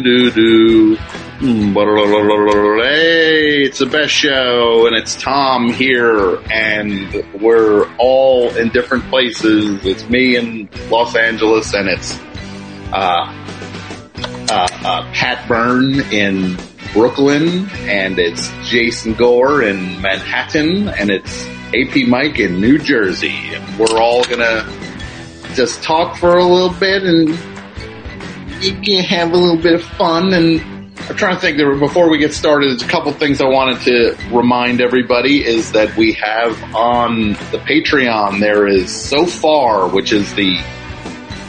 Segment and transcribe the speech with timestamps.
[0.00, 0.96] doo.
[0.96, 9.04] Hmm, Hey, it's the best show, and it's Tom here, and we're all in different
[9.08, 9.84] places.
[9.86, 12.18] It's me in Los Angeles, and it's
[12.92, 13.32] uh,
[14.50, 16.58] uh, uh, Pat Byrne in
[16.92, 23.78] Brooklyn, and it's Jason Gore in Manhattan, and it's AP Mike in New Jersey, and
[23.78, 24.66] we're all gonna
[25.54, 27.28] just talk for a little bit, and
[28.62, 30.60] you can have a little bit of fun and
[31.08, 33.80] I'm trying to think there before we get started, there's a couple things I wanted
[33.82, 40.12] to remind everybody is that we have on the Patreon, there is so far, which
[40.12, 40.58] is the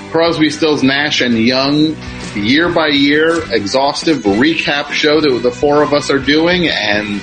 [0.09, 1.95] Crosby, Stills, Nash and Young
[2.35, 6.67] year by year exhaustive recap show that the four of us are doing.
[6.67, 7.21] And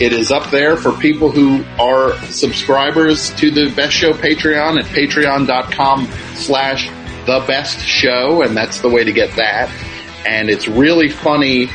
[0.00, 4.86] it is up there for people who are subscribers to the Best Show Patreon at
[4.86, 6.90] patreon.com slash
[7.26, 9.70] the best show and that's the way to get that
[10.26, 11.68] and it's really funny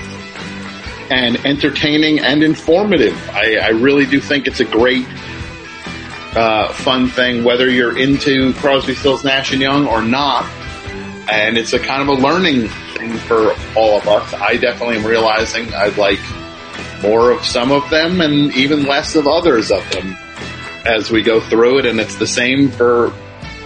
[1.10, 3.18] and entertaining and informative.
[3.30, 5.06] I, I really do think it's a great,
[6.36, 10.46] uh, fun thing, whether you're into Crosby, Stills, Nash and Young or not.
[11.30, 14.34] And it's a kind of a learning thing for all of us.
[14.34, 16.20] I definitely am realizing I'd like
[17.02, 20.18] more of some of them and even less of others of them
[20.86, 21.86] as we go through it.
[21.86, 23.14] And it's the same for,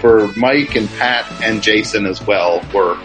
[0.01, 2.61] for Mike and Pat and Jason as well.
[2.73, 2.95] We're,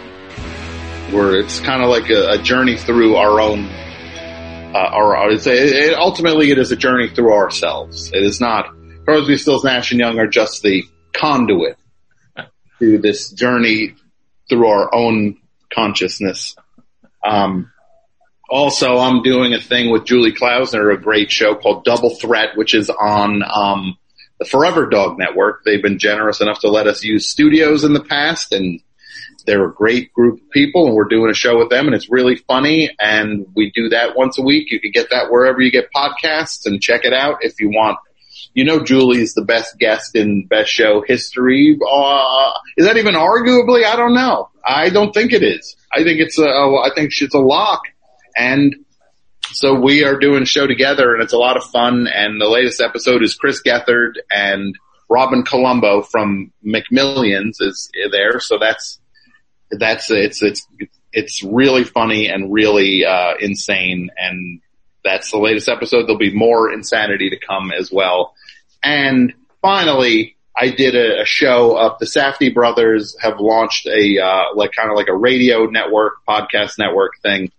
[1.11, 5.53] where it's kind of like a, a, journey through our own, uh, our, it's a,
[5.53, 8.11] it, ultimately it is a journey through ourselves.
[8.11, 8.73] It is not,
[9.05, 11.77] Crosby, Stills, Nash and Young are just the conduit
[12.79, 13.95] to this journey
[14.49, 15.37] through our own
[15.73, 16.55] consciousness.
[17.23, 17.71] Um,
[18.49, 22.73] also, I'm doing a thing with Julie Klausner, a great show called Double Threat, which
[22.73, 23.97] is on, um,
[24.39, 25.63] the Forever Dog Network.
[25.63, 28.81] They've been generous enough to let us use studios in the past and
[29.45, 32.09] they're a great group of people and we're doing a show with them and it's
[32.09, 34.71] really funny and we do that once a week.
[34.71, 37.97] You can get that wherever you get podcasts and check it out if you want.
[38.53, 41.77] You know, Julie's the best guest in best show history.
[41.79, 43.85] Uh, is that even arguably?
[43.85, 44.49] I don't know.
[44.65, 45.75] I don't think it is.
[45.93, 47.81] I think it's a, I think it's a lock.
[48.35, 48.75] And
[49.57, 52.05] so we are doing show together and it's a lot of fun.
[52.05, 54.75] And the latest episode is Chris Gethard and
[55.09, 58.39] Robin Colombo from McMillions is there.
[58.39, 58.99] So that's,
[59.71, 60.67] that's it's it's
[61.11, 64.61] it's really funny and really uh, insane, and
[65.03, 66.03] that's the latest episode.
[66.03, 68.35] There'll be more insanity to come as well.
[68.83, 69.33] And
[69.63, 74.73] finally, I did a, a show of the Safdie brothers have launched a uh, like
[74.73, 77.51] kind of like a radio network, podcast network thing.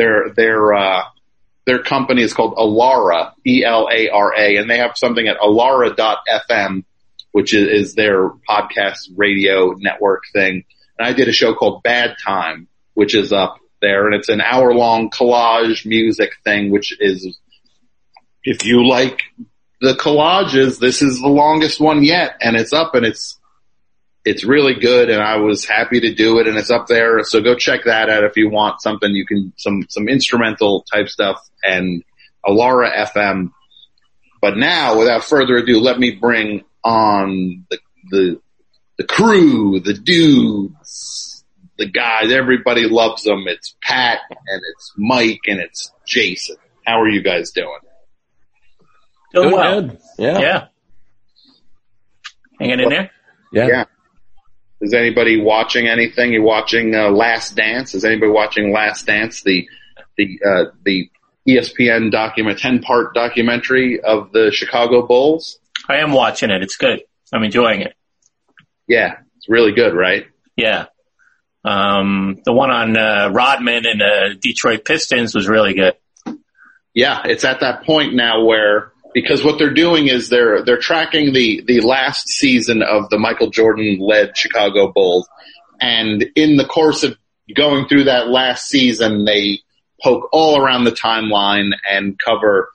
[0.00, 1.02] Their their uh,
[1.66, 5.38] their company is called Elara, E L A R A, and they have something at
[5.38, 6.84] elara.fm,
[7.32, 10.64] which is, is their podcast radio network thing.
[10.98, 14.40] And I did a show called Bad Time, which is up there, and it's an
[14.40, 17.36] hour long collage music thing, which is,
[18.42, 19.20] if you like
[19.82, 23.38] the collages, this is the longest one yet, and it's up and it's,
[24.24, 27.22] it's really good and I was happy to do it and it's up there.
[27.24, 31.08] So go check that out if you want something you can, some, some instrumental type
[31.08, 32.04] stuff and
[32.44, 33.52] Elara FM.
[34.42, 37.78] But now without further ado, let me bring on the,
[38.10, 38.40] the,
[38.98, 41.44] the crew, the dudes,
[41.78, 43.44] the guys, everybody loves them.
[43.46, 46.56] It's Pat and it's Mike and it's Jason.
[46.84, 47.78] How are you guys doing?
[49.32, 49.80] Doing, doing well.
[49.82, 49.98] Good.
[50.18, 50.38] Yeah.
[50.38, 50.66] Yeah.
[52.58, 53.10] Hanging in there?
[53.52, 53.66] Yeah.
[53.66, 53.84] yeah.
[54.80, 56.32] Is anybody watching anything?
[56.32, 57.94] You watching uh, Last Dance?
[57.94, 59.42] Is anybody watching Last Dance?
[59.42, 59.68] The
[60.16, 61.10] the uh, the
[61.46, 65.58] ESPN document, ten part documentary of the Chicago Bulls.
[65.88, 66.62] I am watching it.
[66.62, 67.02] It's good.
[67.32, 67.94] I'm enjoying it.
[68.88, 70.26] Yeah, it's really good, right?
[70.56, 70.86] Yeah.
[71.64, 75.94] Um, the one on uh, Rodman and the Detroit Pistons was really good.
[76.94, 81.32] Yeah, it's at that point now where because what they're doing is they're they're tracking
[81.32, 85.28] the the last season of the Michael Jordan led Chicago Bulls,
[85.80, 87.16] and in the course of
[87.54, 89.60] going through that last season, they
[90.02, 92.70] poke all around the timeline and cover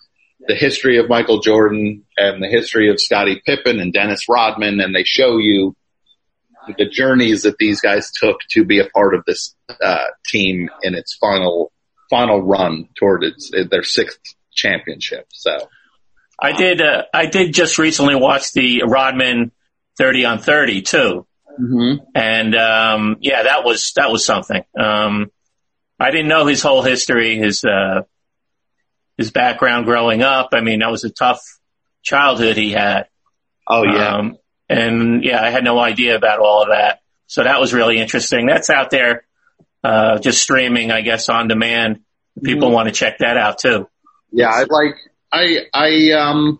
[0.47, 4.93] the history of Michael Jordan and the history of Scottie Pippen and Dennis Rodman, and
[4.93, 5.75] they show you
[6.77, 10.95] the journeys that these guys took to be a part of this uh, team in
[10.95, 11.71] its final
[12.09, 14.19] final run toward its their sixth
[14.53, 15.27] championship.
[15.31, 15.69] So,
[16.39, 19.51] I did uh, I did just recently watch the Rodman
[19.97, 21.25] thirty on thirty too,
[21.59, 22.03] mm-hmm.
[22.13, 24.63] and um, yeah, that was that was something.
[24.77, 25.31] Um,
[25.99, 28.01] I didn't know his whole history, his uh,
[29.17, 30.49] his background growing up.
[30.53, 31.41] I mean, that was a tough
[32.03, 33.07] childhood he had.
[33.67, 34.15] Oh yeah.
[34.17, 34.37] Um,
[34.67, 36.99] and yeah, I had no idea about all of that.
[37.27, 38.45] So that was really interesting.
[38.45, 39.25] That's out there,
[39.83, 42.01] uh, just streaming, I guess, on demand.
[42.43, 43.87] People want to check that out too.
[44.31, 44.95] Yeah, I like
[45.35, 46.59] I I um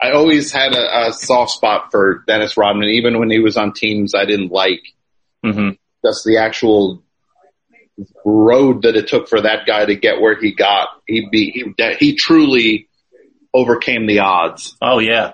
[0.00, 3.72] I always had a, a soft spot for Dennis Rodman, even when he was on
[3.72, 4.82] teams I didn't like.
[5.44, 5.70] hmm
[6.04, 7.02] Just the actual
[8.24, 10.88] road that it took for that guy to get where he got.
[11.06, 12.88] He be he he truly
[13.54, 14.76] overcame the odds.
[14.80, 15.32] Oh yeah,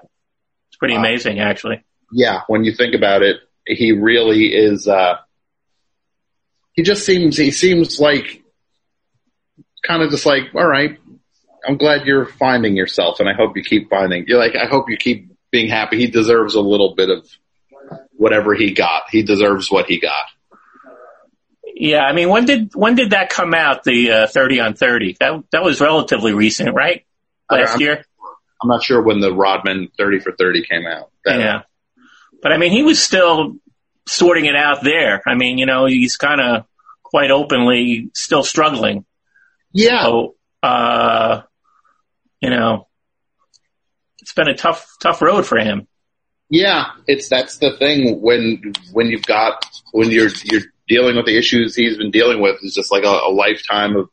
[0.68, 1.00] it's pretty Wow.
[1.00, 1.84] amazing actually.
[2.12, 3.36] Yeah, when you think about it,
[3.66, 4.86] he really is.
[4.88, 5.16] uh
[6.72, 8.42] He just seems he seems like
[9.86, 10.98] kind of just like all right.
[11.66, 14.24] I'm glad you're finding yourself, and I hope you keep finding.
[14.26, 15.98] You're like I hope you keep being happy.
[15.98, 17.28] He deserves a little bit of
[18.12, 19.04] whatever he got.
[19.10, 20.24] He deserves what he got.
[21.74, 23.84] Yeah, I mean, when did when did that come out?
[23.84, 25.16] The uh, thirty on thirty.
[25.20, 27.04] That that was relatively recent, right?
[27.50, 28.04] Last I'm- year.
[28.62, 31.10] I'm not sure when the Rodman 30 for 30 came out.
[31.24, 31.62] That- Yeah.
[32.42, 33.56] But I mean, he was still
[34.06, 35.20] sorting it out there.
[35.26, 36.64] I mean, you know, he's kind of
[37.02, 39.04] quite openly still struggling.
[39.72, 40.04] Yeah.
[40.04, 41.42] So, uh,
[42.42, 42.88] you know,
[44.20, 45.86] it's been a tough, tough road for him.
[46.50, 51.38] Yeah, it's that's the thing when when you've got when you're you're dealing with the
[51.38, 54.10] issues he's been dealing with is just like a, a lifetime of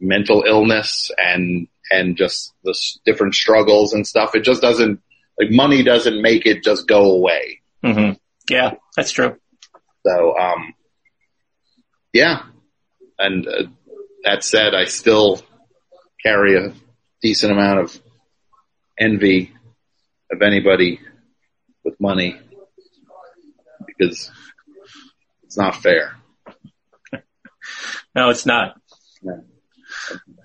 [0.00, 4.34] mental illness and and just the s- different struggles and stuff.
[4.34, 5.00] It just doesn't
[5.38, 7.60] like money doesn't make it just go away.
[7.82, 8.10] hmm
[8.50, 9.36] Yeah, that's true.
[10.06, 10.74] So um,
[12.12, 12.42] yeah,
[13.18, 13.62] and uh,
[14.24, 15.40] that said, I still
[16.22, 16.74] carry a
[17.22, 18.00] decent amount of
[18.98, 19.52] envy
[20.30, 21.00] of anybody
[21.84, 22.38] with money
[23.86, 24.30] because
[25.44, 26.16] it's not fair.
[28.14, 28.80] No, it's not.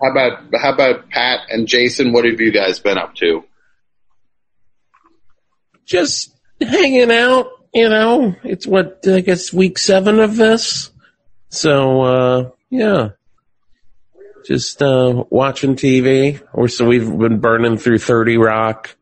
[0.02, 2.12] How about how about Pat and Jason?
[2.12, 3.44] What have you guys been up to?
[5.86, 8.34] just hanging out, you know.
[8.44, 10.90] It's what I guess week seven of this.
[11.48, 13.10] So uh yeah.
[14.46, 16.40] Just uh watching TV.
[16.52, 18.96] Or so we've been burning through thirty Rock.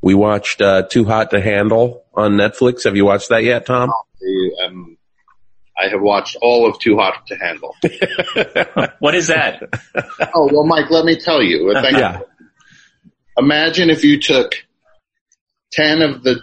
[0.00, 2.84] We watched uh Too Hot to Handle on Netflix.
[2.84, 3.90] Have you watched that yet, Tom?
[4.64, 4.96] Um,
[5.78, 7.74] I have watched all of Too Hot to Handle.
[8.98, 9.62] What is that?
[10.34, 11.72] oh well, Mike, let me tell you.
[11.72, 12.20] Thank yeah.
[13.36, 14.54] Imagine if you took
[15.72, 16.40] ten of the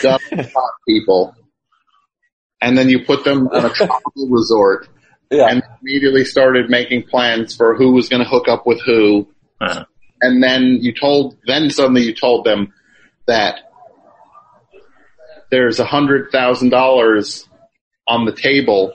[0.00, 1.34] dumb hot people,
[2.62, 4.88] and then you put them on a tropical resort,
[5.30, 9.28] and immediately started making plans for who was going to hook up with who,
[9.60, 9.84] Uh,
[10.20, 12.72] and then you told, then suddenly you told them
[13.26, 13.60] that
[15.50, 17.48] there's a hundred thousand dollars
[18.06, 18.92] on the table,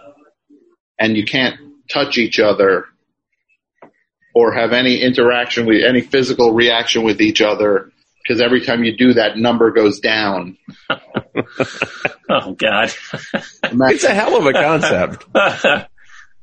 [0.99, 2.85] and you can't touch each other
[4.33, 8.97] or have any interaction with any physical reaction with each other because every time you
[8.97, 10.57] do that number goes down.
[12.29, 12.91] oh God.
[13.63, 15.25] It's a hell of a concept.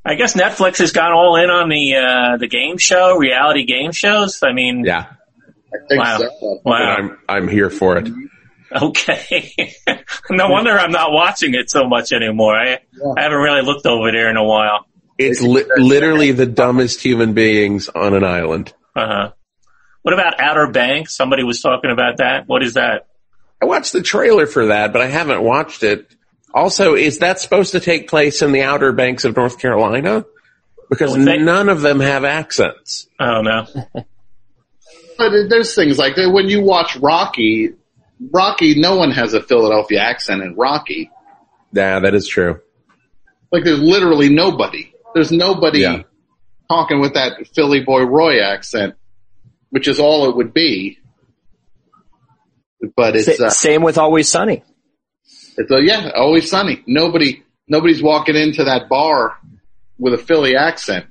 [0.04, 3.92] I guess Netflix has gone all in on the uh, the game show, reality game
[3.92, 4.42] shows.
[4.42, 5.12] I mean, yeah.
[5.72, 6.60] I think wow, so.
[6.64, 6.74] wow.
[6.74, 8.08] I'm I'm here for it.
[8.74, 9.74] Okay.
[10.30, 12.54] no wonder I'm not watching it so much anymore.
[12.54, 12.78] I,
[13.16, 14.86] I haven't really looked over there in a while.
[15.18, 18.72] It's li- literally the dumbest human beings on an island.
[18.96, 19.32] Uh huh.
[20.02, 21.14] What about Outer Banks?
[21.16, 22.48] Somebody was talking about that.
[22.48, 23.06] What is that?
[23.60, 26.12] I watched the trailer for that, but I haven't watched it.
[26.54, 30.24] Also, is that supposed to take place in the Outer Banks of North Carolina?
[30.90, 33.06] Because Well, they- none of them have accents.
[33.18, 33.66] I don't know.
[35.18, 37.70] But there's things like that when you watch Rocky.
[38.32, 41.10] Rocky, no one has a Philadelphia accent in Rocky.
[41.72, 42.60] Yeah, that is true.
[43.50, 44.92] Like there's literally nobody.
[45.14, 46.02] There's nobody Yeah.
[46.68, 48.94] talking with that Philly boy Roy accent,
[49.70, 50.98] which is all it would be.
[52.96, 54.64] But it's Sa- uh, same with Always Sunny.
[55.56, 56.82] It's a, yeah, always sunny.
[56.86, 59.36] Nobody, nobody's walking into that bar
[59.98, 61.06] with a Philly accent.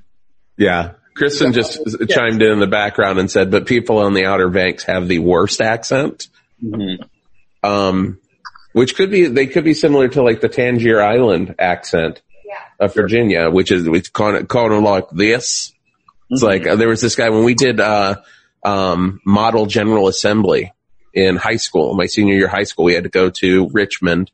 [0.58, 0.94] Yeah.
[1.16, 1.80] Kristen just
[2.10, 5.20] chimed in in the background and said, but people on the Outer Banks have the
[5.20, 6.28] worst accent.
[6.60, 6.96] Hmm.
[7.64, 8.20] Um,
[8.74, 12.22] which could be, they could be similar to like the Tangier Island accent
[12.80, 15.74] of Virginia, which is, it's kind of, kind of like this.
[16.30, 18.22] It's like, uh, there was this guy when we did, uh,
[18.64, 20.72] um, model general assembly
[21.14, 24.32] in high school, my senior year of high school, we had to go to Richmond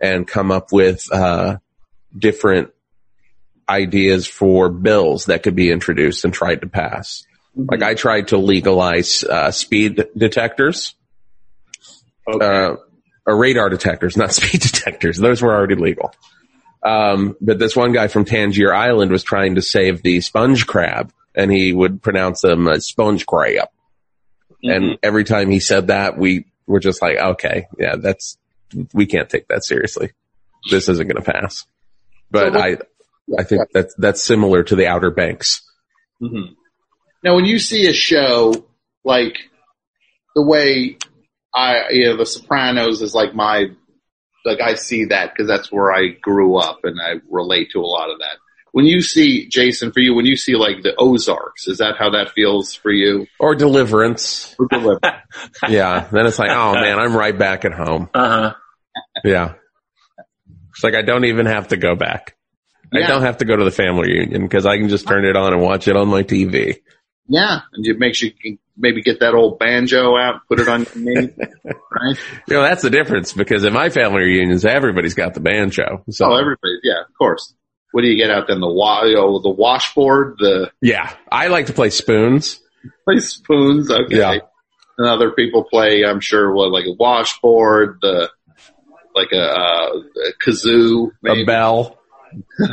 [0.00, 1.58] and come up with, uh,
[2.16, 2.70] different
[3.68, 7.24] ideas for bills that could be introduced and tried to pass.
[7.56, 10.94] Like I tried to legalize, uh, speed detectors
[12.28, 12.44] Okay.
[12.44, 12.76] uh,
[13.26, 15.18] or radar detectors, not speed detectors.
[15.18, 16.14] Those were already legal.
[16.82, 21.12] Um, but this one guy from Tangier Island was trying to save the sponge crab,
[21.34, 23.68] and he would pronounce them as sponge crab.
[24.64, 28.38] And every time he said that, we were just like, okay, yeah, that's
[28.92, 30.12] we can't take that seriously.
[30.70, 31.66] this isn't going to pass.
[32.30, 32.76] But So I,
[33.38, 35.62] I think that's that's similar to the Outer Banks.
[36.20, 36.52] hmm
[37.22, 38.66] Now, when you see a show
[39.04, 39.36] like
[40.34, 40.96] the way
[41.54, 43.66] I, you know, The Sopranos is like my,
[44.44, 47.86] like I see that because that's where I grew up and I relate to a
[47.86, 48.36] lot of that.
[48.74, 52.10] When you see Jason, for you, when you see like the Ozarks, is that how
[52.10, 53.28] that feels for you?
[53.38, 54.52] Or Deliverance.
[54.58, 54.98] Or Deliver-
[55.68, 56.08] Yeah.
[56.10, 58.10] Then it's like, oh man, I'm right back at home.
[58.12, 58.54] Uh huh.
[59.24, 59.52] Yeah.
[60.70, 62.36] It's like I don't even have to go back.
[62.92, 65.36] I don't have to go to the family reunion because I can just turn it
[65.36, 66.78] on and watch it on my TV.
[67.28, 70.84] yeah, and it makes you can maybe get that old banjo out, put it on
[70.84, 71.28] your knee,
[71.64, 72.16] right?
[72.48, 76.04] You know, that's the difference because in my family reunions, everybody's got the banjo.
[76.10, 77.54] So Oh, everybody, yeah, of course.
[77.94, 78.58] What do you get out then?
[78.58, 82.60] The wa- oh, the washboard, the yeah, I like to play spoons.
[83.04, 83.88] play spoons.
[83.88, 84.16] Okay.
[84.18, 84.38] Yeah.
[84.98, 88.30] And other people play, I'm sure, what like a washboard, the
[89.14, 91.42] like a, uh, a kazoo, maybe.
[91.42, 91.96] A bell.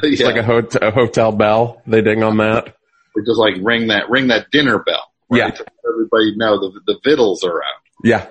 [0.01, 0.25] It's yeah.
[0.25, 1.84] like a, hot- a hotel bell.
[1.86, 2.75] They ding on that.
[3.16, 5.12] Or just like ring that ring that dinner bell.
[5.30, 5.51] Yeah.
[5.51, 7.82] To let everybody know the the vittles are out.
[8.04, 8.25] Yeah.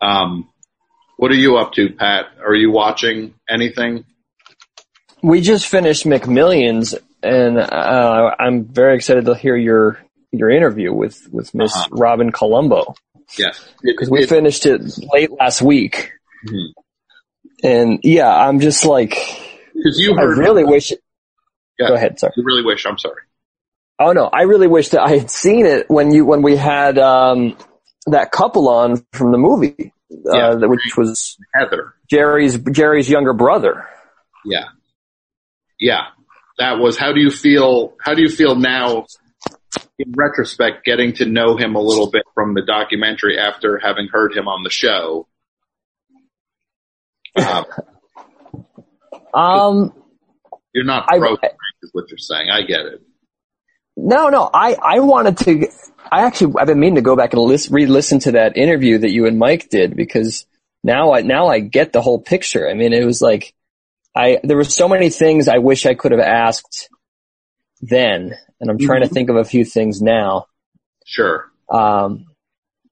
[0.00, 0.50] Um,
[1.16, 2.26] what are you up to, Pat?
[2.46, 4.04] Are you watching anything?
[5.24, 9.98] We just finished McMillions, and uh, I'm very excited to hear your
[10.32, 11.88] your interview with with Miss Uh-huh.
[11.92, 12.94] Robin Colombo
[13.38, 13.58] Yes.
[13.82, 14.82] because we finished it
[15.14, 16.12] late last week,
[16.46, 16.68] Mhm.
[17.62, 19.10] and yeah, I'm just like
[19.74, 20.36] Because you I heard.
[20.38, 20.92] really wish.
[21.78, 21.88] Yeah.
[21.88, 22.32] Go ahead, sorry.
[22.36, 22.84] You really wish.
[22.84, 23.22] I'm sorry.
[23.98, 26.98] Oh no, I really wish that I had seen it when you when we had
[26.98, 27.56] um,
[28.08, 30.54] that couple on from the movie, uh, Yeah.
[30.56, 31.94] that- which was Heather.
[32.10, 33.86] Jerry's Jerry's younger brother.
[34.44, 34.64] Yeah.
[35.78, 36.02] Yeah.
[36.58, 39.06] That was, how do you feel, how do you feel now
[39.98, 44.36] in retrospect getting to know him a little bit from the documentary after having heard
[44.36, 45.26] him on the show?
[47.36, 47.64] Um,
[49.34, 49.92] Um,
[50.72, 52.50] you're not I- pro Frank is what you're saying.
[52.50, 53.02] I get it.
[53.96, 54.48] No, no.
[54.52, 55.68] I, I wanted to.
[56.10, 59.10] I actually I've been meaning to go back and list, re-listen to that interview that
[59.10, 60.46] you and Mike did because
[60.84, 62.68] now I now I get the whole picture.
[62.68, 63.54] I mean, it was like
[64.14, 66.88] I there were so many things I wish I could have asked
[67.80, 70.46] then, and I'm trying to think of a few things now.
[71.04, 71.50] Sure.
[71.70, 72.26] Um,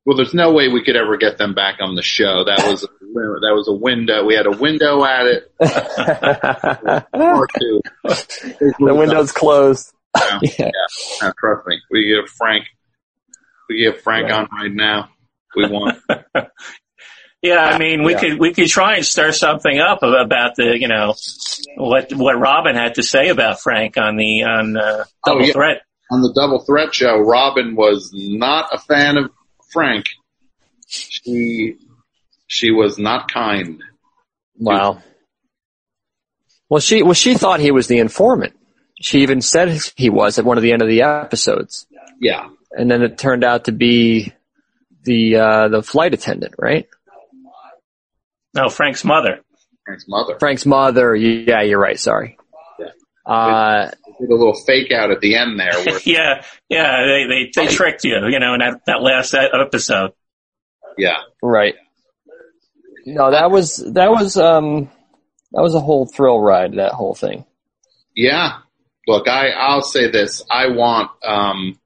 [0.04, 2.44] Well, there's no way we could ever get them back on the show.
[2.44, 4.24] That was, that was a window.
[4.24, 5.52] We had a window at it.
[5.58, 7.80] the Or two.
[8.78, 9.92] window's closed.
[10.18, 10.40] Yeah.
[10.58, 10.70] Yeah.
[11.38, 11.80] Trust me.
[11.90, 12.64] We get Frank,
[13.68, 14.32] we give Frank Right.
[14.32, 15.08] on right now.
[15.56, 15.98] We want.
[17.42, 18.20] Yeah, I mean, we Yeah.
[18.20, 21.14] could we could try and stir something up about the you know
[21.76, 25.52] what what Robin had to say about Frank on the on uh, Oh, Double yeah.
[25.52, 25.82] Threat.
[26.12, 29.30] on the Double Threat show, Robin was not a fan of
[29.72, 30.06] Frank.
[30.88, 31.76] She
[32.46, 33.82] she was not kind.
[34.58, 35.02] Wow.
[36.68, 38.54] Well, she well she thought he was the informant.
[39.00, 41.86] She even said he was at one of the end of the episodes.
[42.20, 44.32] Yeah, and then it turned out to be
[45.02, 46.86] the uh, the flight attendant, right?
[48.54, 49.40] No, Frank's mother.
[49.84, 51.14] Frank's mother Frank's mother.
[51.16, 51.98] Yeah, you're right.
[51.98, 52.36] Sorry.
[52.78, 52.86] Yeah.
[53.32, 53.90] Uh,
[54.20, 55.72] did a little fake out at the end there.
[55.74, 60.12] Where, Yeah, yeah, they they they tricked you, you know, in that that last episode.
[60.98, 61.74] yeah, right.
[63.06, 64.88] No, that was that was um
[65.52, 66.74] that was a whole thrill ride.
[66.74, 67.44] That whole thing.
[68.14, 68.58] yeah.
[69.08, 70.44] Look, I I'll say this.
[70.48, 71.10] I want.
[71.24, 71.78] um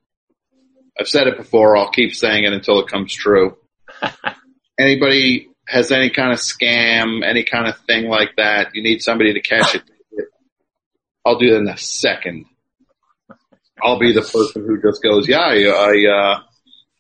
[1.00, 1.76] I've said it before.
[1.76, 3.56] I'll keep saying it until it comes true.
[4.78, 9.34] Anybody has any kind of scam, any kind of thing like that, you need somebody
[9.34, 9.82] to catch it.
[11.24, 12.46] I'll do it in a second.
[13.82, 16.40] I'll be the person who just goes, yeah, I, I, uh,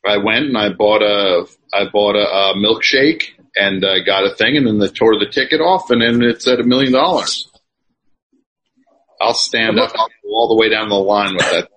[0.06, 4.34] I went and I bought a, I bought a, a milkshake and uh, got a
[4.34, 7.48] thing and then they tore the ticket off and then it's at a million dollars.
[9.20, 11.68] I'll stand up, I'll go all the way down the line with that.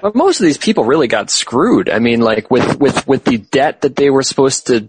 [0.00, 1.88] But most of these people really got screwed.
[1.88, 4.88] I mean, like with with with the debt that they were supposed to,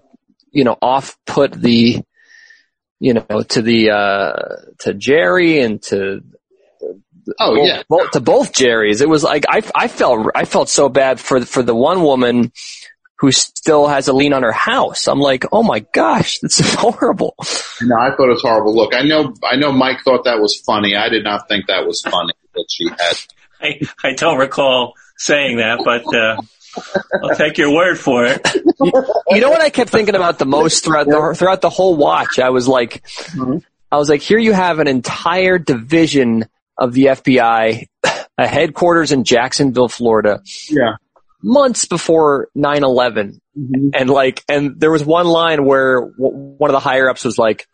[0.58, 2.02] you know, off put the,
[3.00, 4.32] you know, to the uh
[4.80, 6.22] to Jerry and to
[7.40, 7.84] Oh both, yeah.
[7.90, 9.02] both, to both Jerrys.
[9.02, 12.52] It was like I I felt I felt so bad for for the one woman
[13.20, 15.08] who still has a lien on her house.
[15.08, 17.36] I'm like, oh my gosh, that's horrible.
[17.82, 18.76] No, I thought it was horrible.
[18.76, 20.96] Look, I know, I know Mike thought that was funny.
[20.96, 23.18] I did not think that was funny that she had.
[23.60, 26.42] I I don't recall saying that, but uh,
[27.24, 28.40] I'll take your word for it.
[29.30, 32.40] You know what I kept thinking about the most throughout the throughout the whole watch?
[32.40, 33.04] I was like,
[33.36, 33.64] Mhm.
[33.92, 36.46] I was like, here you have an entire division
[36.78, 37.88] of the FBI,
[38.38, 40.94] a headquarters in Jacksonville, Florida, Yeah.
[41.42, 43.40] months before 9-11
[43.96, 47.38] and like and there was one line where w- one of the higher ups was
[47.40, 47.66] like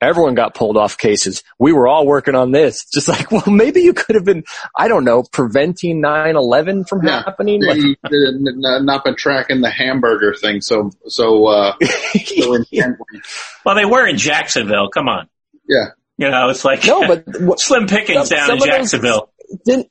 [0.00, 3.80] everyone got pulled off cases we were all working on this just like well maybe
[3.82, 4.42] you could have been
[4.76, 7.22] i don't know preventing 9-11 from Yeah.
[7.24, 11.74] happening They did not been tracking the hamburger thing so so uh
[12.24, 13.20] so intently.
[13.64, 14.88] Well, they were in Jacksonville.
[14.88, 15.28] Come on.
[15.68, 15.86] Yeah.
[16.18, 19.30] You know, it's like no but what, slim pickings Some- down some in Jacksonville.
[19.64, 19.88] didn't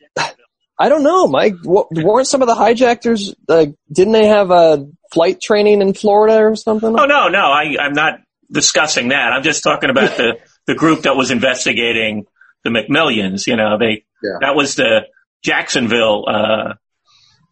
[0.82, 1.56] I don't know, Mike.
[1.64, 3.74] What, weren't some of the hijackers like?
[3.92, 6.98] Didn't they have a flight training in Florida or something?
[6.98, 9.32] Oh no, no, I, I'm not discussing that.
[9.32, 12.26] I'm just talking about the the group that was investigating
[12.64, 13.48] the McMillions.
[13.48, 14.38] You know, they Yeah.
[14.42, 15.08] that was the
[15.44, 16.74] Jacksonville uh,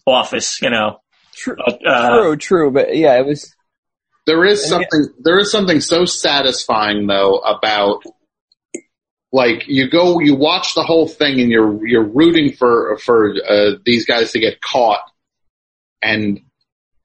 [0.06, 0.62] office.
[0.62, 1.00] You know,
[1.36, 1.56] True,
[1.86, 2.72] uh, true, true.
[2.72, 3.54] But yeah, it was.
[4.26, 5.14] There is And something.
[5.24, 8.04] There is something so satisfying though about
[9.32, 13.72] like you go, you watch the whole thing, and you're you're rooting for for uh,
[13.86, 15.02] these guys to get caught,
[16.02, 16.40] and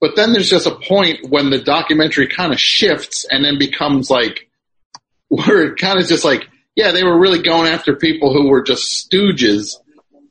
[0.02, 4.10] but then there's just a point when the documentary kind of shifts and then becomes
[4.10, 4.50] like
[5.28, 8.62] where it kind of just like yeah, they were really going after people who were
[8.62, 9.76] just stooges,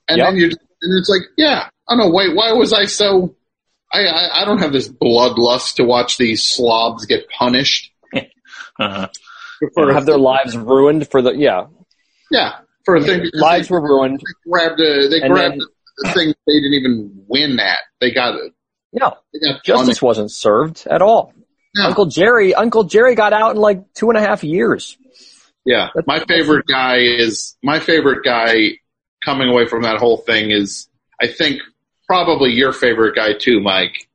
[0.08, 0.28] and Yep.
[0.28, 3.36] then you and it's like yeah, I don't know, wait, why was I so
[3.94, 7.92] I, I, I don't have this bloodlust to watch these slobs get punished.
[8.80, 9.08] uh,
[9.76, 11.66] Or have their lives ruined for the yeah
[12.32, 12.54] Yeah,
[12.86, 13.30] for a thing.
[13.34, 14.20] lives they were ruined.
[14.20, 17.80] They grabbed a, they And grabbed then- the thing they didn't even win at.
[18.00, 18.54] They got it.
[18.94, 19.16] No,
[19.64, 20.02] justice punished.
[20.02, 21.34] wasn't served at all.
[21.76, 21.88] Yeah.
[21.88, 24.98] Uncle Jerry, Uncle Jerry got out in like two and a half years.
[25.66, 28.72] Yeah, That's- my favorite guy is my favorite guy
[29.24, 30.90] coming away from that whole thing is
[31.22, 31.62] I think
[32.08, 34.08] probably your favorite guy too, Mike.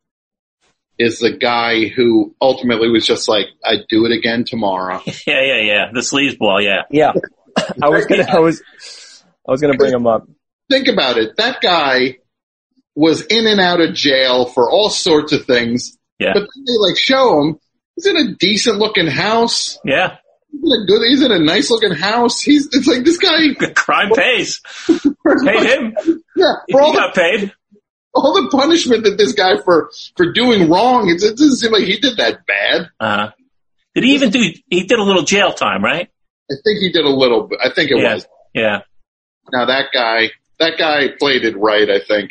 [0.98, 5.02] Is the guy who ultimately was just like, I'd do it again tomorrow.
[5.26, 5.84] yeah, yeah, yeah.
[5.92, 6.58] The sleaze ball.
[6.60, 6.82] Yeah.
[6.90, 7.12] Yeah,
[7.82, 8.62] I was gonna, I was,
[9.46, 10.26] I was gonna bring him up.
[10.70, 11.36] Think about it.
[11.36, 12.16] That guy
[12.96, 15.96] was in and out of jail for all sorts of things.
[16.18, 16.32] Yeah.
[16.34, 17.60] But then they like show him.
[17.94, 19.78] He's in a decent looking house.
[19.84, 20.16] Yeah.
[20.50, 21.02] He's in a good.
[21.08, 22.40] He's in a nice looking house.
[22.40, 22.66] He's.
[22.72, 23.54] It's like this guy.
[23.74, 24.60] Crime pays.
[24.88, 25.94] Paid him.
[26.36, 26.54] Yeah.
[26.66, 27.52] He For all the got paid.
[28.14, 31.84] all the punishment that this guy for for doing wrong, it, it doesn't seem like
[31.84, 32.88] he did that bad.
[32.98, 33.30] Uh,
[33.94, 34.42] did he even do?
[34.68, 36.08] He did a little jail time, right?
[36.50, 37.50] I think he did a little.
[37.62, 38.14] I think it Yeah.
[38.14, 38.26] was.
[38.54, 38.80] Yeah.
[39.52, 41.88] Now that guy, that guy played it right.
[41.90, 42.30] I think.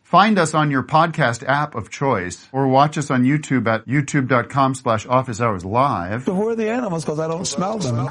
[0.11, 4.75] Find us on your podcast app of choice or watch us on YouTube at youtube.com
[4.75, 6.25] slash office hours live.
[6.25, 7.05] Who are the animals?
[7.05, 8.09] Because I don't smell them.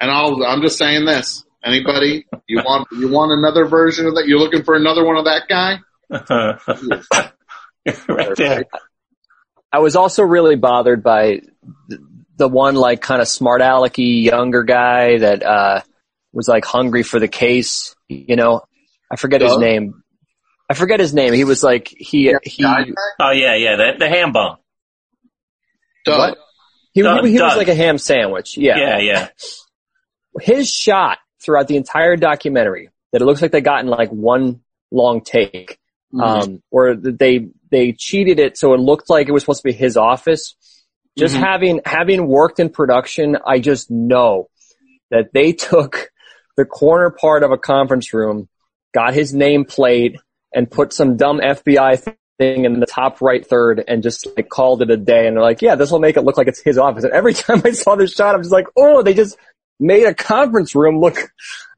[0.00, 0.42] And I'll.
[0.42, 1.44] I'm just saying this.
[1.62, 4.26] Anybody, you want you want another version of that?
[4.26, 5.80] You're looking for another one of that guy?
[8.08, 8.64] right there.
[9.70, 11.42] I was also really bothered by
[12.38, 15.82] the one like kind of smart alecky younger guy that uh
[16.34, 17.94] was like hungry for the case.
[18.08, 18.62] You know,
[19.10, 20.02] I forget his name.
[20.70, 21.32] I forget his name.
[21.34, 23.76] He was like he he Oh yeah, yeah.
[23.76, 24.56] The, the ham bone.
[26.04, 26.18] Doug.
[26.18, 26.38] What?
[26.92, 28.56] he, Doug, he, he was like a ham sandwich.
[28.56, 28.76] Yeah.
[28.76, 29.28] Yeah, yeah.
[30.40, 34.60] His shot throughout the entire documentary that it looks like they got in like one
[34.90, 35.78] long take,
[36.12, 36.22] Mhm.
[36.22, 39.72] um, where they they cheated it so it looked like it was supposed to be
[39.72, 40.54] his office.
[41.18, 41.40] Just Mhm.
[41.40, 44.48] having having worked in production, I just know
[45.10, 46.10] that they took
[46.56, 48.48] the corner part of a conference room,
[48.92, 50.18] got his name plate,
[50.54, 52.00] and put some dumb FBI
[52.38, 55.26] thing in the top right third, and just like called it a day.
[55.26, 57.34] And they're like, "Yeah, this will make it look like it's his office." And every
[57.34, 59.36] time I saw this shot, I'm just like, "Oh, they just
[59.80, 61.16] made a conference room look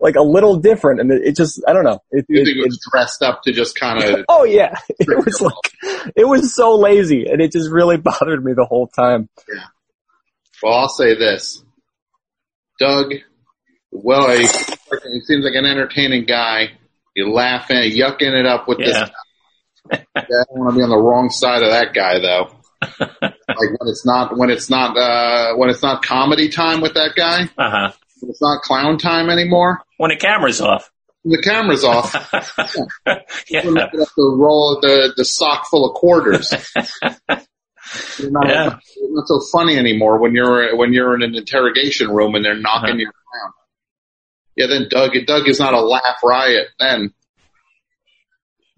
[0.01, 2.01] like a little different." And it, just, I don't know.
[2.11, 5.25] It, You it- think it was dressed up to just kind of Oh yeah, it
[5.25, 9.29] was like it was so lazy, and it just really bothered me the whole time.
[9.49, 9.65] Yeah.
[10.63, 11.63] Well, I'll say this.
[12.79, 13.13] Doug,
[13.91, 16.71] well, he, he seems like an entertaining guy.
[17.15, 18.95] You laughing, yucking it up with this.
[18.97, 19.09] Yeah.
[20.15, 22.51] I don't want to be on the wrong side of that guy, though.
[23.01, 27.13] like when it's not when it's not uh when it's not comedy time with that
[27.17, 27.45] guy.
[27.57, 27.93] Uh huh.
[28.23, 29.81] It's not clown time anymore.
[29.97, 30.91] When the camera's off.
[31.23, 32.13] When the camera's off.
[33.49, 33.65] yeah.
[33.65, 36.53] We're have to roll the the sock full of quarters.
[38.19, 38.79] You're not, Yeah.
[39.11, 42.91] not so funny anymore when you're when you're in an interrogation room and they're knocking
[42.91, 42.99] Uh-huh.
[42.99, 43.53] you around.
[44.57, 47.13] Yeah, then Doug Doug is not a laugh riot then.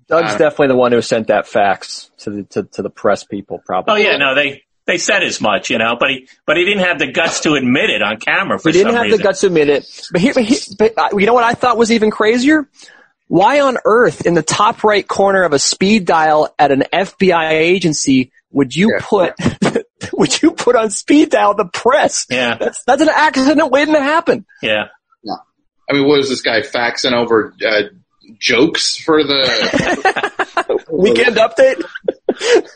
[0.08, 3.24] Doug's Uh, definitely the one who sent that fax to the to, to the press
[3.24, 3.60] people.
[3.64, 3.92] Probably.
[3.92, 6.84] Oh yeah, no, they they said as much, you know, but he but he didn't
[6.84, 9.18] have the guts to admit it on camera for He didn't some have reason.
[9.18, 10.08] the guts to admit it.
[10.12, 12.68] But, he, but, he, but uh, you know what I thought was even crazier?
[13.26, 17.50] Why on earth, in the top right corner of a speed dial at an FBI
[17.50, 19.04] agency, would you Yeah.
[19.04, 19.34] put
[20.14, 22.24] would you put on speed dial the press?
[22.30, 24.46] Yeah, That's that's an accident waiting to happen.
[24.62, 24.86] yeah.
[25.90, 27.83] I mean, what is this guy faxing over uh,
[28.38, 30.85] jokes for the?
[30.90, 31.83] Weekend update.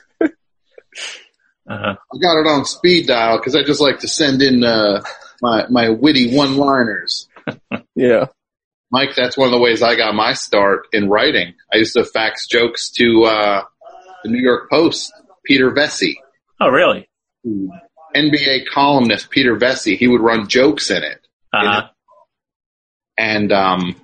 [1.68, 1.94] Uh-huh.
[1.94, 5.00] I got it on speed dial because I just like to send in uh,
[5.40, 7.28] my my witty one liners.
[7.94, 8.26] Yeah.
[8.90, 11.54] Mike, that's one of the ways I got my start in writing.
[11.72, 13.62] I used to fax jokes to uh,
[14.24, 15.12] the New York Post,
[15.44, 16.14] Peter Vecsey,
[16.60, 17.08] Oh really?
[18.14, 19.96] NBA columnist Peter Vecsey.
[19.96, 21.88] He would run jokes in it, Uh-huh.
[23.22, 23.94] And um,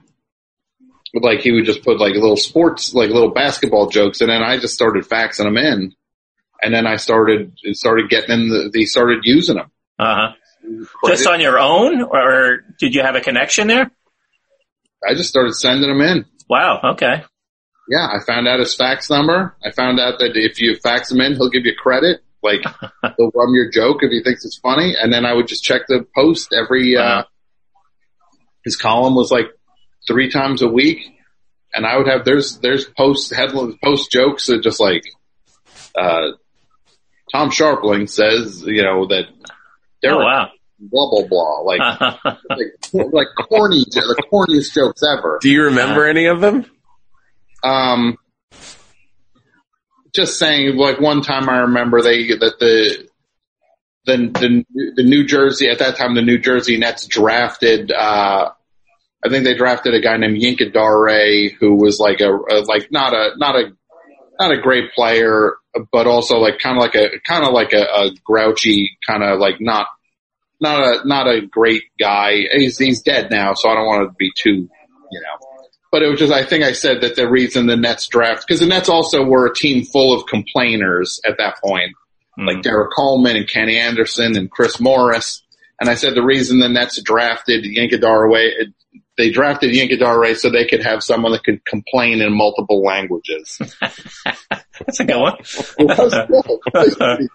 [1.12, 4.59] like he would just put like little sports, like little basketball jokes, and then I
[4.59, 5.92] just started faxing them in,
[6.62, 8.48] and then I started started getting in.
[8.48, 9.70] The, they started using them.
[9.98, 10.35] Uh-huh.
[11.07, 13.90] Just on your own, or did you have a connection there?
[15.07, 16.24] I just started sending them in.
[16.48, 16.81] Wow.
[16.92, 17.24] Okay.
[17.88, 19.57] Yeah, I found out his fax number.
[19.64, 22.20] I found out that if you fax him in, he'll give you credit.
[22.40, 22.61] Like
[23.16, 25.83] he'll run your joke if he thinks it's funny, and then I would just check
[25.88, 26.96] the post every.
[26.96, 27.24] Uh.
[28.68, 29.46] His column was like
[30.07, 30.98] three times a week,
[31.72, 35.04] and I would have there's there's post headlines post jokes that just like
[35.98, 36.33] uh,
[37.33, 39.24] Tom Scharpling says you know that
[40.04, 40.50] Oh wow.
[40.78, 41.81] blah blah blah like
[42.50, 42.72] like,
[43.12, 45.38] like corny the corniest jokes ever.
[45.40, 46.66] Do you remember any of them?
[47.64, 48.18] Um,
[50.14, 53.09] just saying, like one time I remember they that the
[54.04, 57.92] the the the New Jersey at that time the New Jersey Nets drafted.
[57.92, 58.50] uh
[59.24, 62.90] I think they drafted a guy named Yinka Dare who was like a, a like
[62.92, 63.72] not a not a
[64.38, 65.57] not a great player,
[65.90, 69.40] but also like kind of like a kind of like a, a grouchy kind of
[69.40, 69.88] like not
[70.61, 72.44] not a not a great guy.
[72.52, 74.68] He's he's dead now, so I don't want to be too
[75.11, 75.46] you know.
[75.90, 78.61] But it was just I think I said that the reason the Nets draft because
[78.61, 81.92] the Nets also were a team full of complainers at that point,
[82.37, 82.46] hmm.
[82.46, 85.42] like Derrick Coleman and Kenny Anderson and Chris Morris.
[85.81, 88.28] And I said the reason the Nets drafted Yinka Dare
[89.18, 93.59] they drafted Yinka Dare so they could have someone that could complain in multiple languages.
[93.81, 95.37] That's a good one.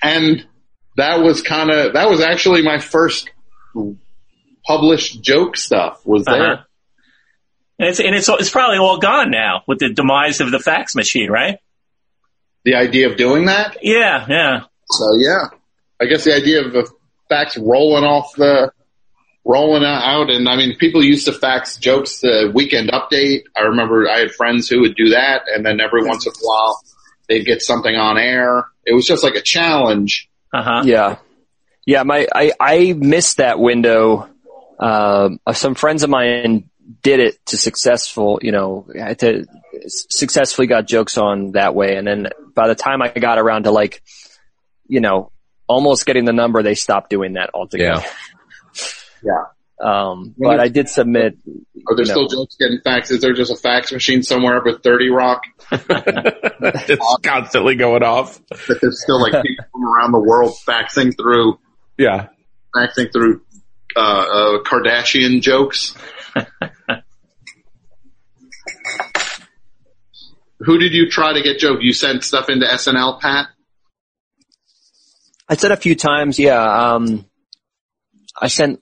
[0.00, 0.46] And
[0.96, 3.30] that was kind of that was actually my first
[4.64, 6.52] published joke stuff was there.
[6.52, 6.62] Uh-huh.
[7.80, 10.94] And it's and it's it's probably all gone now with the demise of the fax
[10.94, 11.58] machine, right?
[12.64, 13.78] The idea of doing that.
[13.82, 14.60] Yeah, yeah.
[14.88, 15.46] So yeah,
[16.00, 16.88] I guess the idea of the
[17.28, 18.70] fax rolling off the
[19.48, 23.44] rolling out, and I mean, people used to fax jokes to Weekend Update.
[23.56, 26.36] I remember I had friends who would do that, and then every once in a
[26.42, 26.82] while
[27.28, 28.68] they'd get something on air.
[28.84, 30.28] It was just like a challenge.
[30.52, 30.82] Uh huh.
[30.84, 31.16] Yeah.
[31.86, 34.28] Yeah, my I, I missed that window.
[34.78, 36.68] Um, uh, some friends of mine
[37.02, 38.86] did it to successful, you know,
[39.18, 39.46] to
[39.86, 41.96] successfully got jokes on that way.
[41.96, 44.02] And then by the time I got around to like,
[44.86, 45.32] you know,
[45.66, 48.02] almost getting the number, they stopped doing that altogether.
[48.02, 48.10] Yeah.
[49.80, 51.34] Um, but I did submit.
[51.86, 53.12] Are there you still know, jokes getting faxed?
[53.12, 58.40] Is there just a fax machine somewhere up at 30 Rock it's constantly going off.
[58.48, 61.58] that there's still like people from around the world faxing through
[61.96, 62.26] Yeah.
[62.74, 63.42] faxing through
[63.94, 65.94] uh, uh, Kardashian jokes?
[70.60, 71.78] Who did you try to get joke?
[71.82, 73.46] You sent stuff into SNL, Pat?
[75.48, 76.60] I said a few times, yeah.
[76.60, 77.24] Um,
[78.40, 78.80] I sent,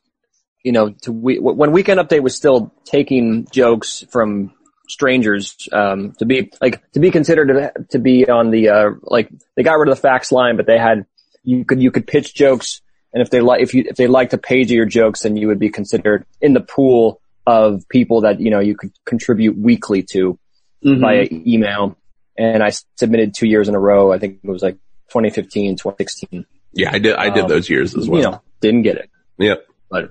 [0.67, 4.53] you know, to we, when Weekend Update was still taking jokes from
[4.89, 9.31] strangers um, to be like to be considered to, to be on the uh, like
[9.55, 11.07] they got rid of the fax line, but they had
[11.45, 12.81] you could you could pitch jokes,
[13.13, 15.37] and if they like if you if they liked a page of your jokes, then
[15.37, 19.57] you would be considered in the pool of people that you know you could contribute
[19.57, 20.37] weekly to
[20.83, 21.97] via email.
[22.37, 24.13] And I submitted two years in a row.
[24.13, 24.75] I think it was like
[25.11, 26.45] 2015, 2016.
[26.73, 27.15] Yeah, I did.
[27.15, 28.21] I did Um, those years as well.
[28.21, 29.11] You know, didn't get it.
[29.39, 29.65] Yep.
[29.89, 30.11] But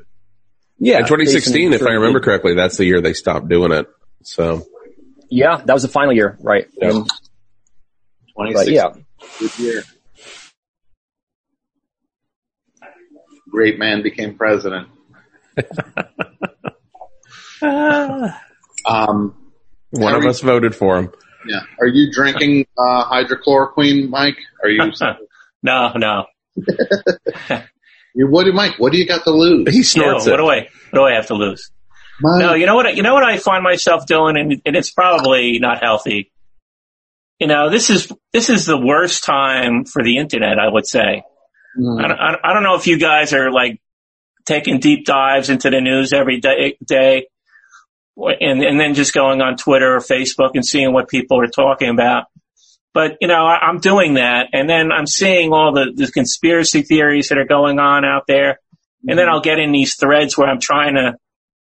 [0.80, 3.88] yeah, In 2016, if I remember correctly, that's the year they stopped doing it.
[4.24, 4.66] So
[5.30, 6.68] Yeah, that was the final year, right?
[6.82, 6.90] Yeah.
[6.90, 7.10] And-
[8.38, 8.74] but 2016.
[8.76, 8.94] yeah,
[9.40, 9.84] Good year.
[13.50, 14.90] Great man became president.
[17.62, 18.34] um,
[19.92, 21.12] one of are us voted for him.
[21.48, 21.62] yeah.
[21.80, 24.38] Are you drinking uh, hydrochloroquine, Mike?
[24.64, 24.92] Are you?
[25.64, 26.26] No, no.
[28.16, 28.74] you what, do Mike?
[28.80, 29.70] What do you got to lose?
[29.72, 30.38] He Yeah, snorts what it.
[30.38, 30.60] do I
[30.92, 31.70] what do I have to lose?
[32.22, 32.96] My- No, you know what?
[32.96, 36.32] You know what I find myself doing, and, and it's probably not healthy.
[37.40, 40.58] You know, this is this is the worst time for the internet.
[40.58, 41.24] I would say.
[41.78, 42.04] Mm.
[42.04, 43.82] I, don't, I I don't know if you guys are like
[44.46, 47.28] taking deep dives into the news every day, day
[48.16, 51.90] and, and then just going on Twitter or Facebook and seeing what people are talking
[51.90, 52.26] about.
[52.96, 56.82] But, you know, I, I'm doing that and then I'm seeing all the, the conspiracy
[56.82, 58.60] theories that are going on out there.
[59.08, 61.16] And then I'll get in these threads where I'm trying to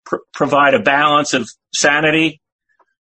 [0.04, 2.40] pr- provide a balance of sanity.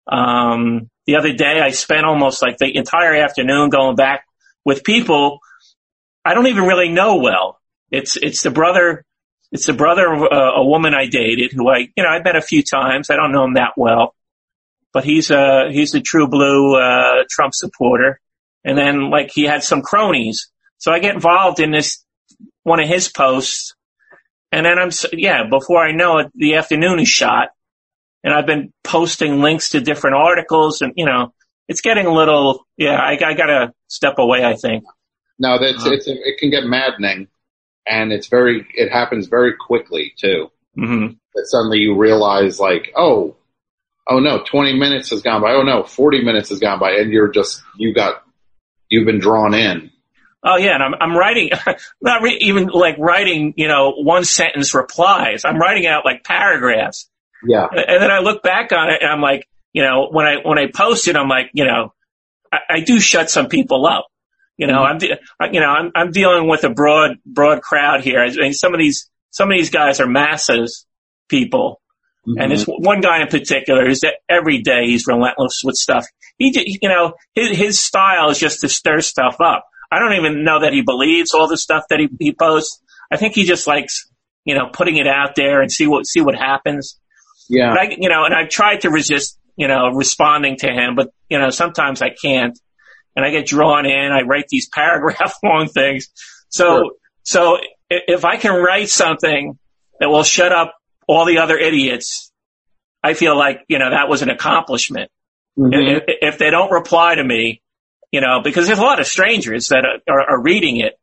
[0.05, 4.25] Um, the other day I spent almost like the entire afternoon going back
[4.63, 5.39] with people
[6.29, 7.59] I don't even really know well.
[7.91, 9.03] It's it's the brother,
[9.51, 12.35] it's the brother of a, a woman I dated who I you know I met
[12.35, 13.09] a few times.
[13.09, 14.13] I don't know him that well,
[14.93, 18.19] but he's a he's a true blue uh, Trump supporter.
[18.63, 22.03] And then like he had some cronies, so I get involved in this
[22.63, 23.73] one of his posts,
[24.51, 27.49] and then I'm yeah before I know it, the afternoon is shot,
[28.23, 31.33] and I've been posting links to different articles, and you know
[31.69, 34.43] it's getting a little yeah I, I gotta step away.
[34.43, 34.83] I think.
[35.39, 35.93] No, that's Uh-huh.
[35.93, 37.29] it's it can get maddening,
[37.87, 40.51] and it's very it happens very quickly too.
[40.75, 43.37] hmm That suddenly you realize like, oh,
[44.09, 45.53] oh no, twenty minutes has gone by.
[45.53, 48.23] Oh no, forty minutes has gone by, and you're just you got
[48.89, 49.91] you've been drawn in.
[50.43, 51.49] Oh yeah, and I'm I'm writing,
[52.01, 55.43] not re- even like writing, you know, one sentence replies.
[55.45, 57.09] I'm writing out like paragraphs,
[57.45, 60.37] Yeah, and then I look back on it and I'm like, you know, when I
[60.43, 61.93] when I post it, I'm like, you know,
[62.51, 64.07] I, I do shut some people up.
[64.57, 64.91] You know, mm-hmm.
[64.91, 68.21] I'm de- I- you know I'm I'm dealing with a broad broad crowd here.
[68.21, 70.85] I mean, some of these some of these guys are masses
[71.27, 71.81] people,
[72.37, 72.83] and this mm-hmm.
[72.83, 76.05] one guy in particular is that every day he's relentless with stuff.
[76.37, 79.65] He, you know, his, his style is just to stir stuff up.
[79.91, 82.81] I don't even know that he believes all the stuff that he, he posts.
[83.11, 84.07] I think he just likes,
[84.45, 86.99] you know, putting it out there and see what, see what happens.
[87.49, 87.69] yeah.
[87.71, 91.11] But I, you know, and I've tried to resist, you know, responding to him, but,
[91.29, 92.57] you know, sometimes I can't.
[93.15, 94.11] And I get drawn in.
[94.11, 96.07] I write these paragraph long things.
[96.49, 96.91] So, Sure.
[97.23, 97.57] so
[97.89, 99.57] if I can write something
[99.99, 100.78] that will shut up
[101.09, 102.31] all the other idiots,
[103.03, 105.09] I feel like, you know, that was an accomplishment.
[105.57, 105.97] Mhm.
[105.97, 107.63] If, if they don't reply to me,
[108.11, 110.93] you know, because there's a lot of strangers that are, are, reading it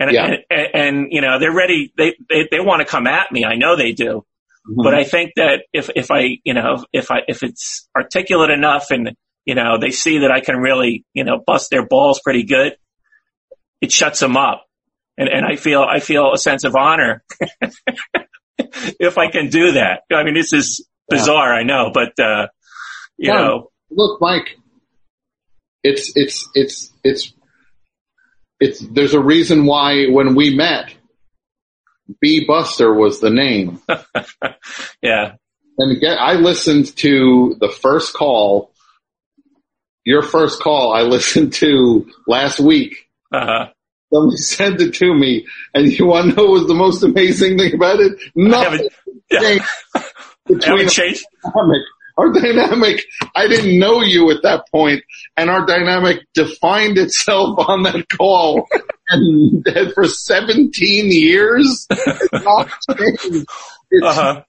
[0.00, 0.30] and, Yeah.
[0.50, 1.92] and, and, you know, they're ready.
[1.96, 3.44] They, they, they want to come at me.
[3.44, 4.24] I know they do.
[4.66, 4.82] Mhm.
[4.82, 8.90] But I think that if, if I, you know, if I, if it's articulate enough
[8.90, 12.44] and, you know, they see that I can really, you know, bust their balls pretty
[12.44, 12.78] good,
[13.82, 14.64] it shuts them up.
[15.18, 17.22] And, and I feel, I feel a sense of honor
[19.00, 20.02] if I can do that.
[20.12, 22.48] I mean, this is bizarre, I know, but, uh,
[23.16, 23.38] you Yeah.
[23.38, 24.58] know, look, Mike,
[25.82, 27.32] it's it's it's it's
[28.60, 30.94] it's there's a reason why when we met,
[32.20, 33.80] B Buster was the name.
[35.02, 35.34] yeah,
[35.78, 38.72] And again, I listened to the first call,
[40.04, 40.92] your first call.
[40.94, 43.08] I listened to last week.
[43.32, 43.66] uh,
[44.14, 47.58] Somebody sent it to me, and you want to know what was the most amazing
[47.58, 48.12] thing about it?
[48.36, 48.88] Nothing
[49.30, 49.40] yeah,
[50.46, 50.94] between haven't
[51.42, 51.82] dynamic.
[52.16, 55.02] Our dynamic, I didn't know you at that point,
[55.36, 58.68] and our dynamic defined itself on that call.
[59.08, 60.70] And, and for 17
[61.10, 63.46] years, it's not changed.
[63.90, 64.42] It's Uh huh.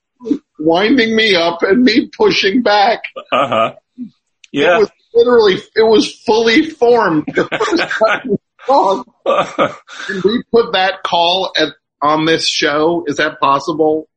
[0.60, 3.02] winding me up and me pushing back.
[3.32, 3.76] Uh huh.
[3.98, 4.12] It
[4.52, 4.78] Yeah.
[4.78, 9.04] was literally, it was fully formed the first time we.
[10.08, 11.70] Can we put that call at,
[12.02, 13.04] on this show?
[13.08, 14.08] Is that possible?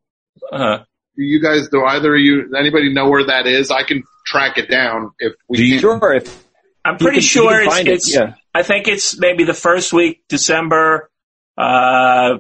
[0.53, 0.85] uh-huh.
[1.17, 3.73] Do you guys, do either of you, anybody know where that is?
[3.73, 5.79] I can track it down if we Do can.
[5.81, 6.45] Sure, if
[6.85, 8.35] I'm pretty can- sure it's, it, it's yeah.
[8.55, 11.11] I think it's maybe the first week, December,
[11.57, 12.39] uh,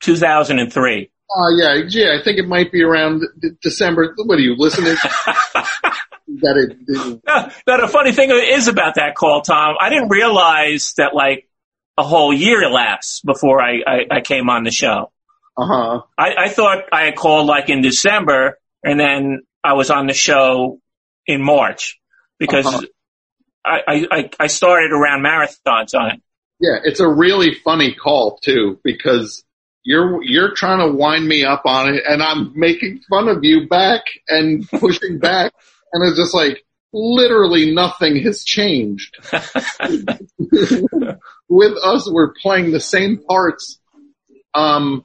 [0.00, 1.10] 2003.
[1.32, 4.12] Uh, yeah, yeah, I think it might be around D- December.
[4.24, 4.96] What are you listening?
[4.96, 5.30] you
[6.38, 6.76] got it.
[7.26, 11.48] No, no, the funny thing is about that call, Tom, I didn't realize that like
[11.96, 15.10] a whole year elapsed before I, I, I came on the show.
[15.56, 16.00] Uh huh.
[16.16, 20.14] I, I thought I had called like in December and then I was on the
[20.14, 20.80] show
[21.26, 21.98] in March
[22.38, 22.80] because Uh-huh.
[23.64, 26.22] I, I, I- started around marathon time.
[26.60, 29.44] Yeah, it's a really funny call too because
[29.82, 33.66] you're you're trying to wind me up on it, and I'm making fun of you
[33.68, 35.52] back and pushing back,
[35.92, 39.16] and it's just like literally nothing has changed.
[41.48, 43.78] With us, we're playing the same parts.
[44.54, 45.04] Um,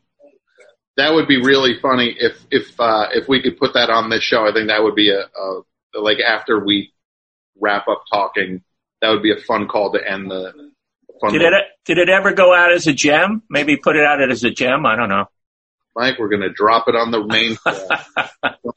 [0.98, 4.24] that would be really funny if if uh, if we could put that on this
[4.24, 4.48] show.
[4.48, 5.62] I think that would be a, a
[6.00, 6.94] like after we
[7.60, 8.64] wrap up talking,
[9.02, 10.54] that would be a fun call to end the.
[11.22, 11.54] Fun Did it,
[11.86, 13.42] did it ever go out as a gem?
[13.50, 14.86] Maybe put it out as a gem?
[14.86, 15.26] I don't know.
[15.96, 16.20] Mike.
[16.20, 17.58] We're going to drop it on the main,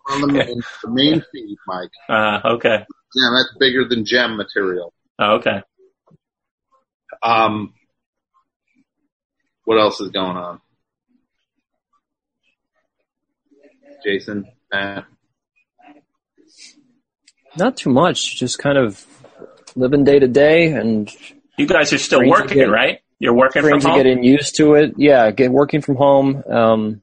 [0.09, 1.91] on the main, the main feed, Mike.
[2.09, 2.85] Uh, okay.
[3.15, 4.93] Yeah, that's bigger than gem material.
[5.19, 5.63] Oh, okay.
[7.23, 7.75] Um,
[9.65, 10.61] what else is going on?
[14.05, 15.05] Jason, Matt,
[17.57, 18.37] Not too much.
[18.37, 19.05] Just kind of
[19.75, 21.11] living day to day and
[21.57, 23.01] You guys are still working, get- right?
[23.21, 23.99] You're working from friends are home.
[23.99, 24.95] getting used to it.
[24.97, 27.03] Yeah, get working from home, um,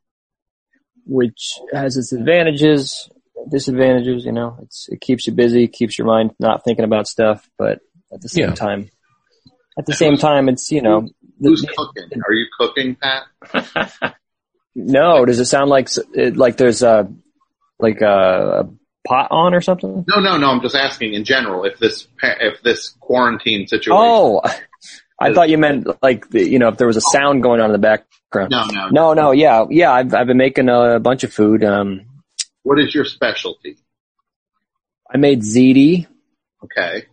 [1.06, 3.10] which has its advantages,
[3.52, 4.26] disadvantages.
[4.26, 7.80] You know, it's it keeps you busy, keeps your mind not thinking about stuff, but
[8.14, 8.56] at the same Yeah.
[8.56, 8.90] time,
[9.78, 11.08] at the same time, it's you know,
[11.40, 12.22] the- who's cooking?
[12.28, 14.16] Are you cooking, Pat?
[14.76, 15.26] no.
[15.26, 17.12] Does it sound like like there's a
[17.80, 18.70] like a, a
[19.08, 20.06] pot on or something?
[20.08, 20.50] No, no, no.
[20.50, 23.98] I'm just asking in general if this if this quarantine situation.
[23.98, 24.42] Oh,
[25.20, 27.68] I thought you meant like the, you know if there was a sound going on
[27.68, 28.52] in the background.
[28.52, 29.92] no, no, No, no, yeah, yeah.
[29.92, 31.64] I've I've been making a bunch of food.
[31.64, 32.02] Um,
[32.64, 33.78] What is your specialty?
[35.14, 36.08] I made ziti.
[36.64, 37.06] Okay.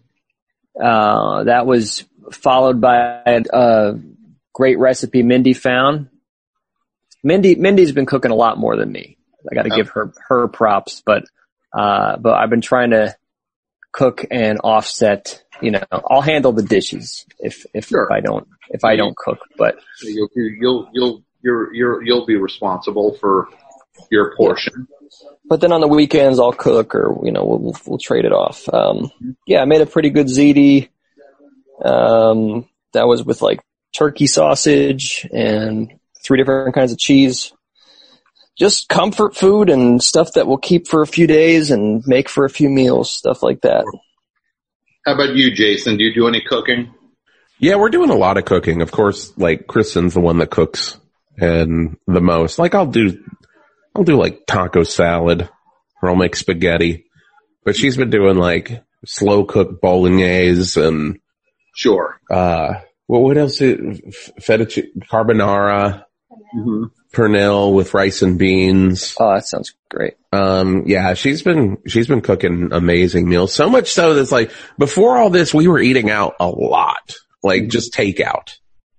[0.81, 3.95] Uh, that was followed by a
[4.53, 6.09] great recipe Mindy found.
[7.23, 9.17] Mindy Mindy's been cooking a lot more than me.
[9.51, 9.77] I got to Oh.
[9.77, 11.25] give her her props, but
[11.73, 13.15] uh, but I've been trying to
[13.93, 15.43] cook and offset.
[15.63, 18.05] You know, I'll handle the dishes if if, Sure.
[18.05, 22.37] if I don't if I don't cook, but You'll you'll you'll you're you're you'll be
[22.37, 23.49] responsible for
[24.11, 24.87] your portion.
[25.49, 28.69] but then on the weekends I'll cook or you know we'll we'll, trade it off.
[28.73, 29.11] Um,
[29.47, 30.89] yeah, I made a pretty good ziti.
[31.85, 33.61] Um, that was with like
[33.97, 35.93] turkey sausage and
[36.25, 37.53] three different kinds of cheese.
[38.59, 42.45] Just comfort food and stuff that will keep for a few days and make for
[42.45, 43.85] a few meals, stuff like that.
[45.05, 45.97] How about you, Jason?
[45.97, 46.95] Do you do any cooking?
[47.59, 48.83] Yeah, we're doing a lot of cooking.
[48.83, 50.99] Of course, like Kristen's the one that cooks
[51.39, 52.59] and the most.
[52.59, 53.23] Like I'll do,
[53.95, 55.49] I'll do like taco salad
[56.03, 57.07] or I'll make spaghetti,
[57.65, 61.19] but she's been doing like slow cooked bolognese and,
[61.75, 62.21] Sure.
[62.31, 62.75] uh,
[63.09, 63.61] well, what else?
[63.61, 64.01] Is,
[64.41, 66.05] fettuccine, carbonara,
[66.55, 66.85] Mm-hmm.
[67.13, 69.15] Pernil with rice and beans.
[69.21, 70.15] Oh, that sounds great.
[70.33, 73.53] Um, yeah, she's been, she's been cooking amazing meals.
[73.55, 77.69] So much so that's like, before all this, we were eating out a lot, like
[77.69, 78.55] just takeout,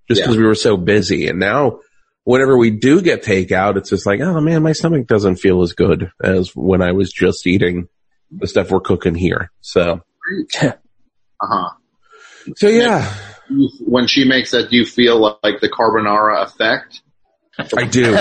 [0.08, 0.26] just Yeah.
[0.26, 1.26] because we were so busy.
[1.28, 1.80] And now
[2.22, 5.72] whenever we do get takeout, it's just like, oh man, my stomach doesn't feel as
[5.72, 7.88] good as when I was just eating
[8.30, 9.50] the stuff we're cooking here.
[9.60, 10.00] So,
[10.62, 10.72] Uh
[11.42, 11.70] huh.
[12.56, 13.12] so yeah,
[13.80, 17.00] When she makes that, do you feel like the carbonara effect?
[17.76, 18.16] I do.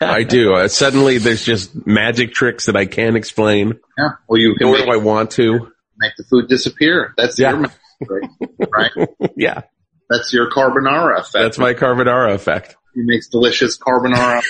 [0.00, 0.54] I do.
[0.54, 4.10] Uh, suddenly there's just magic tricks that I can't explain, Yeah.
[4.28, 5.70] Well, you can nor make, do I want to.
[5.98, 7.12] make the food disappear.
[7.16, 7.50] That's Yeah.
[7.50, 8.90] your magic trick, right?
[9.36, 9.62] yeah,
[10.08, 11.32] That's your carbonara effect.
[11.34, 12.76] that's my carbonara effect.
[12.94, 14.42] He makes delicious carbonara.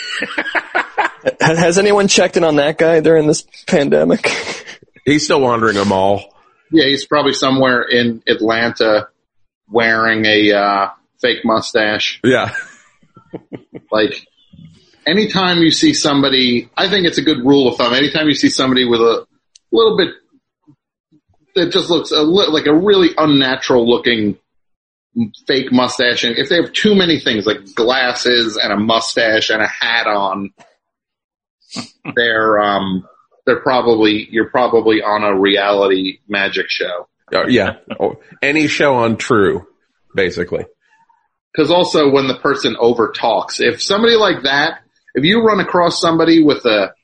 [1.41, 4.27] Has anyone checked in on that guy during this pandemic?
[5.05, 6.35] He's still wandering a mall.
[6.71, 9.09] yeah, he's probably somewhere in Atlanta
[9.69, 10.89] wearing a uh,
[11.21, 12.21] fake mustache.
[12.25, 12.55] Yeah.
[13.93, 14.27] Like,
[15.07, 17.93] anytime you see somebody, I think it's a good rule of thumb.
[17.93, 19.27] Anytime you see somebody with a
[19.71, 20.09] little bit
[21.55, 24.39] that just looks a li- like a really unnatural looking
[25.47, 29.61] fake mustache, and if they have too many things like glasses and a mustache and
[29.61, 30.51] a hat on,
[32.17, 33.07] they're um
[33.45, 37.09] they're probably you're probably on a reality magic show.
[37.33, 37.77] Uh, yeah.
[38.43, 39.67] Any show on True,
[40.15, 40.65] basically.
[41.55, 44.81] Because also when the person over talks, if somebody like that,
[45.15, 46.95] if you run across somebody with a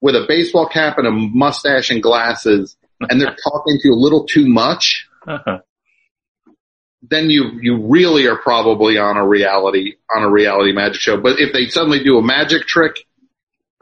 [0.00, 3.96] with a baseball cap and a mustache and glasses, and they're talking to you a
[3.96, 5.58] little too much, Uh-huh.
[7.02, 11.20] then you you really are probably on a reality on a reality magic show.
[11.20, 13.04] But if they suddenly do a magic trick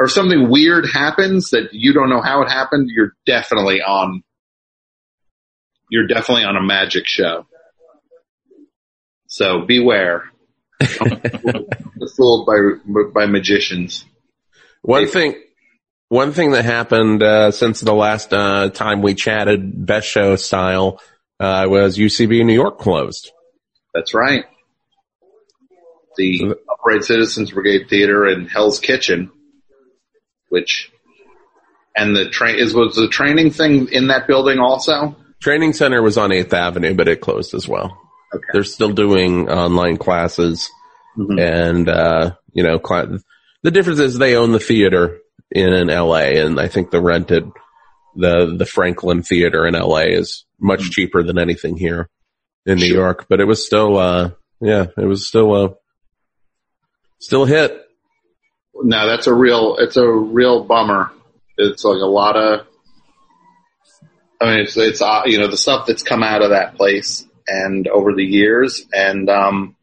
[0.01, 4.23] or something weird happens that you don't know how it happened, you're definitely on
[5.89, 7.47] you're definitely on a magic show.
[9.35, 10.31] So beware.
[12.17, 12.55] Fooled by
[13.13, 14.05] by magicians.
[14.83, 15.35] One thing,
[16.09, 21.01] one thing that happened, uh, since the last, uh, time we chatted best show style,
[21.41, 23.33] uh, was UCB New York closed.
[23.93, 24.45] That's right.
[26.17, 29.33] The Upright Citizens Brigade Theater and Hell's Kitchen,
[30.49, 30.93] which,
[31.97, 35.17] and the train is was the training thing in that building also.
[35.43, 37.99] Training center was on 8th Avenue, but it closed as well.
[38.35, 38.45] Okay.
[38.53, 40.71] They're still doing online classes
[41.17, 41.41] Mhm.
[41.41, 43.19] and, uh, you know, cla-
[43.63, 45.19] the difference is they own the theater
[45.51, 47.49] in LA and I think the rented,
[48.17, 52.09] the, the Franklin Theater in LA is much cheaper than anything here
[52.67, 52.97] in New Sure.
[52.97, 54.31] York, but it was still, uh,
[54.61, 55.69] yeah, it was still, uh,
[57.21, 57.81] still a hit.
[58.83, 61.11] no, that's a real, it's a real bummer.
[61.57, 62.67] It's like a lot of,
[64.41, 67.25] I mean, it's, it's, uh, you know, the stuff that's come out of that place
[67.49, 69.77] and over the years and, um,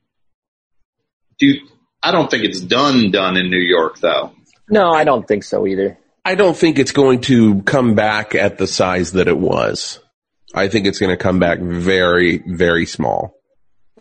[1.39, 1.53] do
[2.03, 4.32] I don't think it's done, done in New York though.
[4.70, 5.97] No, I don't think so either.
[6.26, 9.99] I don't think it's going to come back at the size that it was.
[10.53, 13.36] I think it's going to come back very, very small.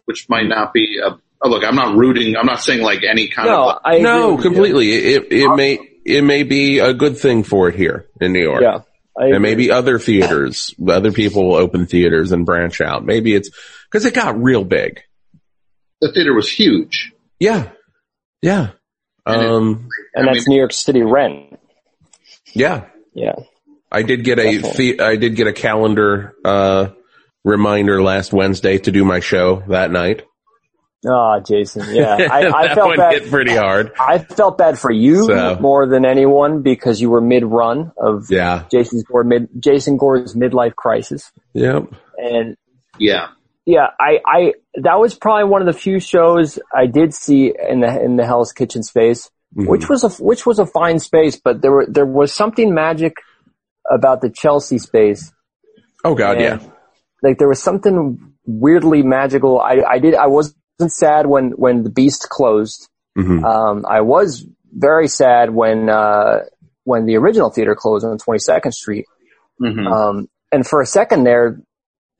[0.05, 1.19] which might not be a.
[1.43, 2.37] Oh, look, I'm not rooting.
[2.37, 3.79] I'm not saying like any kind No, of.
[3.85, 4.51] I No, with you.
[4.51, 4.91] completely.
[4.93, 8.61] It it may it may be a good thing for it here in New York.
[8.63, 8.83] Yeah, I
[9.29, 13.05] And maybe other theaters, other people will open theaters and branch out.
[13.05, 13.51] Maybe it's
[13.85, 15.01] because it got real big.
[16.01, 17.13] The theater was huge.
[17.39, 17.71] Yeah,
[18.43, 18.71] yeah,
[19.27, 21.59] And it- um, and that's mean- New York City rent.
[22.55, 22.87] yeah.
[23.15, 23.35] Yeah,
[23.91, 24.93] I did get a Definitely.
[24.93, 26.89] the, I did get a calendar uh,
[27.45, 30.23] reminder last Wednesday to do my show that night.
[31.07, 31.95] Oh, Jason.
[31.95, 33.13] Yeah, I, I that felt one bad.
[33.15, 33.93] hit pretty hard.
[33.99, 38.65] I felt bad for you So- more than anyone because you were mid-run of Yeah.
[38.71, 41.85] Jason's Gore mid Jason Gore's midlife crisis, Yep.
[42.19, 42.57] and
[42.99, 43.29] Yeah,
[43.67, 47.81] yeah, I, I that was probably one of the few shows I did see in
[47.81, 49.69] the in the Hell's Kitchen space, Mhm.
[49.69, 53.15] which was a which was a fine space, but there were there was something magic
[53.91, 55.33] about the Chelsea space.
[56.05, 56.59] Oh God, yeah.
[57.23, 59.61] Like there was something weirdly magical.
[59.61, 60.27] I I did I
[60.81, 62.89] wasn't sad when when the Beast closed.
[63.17, 66.45] hmm Um, I was very sad when uh,
[66.85, 69.07] when the original theater closed on 22nd Street.
[69.59, 71.61] hmm Um, and for a second there,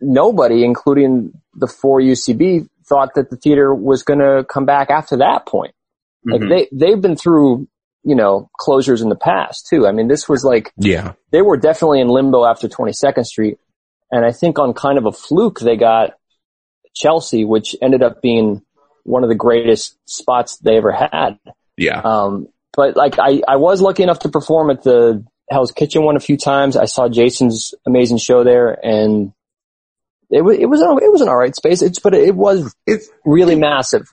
[0.01, 5.17] nobody, including the four UCB, thought that the theater was going to come back after
[5.19, 5.75] that point.
[6.25, 6.49] Like Mhm.
[6.51, 7.67] they they've been through
[8.05, 9.87] you know closures in the past too.
[9.87, 11.13] I mean, this was like Yeah.
[11.33, 13.59] they were definitely in limbo after 22nd Street,
[14.13, 16.11] and I think on kind of a fluke they got
[16.95, 18.63] Chelsea, which ended up being
[19.05, 21.39] one of the greatest spots they ever had.
[21.77, 22.01] Yeah.
[22.01, 26.17] Um, but like I, I was lucky enough to perform at the Hell's Kitchen one
[26.17, 26.77] a few times.
[26.77, 29.33] I saw Jason's amazing show there and
[30.31, 31.83] it was, it was, a- it was an alright space.
[31.83, 34.09] It's, but it was It's really massive.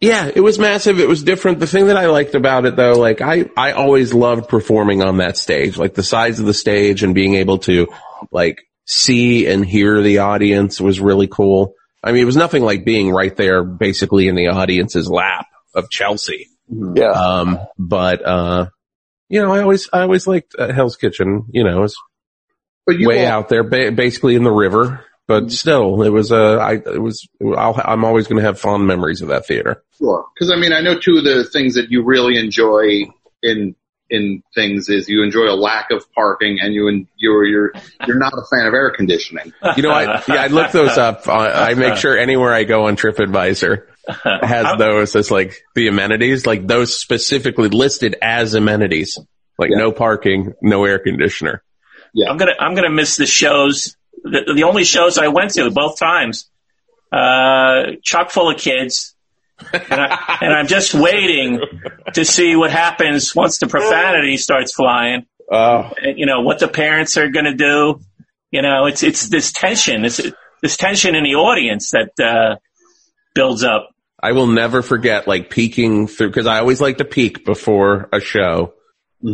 [0.00, 1.00] Yeah, it was massive.
[1.00, 1.58] It was different.
[1.58, 5.16] The thing that I liked about it though, like I, I always loved performing on
[5.16, 7.88] that stage, like the size of the stage and being able to
[8.30, 11.74] like see and hear the audience was really cool.
[12.06, 15.90] I mean, it was nothing like being right there basically in the audience's lap of
[15.90, 16.48] Chelsea.
[16.68, 17.10] Yeah.
[17.10, 18.66] Um, but, uh,
[19.28, 21.96] you know, I always, I always liked uh, Hell's Kitchen, you know, it's
[22.86, 26.74] way all- out there, ba- basically in the river, but still it was, uh, I,
[26.74, 29.82] it was, I'll, I'm always going to have fond memories of that theater.
[29.98, 30.24] Sure.
[30.34, 33.06] Because I mean, I know two of the things that you really enjoy
[33.42, 33.74] in
[34.08, 37.72] in things is you enjoy a lack of parking, and you en- you're you're
[38.06, 39.52] you're not a fan of air conditioning.
[39.76, 41.26] You know, I, yeah, I look those up.
[41.28, 43.86] I, I make sure anywhere I go on TripAdvisor
[44.24, 49.18] has those as like the amenities, like those specifically listed as amenities,
[49.58, 49.78] like Yeah.
[49.78, 51.62] no parking, no air conditioner.
[52.14, 53.96] Yeah, I'm gonna I'm gonna miss the shows.
[54.22, 56.48] The, the only shows I went to both times,
[57.12, 59.15] uh, chock full of kids,
[59.72, 61.60] and, I, and I'm just waiting
[62.14, 65.26] to see what happens once the profanity starts flying.
[65.50, 68.00] Oh, you know what the parents are gonna do.
[68.50, 70.20] You know, it's it's this tension, it's
[70.62, 72.56] this tension in the audience that uh,
[73.34, 73.90] builds up.
[74.20, 78.20] I will never forget like peeking through because I always like to peek before a
[78.20, 78.74] show.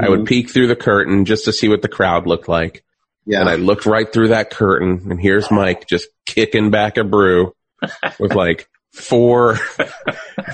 [0.00, 2.84] I would peek through the curtain just to see what the crowd looked like.
[3.26, 3.40] Yeah.
[3.40, 7.54] And I looked right through that curtain and here's Mike just kicking back a brew
[8.18, 9.56] with like four,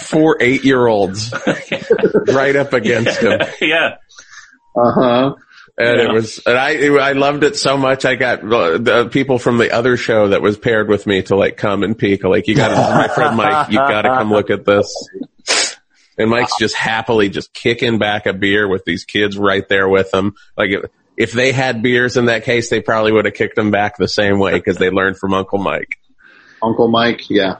[0.00, 1.32] four eight year olds
[2.28, 3.40] right up against him.
[3.60, 3.96] yeah,
[4.76, 5.34] Uh huh.
[5.80, 6.04] And Yeah.
[6.08, 8.04] it was, and I, I loved it so much.
[8.04, 11.36] I got the, the people from the other show that was paired with me to
[11.36, 12.24] like come and peek.
[12.24, 14.92] Like, you got to, my friend Mike, you got to come look at this.
[16.16, 20.12] And Mike's just happily just kicking back a beer with these kids right there with
[20.12, 20.34] him.
[20.56, 23.70] Like, if, if they had beers in that case, they probably would have kicked them
[23.70, 25.96] back the same way because they learned from Uncle Mike.
[26.60, 27.30] Uncle Mike.
[27.30, 27.58] Yeah.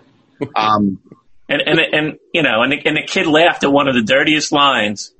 [0.57, 1.01] Um.
[1.49, 4.03] and and and you know, and the, and the kid laughed at one of the
[4.03, 5.13] dirtiest lines,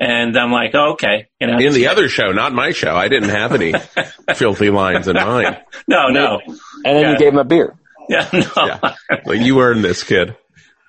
[0.00, 2.94] and I'm like, okay, you know, In the other show, not my show.
[2.94, 3.72] I didn't have any
[4.34, 5.56] filthy lines in mine.
[5.88, 7.12] no, no, And then Yeah.
[7.12, 7.74] you gave him a beer.
[8.08, 8.40] yeah, no.
[8.66, 8.94] Yeah.
[9.24, 10.36] Like, you earned this, kid.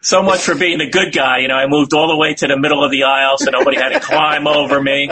[0.02, 1.40] So much for being a good guy.
[1.40, 3.78] You know, I moved all the way to the middle of the aisle so nobody
[3.78, 5.10] had to climb over me.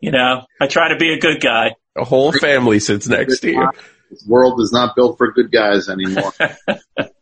[0.00, 1.76] You know, I try to be a good guy.
[1.96, 3.68] A whole family sits next to you.
[4.10, 6.32] This world is not built for good guys anymore.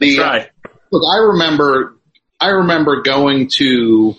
[0.00, 0.50] the Try.
[0.90, 1.96] look, I remember,
[2.40, 4.16] I remember going to,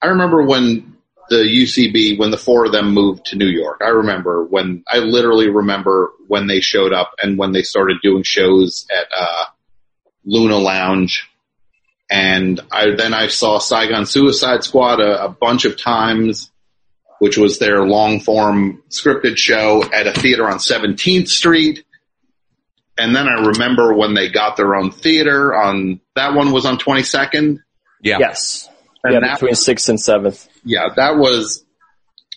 [0.00, 0.96] I remember when
[1.28, 3.80] the UCB, when the four of them moved to New York.
[3.84, 8.22] I remember when, I literally remember when they showed up and when they started doing
[8.22, 9.44] shows at, uh,
[10.24, 11.28] Luna Lounge
[12.10, 16.50] and I then I saw Saigon Suicide Squad a, a bunch of times,
[17.18, 21.84] which was their long form scripted show at a theater on 17th Street.
[22.98, 26.78] And then I remember when they got their own theater on that one was on
[26.78, 27.58] 22nd.
[28.02, 28.18] Yeah.
[28.18, 28.68] Yes.
[29.04, 30.48] And yeah, that between sixth and seventh.
[30.64, 31.64] yeah, that was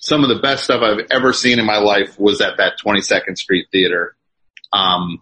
[0.02, 3.38] some of the best stuff I've ever seen in my life was at that 22nd
[3.38, 4.16] Street Theater.
[4.72, 5.22] Um,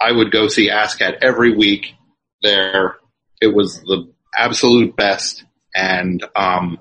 [0.00, 1.94] I would go see ASSSSCAT every week
[2.42, 2.96] there.
[3.40, 5.44] It was the absolute best.
[5.74, 6.78] And, um,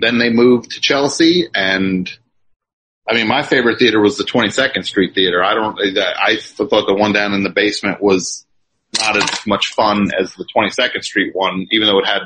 [0.00, 2.10] then they moved to Chelsea and
[3.08, 5.44] I mean, my favorite theater was the 22nd Street Theater.
[5.44, 8.46] I don't, I thought the one down in the basement was
[8.98, 12.22] not as much fun as the 22nd Street one, even though it had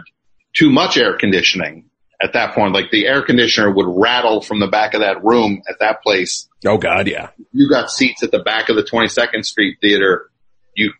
[0.54, 1.90] too much air conditioning
[2.22, 2.74] at that point.
[2.74, 6.48] Like the air conditioner would rattle from the back of that room at that place.
[6.64, 7.30] Oh God, yeah.
[7.52, 10.30] You got seats at the back of the 22nd Street Theater.
[10.76, 10.92] You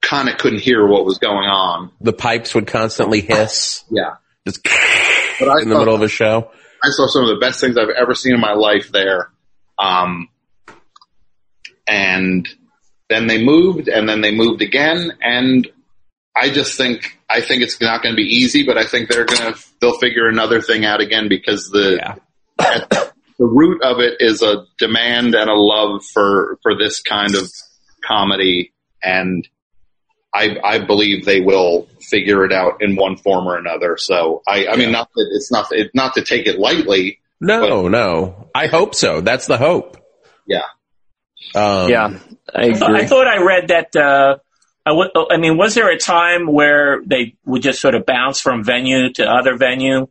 [0.00, 1.90] kind of couldn't hear what was going on.
[2.00, 4.14] The pipes would constantly hiss Yeah.
[4.46, 4.64] just
[5.40, 6.50] in the middle of a show.
[6.84, 9.30] I saw some of the best things I've ever seen in my life there.
[9.78, 10.28] Um,
[11.88, 12.48] and
[13.08, 15.12] then they moved and then they moved again.
[15.20, 15.66] And
[16.36, 19.24] I just think, I think it's not going to be easy, but I think they're
[19.24, 22.14] going to, they'll figure another thing out again because the, Yeah.
[23.38, 27.50] the root of it is a demand and a love for, for this kind of
[28.04, 28.72] comedy.
[29.02, 29.46] And
[30.34, 33.96] I, I believe they will figure it out in one form or another.
[33.96, 37.20] So I, I mean, not that it's not, it, not to take it lightly.
[37.40, 38.50] No, no.
[38.54, 39.20] I hope so.
[39.20, 39.96] That's the hope.
[40.46, 40.62] Yeah.
[41.54, 42.18] Um, yeah,
[42.54, 43.00] I agree.
[43.00, 43.94] I thought I read that.
[43.94, 44.38] Uh,
[44.86, 48.40] I, w- I mean, was there a time where they would just sort of bounce
[48.40, 50.08] from venue to other venue?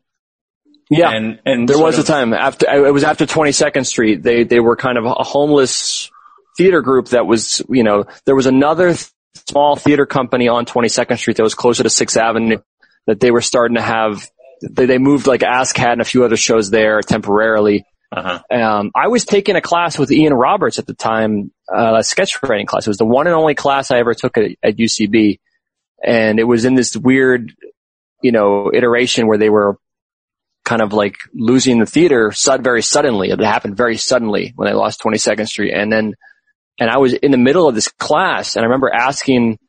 [0.89, 4.23] yeah, and and there sort was a time after it was after 22nd Street.
[4.23, 6.11] They they were kind of a homeless
[6.57, 11.17] theater group that was you know there was another th- small theater company on 22nd
[11.17, 12.59] Street that was closer to Sixth Avenue
[13.07, 14.29] that they were starting to have.
[14.61, 17.85] They, they moved like ASSSSCAT and a few other shows there temporarily.
[18.11, 18.41] Uh-huh.
[18.51, 22.37] Um, I was taking a class with Ian Roberts at the time, uh, a sketch
[22.43, 22.85] writing class.
[22.85, 25.39] It was the one and only class I ever took at, at UCB.
[26.05, 27.53] And it was in this weird,
[28.21, 29.77] you know, iteration where they were
[30.63, 33.31] kind of like losing the theater very suddenly.
[33.31, 35.73] It happened very suddenly when they lost 22nd Street.
[35.73, 36.13] And then,
[36.79, 39.59] and I was in the middle of this class and I remember asking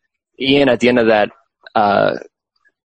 [0.41, 1.31] Ian at the end of that,
[1.75, 2.17] uh,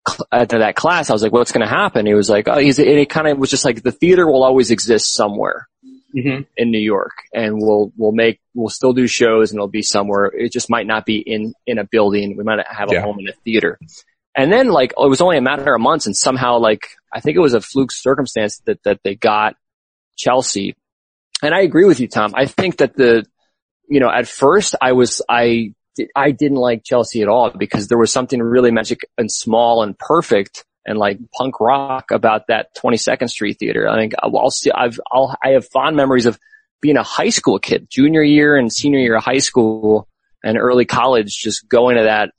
[0.07, 2.05] cl- at that class, I was like, what's going to happen?
[2.05, 4.43] He was like, oh, he's, and it kind of was just like, the theater will
[4.43, 5.67] always exist somewhere
[6.15, 6.43] Mm-hmm.
[6.55, 10.27] in New York and we'll, we'll make, we'll still do shows and it'll be somewhere.
[10.27, 12.37] It just might not be in, in a building.
[12.37, 13.01] We might have a Yeah.
[13.01, 13.77] home in a theater.
[14.33, 17.35] And then like, it was only a matter of months and somehow like, I think
[17.35, 19.57] it was a fluke circumstance that, that they got
[20.15, 20.77] Chelsea.
[21.43, 22.31] And I agree with you, Tom.
[22.33, 23.25] I think that the,
[23.87, 25.73] you know, at first I was, I,
[26.15, 29.97] I didn't like Chelsea at all because there was something really magic and small and
[29.97, 33.87] perfect and like punk rock about that 22nd Street Theater.
[33.87, 36.37] I think I'll, see, I've, I'll, I have fond memories of
[36.81, 40.07] being a high school kid, junior year and senior year of high school
[40.43, 42.31] and early college, just going to that,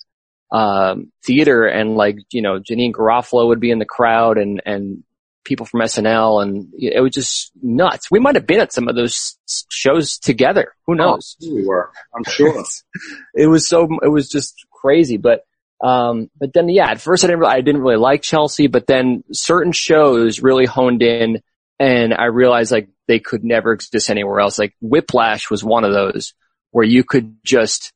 [0.57, 5.03] um, theater and like, you know, Janeane Garofalo would be in the crowd and, and
[5.47, 8.11] people from SNL and it was just nuts.
[8.11, 9.39] We might have been at some of those
[9.71, 10.75] shows together.
[10.87, 11.37] Who knows?
[11.41, 12.65] We were, I'm sure.
[13.35, 15.41] it was so it was just crazy but
[15.83, 18.87] um but then yeah at first i didn't really, i didn't really like chelsea but
[18.87, 21.41] then certain shows really honed in
[21.79, 25.93] and i realized like they could never exist anywhere else like whiplash was one of
[25.93, 26.35] those
[26.71, 27.93] where you could just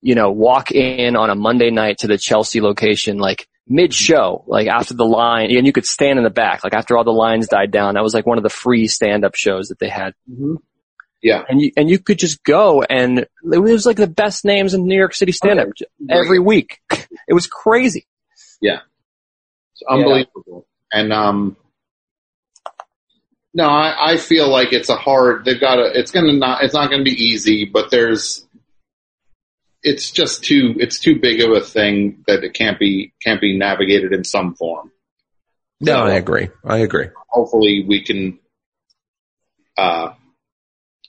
[0.00, 4.42] you know walk in on a monday night to the chelsea location like mid show
[4.48, 7.12] like after the line and you could stand in the back like after all the
[7.12, 9.88] lines died down that was like one of the free stand up shows that they
[9.88, 10.12] had
[11.22, 11.44] Yeah.
[11.48, 14.86] and you and you could just go and it was like the best names in
[14.86, 15.68] New York City stand up
[16.10, 16.80] every week.
[17.28, 18.08] It was crazy.
[18.60, 18.80] Yeah.
[19.72, 20.66] It's unbelievable.
[20.92, 21.56] And, um,
[23.54, 26.74] no, I, I feel like it's a hard, they've got to, it's gonna not, it's
[26.74, 28.44] not gonna be easy, but there's,
[29.82, 33.56] it's just too, it's too big of a thing that it can't be, can't be
[33.58, 34.90] navigated in some form.
[35.80, 36.48] No, I agree.
[36.64, 37.08] I agree.
[37.28, 38.38] Hopefully we can,
[39.78, 40.12] uh,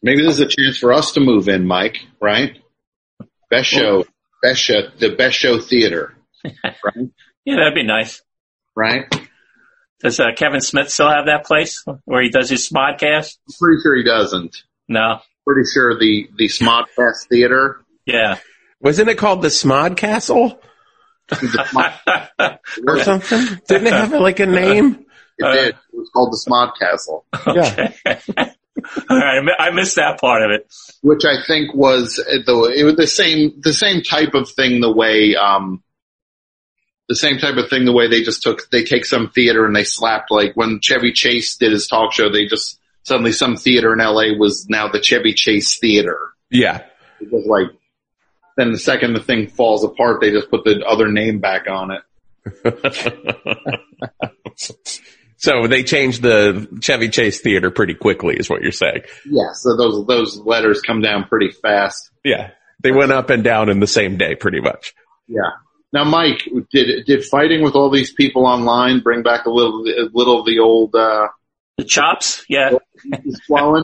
[0.02, 2.58] maybe this is a chance for us to move in, Mike, right?
[3.50, 4.06] Best show,
[4.42, 6.14] best show, the best show theater,
[6.44, 6.96] right?
[7.44, 8.22] Yeah, that'd be nice.
[8.76, 9.06] Right?
[10.00, 13.38] Does uh, Kevin Smith still have that place where he does his Smodcast?
[13.50, 14.58] I'm pretty sure he doesn't.
[14.88, 15.22] No.
[15.46, 18.38] Pretty sure the, the Smodcast Theater, Yeah.
[18.82, 20.58] Wasn't it called the SModcastle
[22.88, 23.62] or something?
[23.68, 25.06] Didn't it have like a name?
[25.38, 25.70] it did.
[25.70, 27.24] It was called the SModcastle,
[27.56, 28.52] Yeah.
[29.10, 30.74] All right, I missed that part of it.
[31.02, 34.82] which I think was uh, the, it was the same, the same type of thing
[34.82, 35.84] the way, um,
[37.08, 37.86] the same type of thing.
[37.86, 41.12] The way they just took they take some theater and they slapped like when Chevy
[41.12, 44.36] Chase did his talk show, they just suddenly some theater in L.A.
[44.38, 46.32] was now the Chevy Chase Theater.
[46.50, 46.84] Yeah.
[47.20, 47.78] It was like
[48.58, 51.92] then the second the thing falls apart, they just put the other name back on
[51.92, 52.02] it.
[55.38, 59.02] so they changed the Chevy Chase Theater pretty quickly, is what you're saying.
[59.26, 62.10] Yeah, so those those letters come down pretty fast.
[62.24, 62.52] Yeah.
[62.82, 64.94] They went up and down in the same day, pretty much.
[65.28, 65.52] Yeah.
[65.94, 70.10] Now, Mike, did did fighting with all these people online bring back a little a
[70.14, 71.28] little of the old uh,
[71.78, 72.72] The chops, yeah,
[73.46, 73.84] swallowing?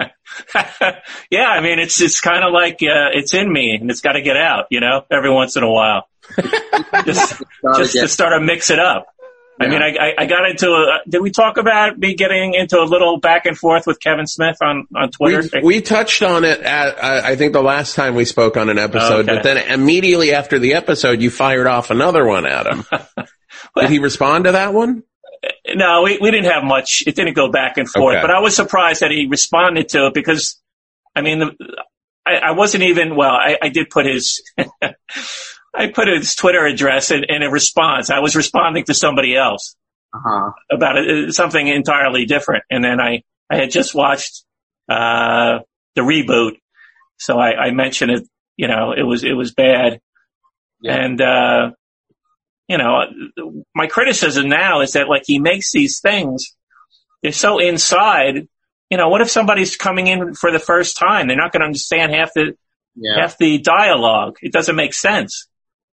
[1.30, 1.47] yeah.
[1.47, 4.22] I mean, it's it's kind of like uh, it's in me, and it's got to
[4.22, 6.07] get out, you know, every once in a while,
[7.05, 9.07] just Gotta just to start to mix it up.
[9.59, 10.99] I mean, I, I, I got into a.
[11.09, 14.57] Did we talk about me getting into a little back and forth with Kevin Smith
[14.61, 15.49] on on Twitter?
[15.51, 18.70] We, we touched on it at, I I think the last time we spoke on
[18.70, 19.34] an episode, Okay.
[19.34, 22.86] but then immediately after the episode, you fired off another one at him.
[23.76, 25.01] Did he respond to that one?
[25.75, 27.03] No, we, we didn't have much.
[27.05, 28.21] It didn't go back and forth, Okay.
[28.21, 30.59] but I was surprised that he responded to it because,
[31.15, 31.55] I mean, the,
[32.25, 34.41] I, I wasn't even, well, I, I did put his,
[35.75, 38.09] I put his Twitter address in, in a response.
[38.09, 39.75] I was responding to somebody else
[40.13, 40.51] Uh-huh.
[40.71, 42.63] about it, something entirely different.
[42.71, 44.43] And then I, I had just watched,
[44.89, 45.59] uh,
[45.95, 46.53] the reboot.
[47.17, 49.99] So I, I mentioned it, you know, it was, it was bad.
[50.81, 50.95] Yeah.
[50.95, 51.71] And, uh,
[52.68, 53.03] you know,
[53.76, 56.55] my criticism now is that like he makes these things,
[57.24, 58.47] they're so inside.
[58.89, 61.28] You know, what if somebody's coming in for the first time?
[61.28, 62.55] They're not going to understand half the,
[62.95, 63.20] Yeah.
[63.22, 64.38] half the dialogue.
[64.41, 65.47] It doesn't make sense.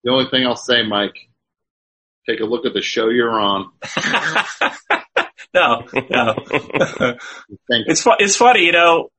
[0.04, 1.16] The only thing I'll say, Mike,
[2.30, 3.72] take a look at the show you're on.
[5.54, 6.36] no, no.
[7.70, 9.10] It's fu- it's funny, you know.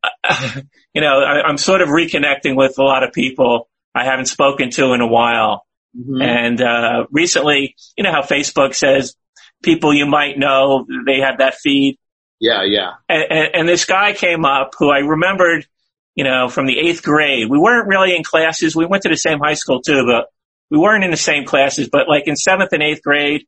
[0.94, 4.70] you know, I, I'm sort of reconnecting with a lot of people I haven't spoken
[4.70, 5.63] to in a while,
[5.96, 6.22] Mhm.
[6.22, 9.14] and uh, recently, you know how Facebook says
[9.62, 11.98] people you might know they have that feed,
[12.40, 12.94] yeah, yeah.
[13.08, 15.66] and, and, and this guy came up who I remembered,
[16.14, 17.48] you know, from the eighth grade.
[17.48, 18.74] We weren't really in classes.
[18.74, 20.26] We went to the same high school too, but
[20.70, 21.88] we weren't in the same classes.
[21.90, 23.46] But like in seventh and eighth grade,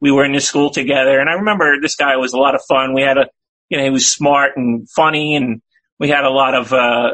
[0.00, 1.18] we were in the school together.
[1.20, 2.92] And I remember this guy was a lot of fun.
[2.94, 3.26] We had a,
[3.68, 5.62] you know, he was smart and funny and
[5.98, 7.10] we had a lot of, uh,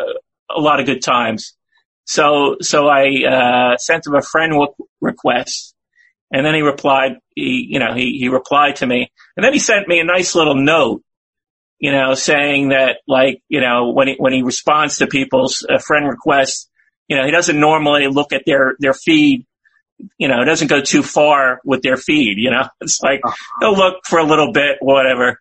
[0.51, 1.55] a lot of good times.
[2.05, 4.55] So, so I, uh, sent him a friend
[5.01, 5.75] request
[6.33, 9.59] and then he replied, he, you know, he, he replied to me and then he
[9.59, 11.03] sent me a nice little note,
[11.79, 15.79] you know, saying that like, you know, when he, when he responds to people's uh,
[15.79, 16.69] friend requests,
[17.09, 19.47] you know, he doesn't normally look at their, their feed
[20.19, 23.21] you know, it doesn't go too far with their feed, you know, it's like
[23.61, 25.41] they'll look for a little bit, whatever.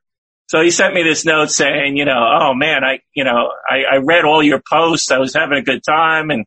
[0.50, 3.84] So he sent me this note saying, you know, oh man, I, you know, I,
[3.84, 5.12] I read all your posts.
[5.12, 6.32] I was having a good time.
[6.32, 6.44] And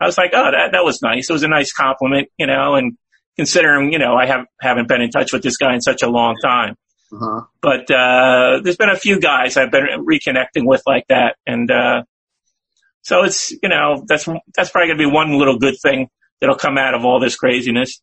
[0.00, 1.28] I was like, oh, that, that was nice.
[1.28, 2.96] It was a nice compliment, you know, and
[3.36, 6.06] considering, you know, I have, haven't been in touch with this guy in such a
[6.08, 6.76] long time,
[7.12, 7.40] Uh-huh.
[7.60, 11.34] but, uh, there's been a few guys I've been reconnecting with like that.
[11.44, 12.04] And, uh,
[13.02, 16.08] so it's, you know, that's, that's probably going to be one little good thing
[16.40, 18.00] that'll come out of all this craziness.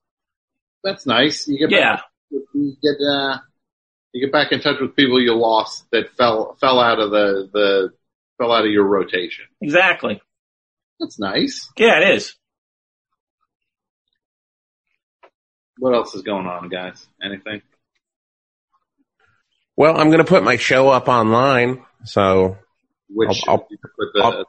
[0.84, 1.48] That's nice.
[1.48, 2.02] You get Yeah.
[2.30, 3.38] you get uh,
[4.14, 7.50] you get back in touch with people you lost that fell fell out of the
[7.54, 7.94] the
[8.38, 9.46] fell out of your rotation.
[9.62, 10.22] Exactly.
[11.00, 11.70] That's nice.
[11.78, 12.36] Yeah, it is.
[15.78, 17.08] What else is going on, guys?
[17.24, 17.62] Anything?
[19.76, 21.84] Well, I'm going to put my show up online.
[22.04, 22.58] So
[23.10, 24.46] Which I'll- I'll- you put the, I'll-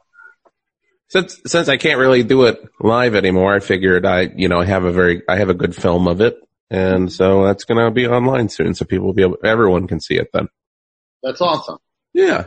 [1.09, 4.65] since since I can't really do it live anymore, I figured I you know I
[4.65, 6.37] have a very I have a good film of it,
[6.69, 9.99] and so that's going to be online soon, so people will be able everyone can
[9.99, 10.47] see it then.
[11.21, 11.77] that's awesome.
[12.13, 12.45] Yeah.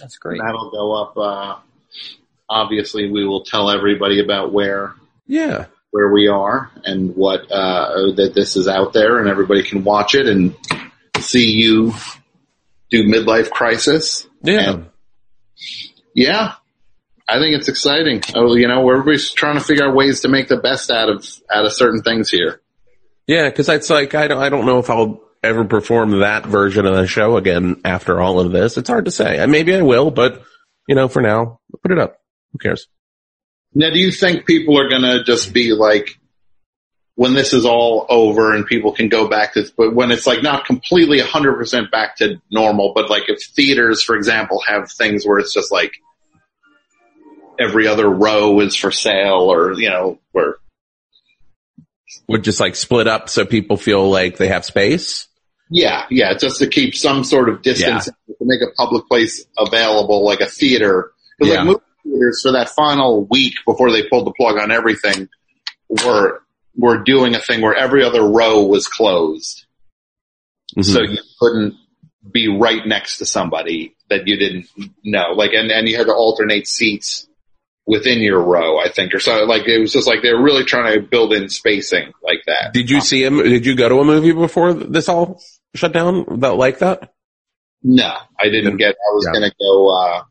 [0.00, 0.40] That's great.
[0.44, 1.16] That'll go up.
[1.16, 1.56] Uh,
[2.48, 4.94] obviously, we will tell everybody about where
[5.26, 5.66] Yeah.
[5.90, 10.14] where we are and what uh, that this is out there, and everybody can watch
[10.14, 10.54] it and
[11.18, 11.94] see you
[12.90, 14.26] do midlife crisis.
[14.42, 14.70] Yeah.
[14.72, 14.86] And
[16.14, 16.52] yeah,
[17.28, 18.22] I think it's exciting.
[18.34, 21.08] Oh, you know, we're everybody's trying to figure out ways to make the best out
[21.08, 22.60] of out of certain things here.
[23.26, 26.86] Yeah, because it's like I don't I don't know if I'll ever perform that version
[26.86, 28.76] of the show again after all of this.
[28.76, 29.44] It's hard to say.
[29.46, 30.42] Maybe I will, but
[30.88, 32.20] you know, for now, put it up.
[32.52, 32.86] Who cares?
[33.74, 36.18] Now, do you think people are going to just be like,
[37.16, 40.42] when this is all over and people can go back to, but when it's like
[40.42, 45.38] not completely 100% back to normal, but like if theaters, for example, have things where
[45.38, 45.92] it's just like
[47.58, 50.56] every other row is for sale or, you know, where,
[52.28, 55.26] Would just like split up so people feel like they have space.
[55.70, 60.24] yeah, yeah, just to keep some sort of distance to make a public place available,
[60.24, 61.12] like a theater.
[61.38, 61.58] Because Yeah.
[61.60, 65.28] like movie theaters for that final week before they pulled the plug on everything
[65.88, 66.42] were
[66.76, 69.64] were doing a thing where every other row was closed.
[70.76, 70.84] Mhm.
[70.84, 71.74] So you couldn't
[72.30, 74.66] be right next to somebody that you didn't
[75.02, 75.32] know.
[75.34, 77.26] Like, and, and you had to alternate seats
[77.86, 79.44] within your row, I think, or so.
[79.44, 82.72] Like, it was just like they were really trying to build in spacing like that.
[82.72, 83.38] Did you see him?
[83.38, 85.40] Did you go to a movie before this all
[85.74, 87.12] shut down that like that?
[87.82, 89.38] No, I didn't get, I was Yeah.
[89.38, 90.22] going to go, uh,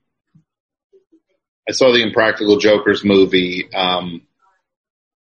[1.70, 4.22] I saw the Impractical Jokers movie, um,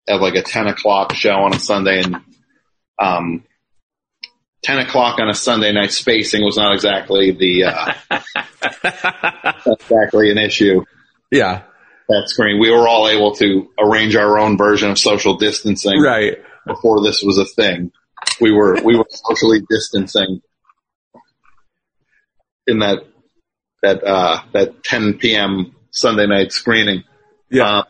[0.08, 2.16] at like a 10 o'clock show on a Sunday and,
[2.98, 3.44] um,
[4.64, 7.94] 10 o'clock on a Sunday night spacing was not exactly the, uh,
[9.66, 10.84] exactly an issue.
[11.30, 11.62] Yeah,
[12.08, 12.60] That screen.
[12.60, 16.36] We were all able to arrange our own version of social distancing right.
[16.66, 17.92] before this was a thing.
[18.40, 20.42] We were, we were socially distancing
[22.66, 22.98] in that,
[23.82, 25.74] that, uh, that 10 p.m.
[25.90, 27.04] Sunday night screening.
[27.50, 27.78] Yeah.
[27.78, 27.84] Uh,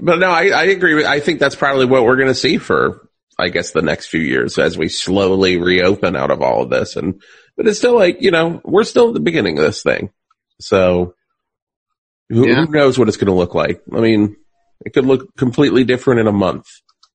[0.00, 0.94] But no, I, I agree.
[0.94, 3.08] With, I think that's probably what we're going to see for,
[3.38, 6.96] I guess, the next few years as we slowly reopen out of all of this.
[6.96, 7.22] And,
[7.56, 10.10] but it's still like, you know, we're still at the beginning of this thing.
[10.60, 11.14] So
[12.28, 12.64] who, Yeah.
[12.66, 13.82] who knows what it's going to look like?
[13.94, 14.36] I mean,
[14.84, 16.66] it could look completely different in a month.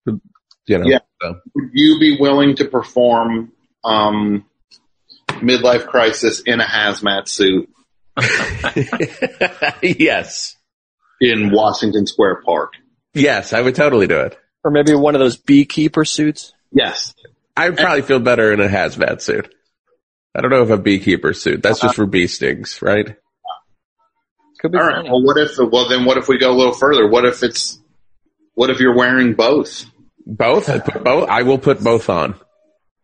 [0.06, 1.00] You know, Yeah.
[1.22, 1.36] so.
[1.56, 3.52] would you be willing to perform,
[3.84, 4.46] um,
[5.30, 7.70] midlife crisis in a hazmat suit
[9.82, 10.56] yes.
[11.20, 12.74] in Washington Square Park?
[13.14, 14.38] Yes, I would totally do it.
[14.64, 16.54] Or maybe one of those beekeeper suits.
[16.72, 17.14] Yes.
[17.56, 19.54] I would probably feel better in a hazmat suit.
[20.36, 21.62] I don't know if a beekeeper suit.
[21.62, 23.16] That's just for bee stings, right?
[24.64, 24.96] Could be All right.
[24.96, 25.10] funny.
[25.10, 27.08] Well, what if, well, then what if we go a little further?
[27.08, 27.80] What if it's,
[28.56, 29.86] what if you're wearing both?
[30.26, 30.70] Both.
[30.70, 31.30] I put both.
[31.30, 32.36] I will put both on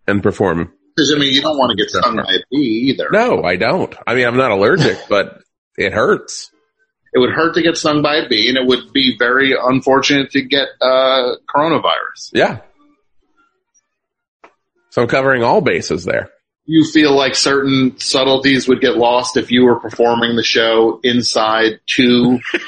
[0.08, 0.72] and perform.
[0.96, 3.10] Because I mean, you don't want to get stung by a bee either.
[3.12, 3.94] No, I don't.
[4.08, 5.42] I mean, I'm not allergic, but
[5.78, 6.50] it hurts.
[7.14, 10.32] It would hurt to get stung by a bee, and it would be very unfortunate
[10.32, 12.32] to get uh, coronavirus.
[12.34, 12.60] Yeah.
[14.92, 16.30] So I'm covering all bases there.
[16.72, 21.80] You feel like certain subtleties would get lost if you were performing the show inside
[21.88, 22.40] two.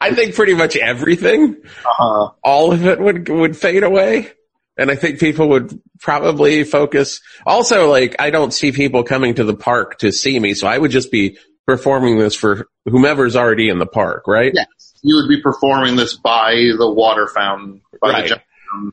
[0.00, 1.56] I think pretty much everything,
[1.98, 4.30] Uh, all of it would would fade away.
[4.78, 7.22] And I think people would probably focus.
[7.46, 10.76] Also, like, I don't see people coming to the park to see me, so I
[10.78, 14.52] would just be performing this for whomever's already in the park, right?
[14.54, 18.28] yes, you would be performing this by the water fountain, by Right.
[18.28, 18.40] the
[18.70, 18.92] fountain,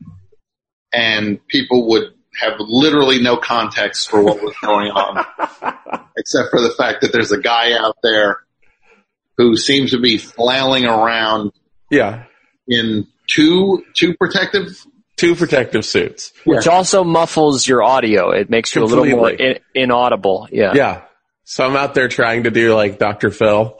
[0.92, 5.24] and people would have literally no context for what was going on,
[6.16, 8.38] except for the fact that there's a guy out there
[9.36, 11.52] who seems to be flailing around
[11.90, 12.24] Yeah.
[12.68, 14.84] in two two protective.
[15.16, 16.32] Two protective suits.
[16.44, 18.30] Which also muffles your audio.
[18.30, 20.48] It makes you a little more in, inaudible.
[20.50, 20.72] Yeah.
[20.74, 21.02] Yeah.
[21.44, 23.30] So I'm out there trying to do like Dr.
[23.30, 23.78] Phil.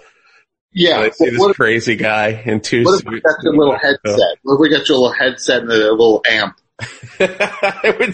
[0.73, 3.25] Yeah, And I see this what, if- crazy guy in two what if we suits.
[3.25, 4.39] got your little headset?
[4.43, 6.57] What if we got your little headset and a little amp?
[7.21, 8.11] I would,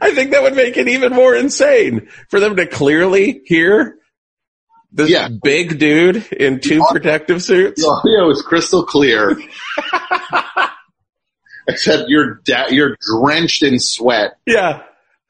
[0.00, 3.96] I think that would make it even more insane for them to clearly hear
[4.92, 5.28] this Yeah.
[5.42, 7.80] big dude in two protective suits.
[7.82, 9.40] The audio is crystal clear,
[11.68, 14.82] except you're da- you're drenched in sweat Yeah.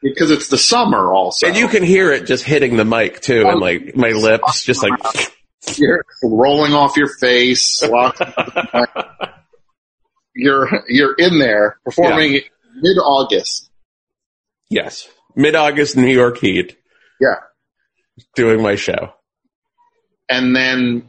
[0.03, 1.13] because it's the summer.
[1.13, 4.19] Also, And you can hear it just hitting the mic too and like my oh.
[4.19, 4.99] lips just like,
[5.77, 7.83] you're rolling off your face.
[10.35, 12.41] You're you're in there performing
[12.77, 13.71] mid August.
[14.71, 15.09] yes.
[15.35, 16.77] Mid-August New York heat
[17.19, 17.37] Yeah,
[18.37, 19.15] doing my show.
[20.29, 21.09] and then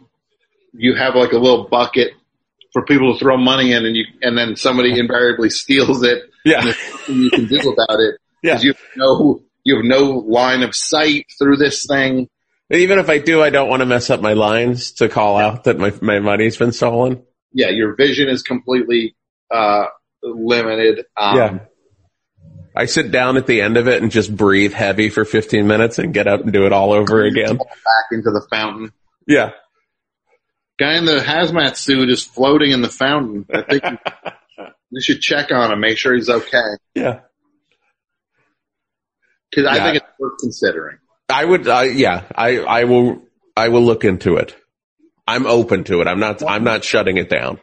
[0.73, 2.11] you have like a little bucket
[2.71, 6.23] for people to throw money in, and you and then somebody invariably steals it.
[6.45, 6.59] Yeah.
[6.59, 8.59] And nothing you can do about it Yeah.
[8.61, 12.27] you know you have no line of sight through this thing.
[12.69, 15.35] And even if I do, I don't want to mess up my lines to call
[15.37, 17.23] out that my, my money's been stolen.
[17.53, 19.15] Yeah, your vision is completely
[19.51, 19.85] uh,
[20.23, 21.05] limited.
[21.15, 21.59] Um, yeah.
[22.75, 25.99] I sit down at the end of it and just breathe heavy for 15 minutes
[25.99, 27.57] and get up and do it all over again.
[27.57, 27.65] Back
[28.11, 28.91] into the fountain.
[29.27, 29.51] Yeah.
[30.79, 33.45] Guy in the hazmat suit is floating in the fountain.
[33.53, 33.83] I think
[34.89, 36.63] you, should check on him, make sure he's okay.
[36.95, 37.19] Yeah.
[39.51, 39.83] Because I Yeah.
[39.83, 40.97] think it's worth considering.
[41.29, 43.21] I would, uh, yeah, I, I will,
[43.55, 44.55] I will look into it.
[45.27, 46.07] I'm open to it.
[46.07, 47.59] I'm not, I'm not shutting it down.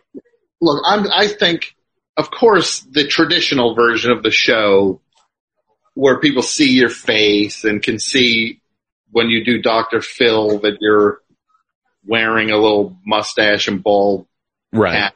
[0.60, 1.74] Look, I'm, I think,
[2.16, 5.00] of course, the traditional version of the show
[5.94, 8.60] where people see your face and can see
[9.10, 10.00] when you do Dr.
[10.00, 11.20] Phil that you're
[12.06, 14.26] wearing a little mustache and bald
[14.72, 14.94] Right.
[14.94, 15.14] hat.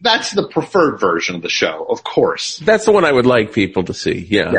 [0.00, 2.58] That's the preferred version of the show, of course.
[2.58, 4.26] That's the one I would like people to see.
[4.30, 4.54] Yeah.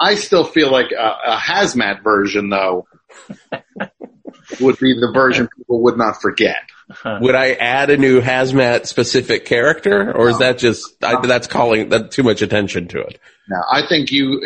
[0.00, 2.86] I still feel like a, a hazmat version, though,
[4.60, 6.56] would be the version people would not forget.
[7.04, 11.88] Would I add a new hazmat specific character, or is that just I, that's calling
[11.90, 13.18] that too much attention to it?
[13.48, 14.40] No, I think you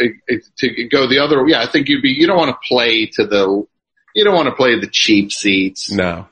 [0.59, 1.45] to go the other.
[1.49, 2.11] Yeah, I think you'd be.
[2.11, 3.67] You don't want to play to the.
[4.15, 6.27] You don't want to play the cheap seats No.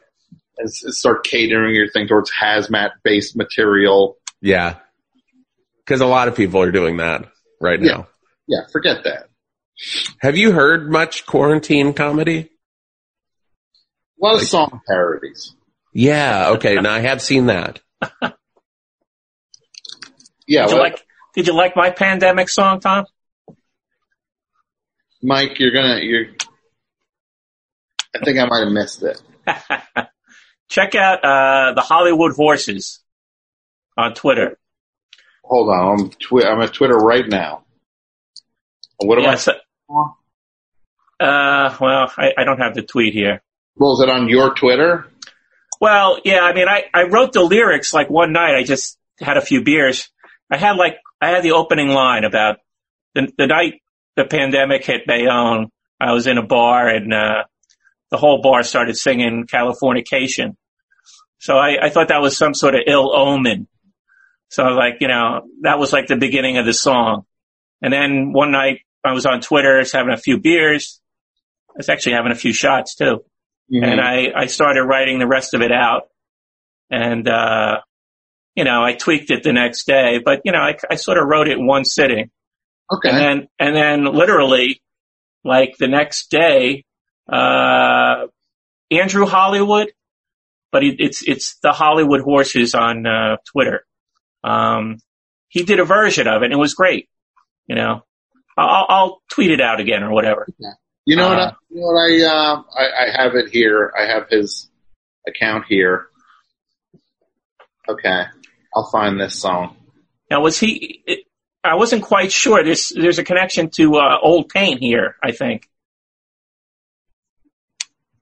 [0.56, 4.16] and start catering your thing towards hazmat based material.
[4.40, 4.76] Yeah.
[5.84, 7.26] Because a lot of people are doing that
[7.60, 7.90] right Yeah.
[7.92, 8.06] now.
[8.46, 9.28] Yeah, forget that.
[10.20, 12.50] Have you heard much quarantine comedy?
[14.20, 15.54] A lot of song parodies.
[15.92, 16.50] Yeah.
[16.50, 16.74] Okay.
[16.76, 17.80] now I have seen that.
[20.46, 21.06] Yeah, Did you like?
[21.34, 23.06] Did you like my pandemic song, Tom?
[25.22, 26.00] Mike, you're gonna.
[26.00, 26.26] You're.
[28.14, 29.20] I think I might have missed it.
[30.68, 33.00] Check out uh, the Hollywood Horses
[33.96, 34.58] on Twitter.
[35.44, 37.64] Hold on, I'm twi- I'm at Twitter right now.
[38.98, 39.48] What am Yes.
[39.48, 39.52] I?
[41.20, 43.42] Uh, well, I, I don't have the tweet here.
[43.76, 45.06] Is it on your Twitter?
[45.80, 48.54] Well, yeah, I mean, I, I wrote the lyrics like one night.
[48.54, 50.08] I just had a few beers.
[50.50, 52.58] I had like, I had the opening line about
[53.14, 53.82] the, the night
[54.16, 55.68] the pandemic hit Bayonne.
[56.00, 57.44] I was in a bar and, uh,
[58.10, 60.56] the whole bar started singing Californication.
[61.38, 63.66] So I, I thought that was some sort of ill omen.
[64.50, 67.24] So I was like, you know, that was like the beginning of the song.
[67.82, 71.00] And then one night I was on Twitter, I was having a few beers.
[71.70, 73.24] I was actually having a few shots too
[73.70, 76.08] and I, I started writing the rest of it out.
[76.90, 77.78] And, uh,
[78.54, 81.24] you know, I tweaked it the next day, but you know, I, I sort of
[81.26, 82.30] wrote it in one sitting.
[82.90, 83.08] okay.
[83.10, 84.82] And then, and then literally,
[85.44, 86.84] like the next day,
[87.30, 88.26] uh,
[88.90, 89.92] Andrew Hollywood,
[90.70, 93.84] but it, it's, it's the Hollywood horses on, uh, Twitter.
[94.42, 94.98] Um,
[95.48, 97.08] he did a version of it and it was great.
[97.66, 98.02] You know,
[98.58, 100.46] I'll, I'll tweet it out again or whatever.
[101.06, 101.38] You know what?
[101.38, 101.98] Uh, I, you know what?
[102.00, 103.92] I, uh, I I have it here.
[103.98, 104.70] I have his
[105.26, 106.06] account here.
[107.88, 108.22] Okay,
[108.74, 109.76] I'll find this song.
[110.30, 111.02] Now, was he?
[111.06, 111.20] It,
[111.62, 112.64] I wasn't quite sure.
[112.64, 115.16] There's there's a connection to uh, Old Paint here.
[115.22, 115.68] I think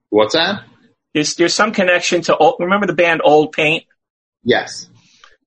[0.09, 0.63] What's that?
[1.13, 2.35] there's there's some connection to.
[2.37, 3.85] Old, remember the band Old Paint?
[4.43, 4.89] Yes,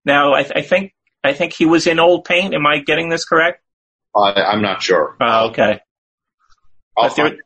[0.07, 2.55] Now, I, I think I think he was in Old Paint.
[2.55, 3.63] Am I getting this correct?
[4.17, 5.17] I, I'm not sure.
[5.21, 5.81] Oh, okay.
[6.97, 7.41] I'll But there- find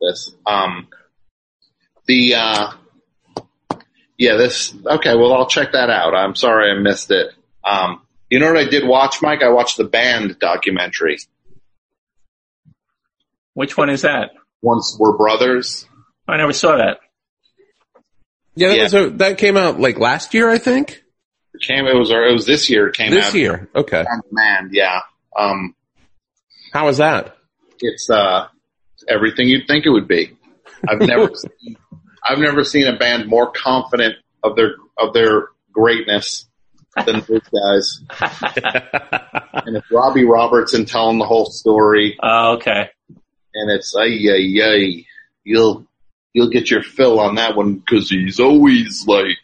[0.00, 0.32] this.
[0.46, 0.88] Um,
[2.06, 2.72] the uh,
[4.18, 4.74] yeah, this.
[4.86, 6.14] Okay, well, I'll check that out.
[6.14, 7.32] I'm sorry I missed it.
[7.64, 9.42] Um, you know what I did watch, Mike?
[9.42, 11.18] I watched the band documentary.
[13.54, 14.32] Which one is that?
[14.62, 15.86] Once Were Brothers.
[16.26, 16.98] I never saw that.
[18.54, 18.68] Yeah.
[18.68, 18.82] That, Yeah.
[18.84, 21.02] Was a, that came out like last year, I think.
[21.54, 21.86] It came.
[21.86, 22.10] It was.
[22.10, 22.88] It was this year.
[22.88, 23.34] It came This out.
[23.34, 23.68] year.
[23.74, 24.04] Okay.
[24.32, 25.00] Man, yeah.
[25.38, 25.74] Um,
[26.72, 27.36] How was that?
[27.80, 28.46] it's uh,
[29.08, 30.36] everything you'd think it would be.
[30.88, 31.30] I've never.
[31.34, 31.76] seen,
[32.24, 36.46] I've never seen a band more confident of their of their greatness
[37.04, 38.00] than those guys.
[39.66, 42.18] And it's Robbie Robertson telling the whole story.
[42.22, 42.90] Oh, okay.
[43.54, 45.06] and it's ay ay ay.
[45.42, 45.86] You'll
[46.34, 49.38] you'll get your fill on that one because he's always like,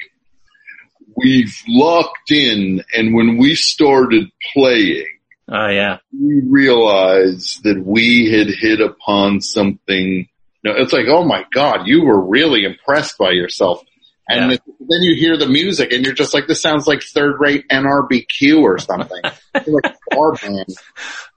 [1.16, 5.06] we've locked in, and when we started playing,
[5.52, 5.98] Oh, yeah.
[6.12, 10.28] we realized that we had hit upon something.
[10.62, 13.82] No, it's like, oh my god, you were really impressed by yourself.
[14.28, 14.56] And Yeah.
[14.78, 18.62] then you hear the music, and you're just like, this sounds like third rate NRBQ
[18.62, 19.22] or something.
[19.66, 20.66] Like a bar band,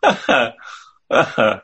[0.03, 0.51] I,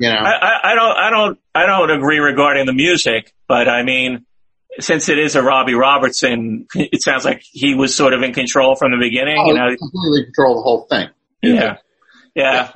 [0.00, 0.14] you know.
[0.16, 4.24] I, I don't I don't I don't agree regarding the music, but I mean,
[4.80, 8.74] since it is a Robbie Robertson, it sounds like he was sort of in control
[8.74, 9.36] from the beginning.
[9.38, 11.08] Oh, you know, completely control the whole thing.
[11.42, 11.76] Yeah.
[12.34, 12.72] Yeah.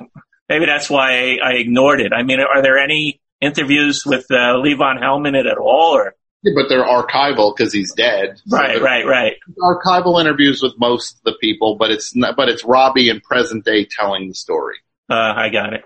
[0.49, 2.11] Maybe that's why I, I ignored it.
[2.13, 6.15] I mean, are there any interviews with uh, Levon Hellman at all or?
[6.43, 8.41] Yeah, but they're archival because he's dead.
[8.47, 9.33] So Right, they're right, right.
[9.59, 13.63] Archival interviews with most of the people, but it's not, but it's Robbie in present
[13.63, 14.77] day telling the story.
[15.09, 15.83] Uh, I got it.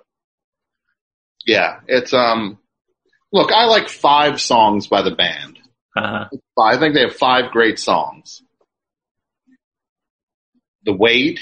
[1.45, 2.57] Yeah, it's um.
[3.33, 5.59] Look, I like five songs by the band.
[5.95, 6.25] Uh,
[6.57, 8.41] I think they have five great songs.
[10.85, 11.41] The Weight,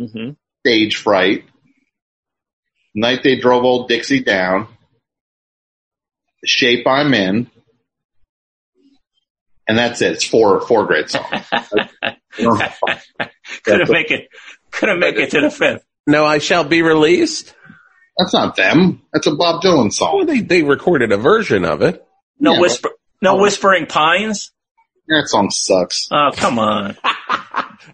[0.00, 0.30] hmm
[0.66, 1.44] Stage Fright,
[2.94, 4.66] Night They Drove Old Dixie Down,
[6.42, 7.50] The Shape I'm In,
[9.68, 10.12] and that's it.
[10.12, 11.26] It's four four great songs.
[11.52, 13.02] I have five.
[13.64, 14.28] couldn't That's- make it,
[14.70, 15.84] couldn't make it to the fifth.
[16.06, 17.54] No, I shall be released.
[18.18, 19.02] That's not them.
[19.12, 20.26] That's a Bob Dylan Well, song.
[20.26, 22.04] they they recorded a version of it.
[22.38, 22.90] No Yeah, whisper,
[23.22, 23.42] no Oh.
[23.42, 24.52] whispering pines.
[25.08, 26.08] That song sucks.
[26.10, 26.96] Oh, come on.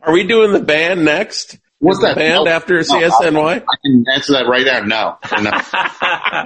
[0.02, 1.58] Are we doing the band next?
[1.78, 3.62] What's that band after CSNY?
[3.62, 5.18] I can answer that right now.
[5.40, 5.50] No.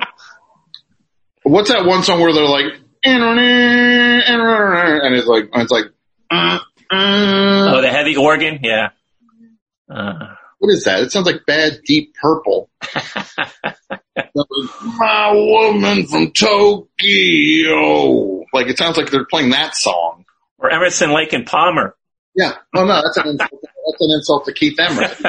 [1.44, 3.24] What's that one song where they're like, and
[5.14, 5.84] it's like it's like
[6.30, 6.58] uh,
[6.90, 7.74] uh.
[7.76, 8.88] Oh, the heavy organ, yeah.
[9.88, 11.00] Uh, what is that?
[11.02, 12.68] It sounds like bad deep purple.
[14.98, 16.84] My woman from Tokyo.
[18.52, 20.24] Like it sounds like they're playing that song.
[20.58, 21.96] or Emerson, Lake, and Palmer.
[22.34, 22.54] Yeah.
[22.76, 23.50] Oh no, that's an insult.
[23.62, 25.26] That's an insult to Keith Emerson.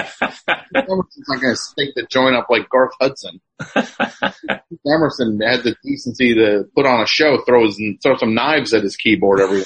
[0.76, 3.42] Emerson's not going to stake the joint up like Garth Hudson.
[3.74, 8.74] Keith Emerson had the decency to put on a show, throw his, throw some knives
[8.74, 9.64] at his keyboard every.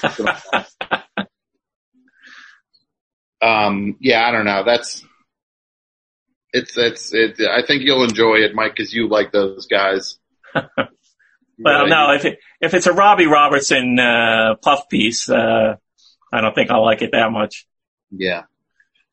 [3.42, 4.64] Um, yeah, I don't know.
[4.66, 5.04] That's
[6.52, 7.40] it's it's it.
[7.42, 10.18] I think you'll enjoy it, Mike, because you like those guys.
[11.58, 15.76] Well, no, if it, if it's a Robbie Robertson uh, puff piece, uh,
[16.32, 17.68] I don't think I'll like it that much.
[18.12, 18.44] Yeah.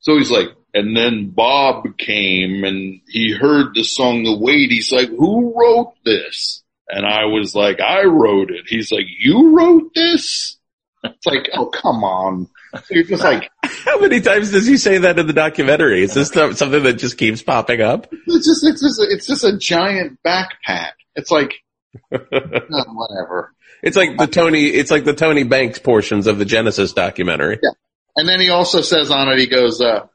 [0.01, 4.71] So he's like, and then Bob came and he heard the song The Weight.
[4.71, 6.63] He's like, who wrote this?
[6.89, 8.65] And I was like, I wrote it.
[8.67, 10.59] He's like, you wrote this?
[11.05, 12.49] It's like, oh, come on.
[12.75, 13.51] So you're just like,
[13.85, 16.03] How many times does he say that in the documentary?
[16.03, 18.13] Is this something that just keeps popping up?
[18.13, 20.93] it's just, it's just, it's just a giant backpack.
[21.17, 21.55] It's like,
[22.13, 23.53] oh, whatever.
[23.83, 24.67] It's like the Tony.
[24.67, 27.59] It's like the Tony Banks portions of the Genesis documentary.
[27.63, 27.71] Yeah.
[28.17, 30.07] And then he also says on it, he goes, uh,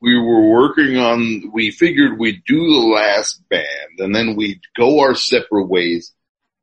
[0.00, 5.00] we were working on, we figured we'd do the last band and then we'd go
[5.00, 6.12] our separate ways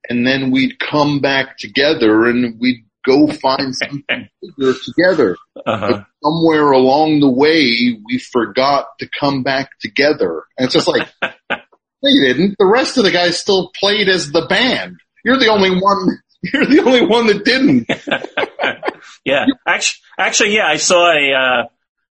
[0.09, 5.38] and then we'd come back together and we'd go find something bigger together.
[5.66, 5.88] Uh-huh.
[5.91, 10.43] But somewhere along the way, we forgot to come back together.
[10.57, 11.07] And it's just like,
[12.03, 12.55] you didn't.
[12.59, 14.97] The rest of the guys still played as the band.
[15.24, 16.20] You're the only one,
[16.53, 17.87] you're the only one that didn't.
[19.25, 21.63] yeah, actually, actually, yeah, I saw a uh,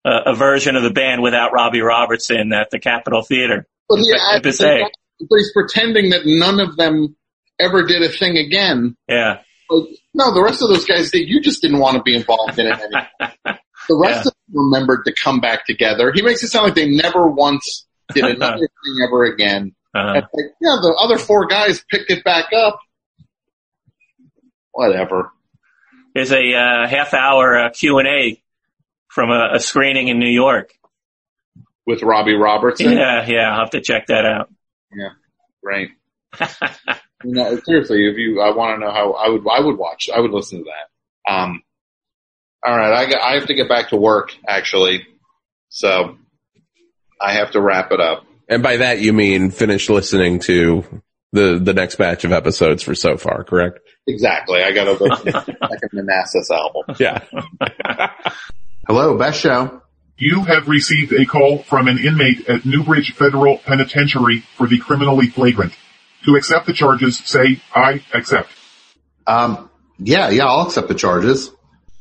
[0.05, 3.67] a a version of the band without Robbie Robertson at the Capitol Theater.
[3.89, 4.85] But, he, At Passaic.
[5.21, 7.17] but he's pretending that none of them
[7.59, 8.97] ever did a thing again.
[9.09, 11.29] Yeah, Like, no, the rest of those guys did.
[11.29, 12.81] You just didn't want to be involved in it.
[13.89, 14.19] The rest Yeah.
[14.21, 16.13] of them remembered to come back together.
[16.15, 19.75] He makes it sound like they never once did another thing ever again.
[19.93, 22.79] uh, It's like, yeah, the other four guys picked it back up.
[24.73, 25.31] Whatever.
[26.15, 28.43] there's a uh, half hour uh, Q and A
[29.09, 30.73] from a, a screening in New York.
[31.87, 32.93] With Robbie Robertson.
[32.93, 34.51] Yeah, yeah, I'll have to check that out.
[35.63, 35.89] Right.
[37.25, 40.21] No, seriously, if you, I want to know how I would, I would watch, I
[40.21, 41.33] would listen to that.
[41.33, 41.63] Um,
[42.65, 45.07] all right, I I have to get back to work actually,
[45.69, 46.17] so
[47.21, 48.25] I have to wrap it up.
[48.49, 50.85] And by that you mean finish listening to
[51.33, 53.79] the the next batch of episodes for so far, correct?
[54.07, 56.97] Exactly, I got to go back in the Manassas album.
[56.99, 57.23] Yeah.
[58.87, 59.83] Hello, best show.
[60.19, 65.29] You have received a call from an inmate at Newbridge Federal Penitentiary for the criminally
[65.29, 65.73] flagrant.
[66.25, 68.49] To accept the charges, say, I accept.
[69.27, 71.51] Um, yeah, yeah, I'll accept the charges.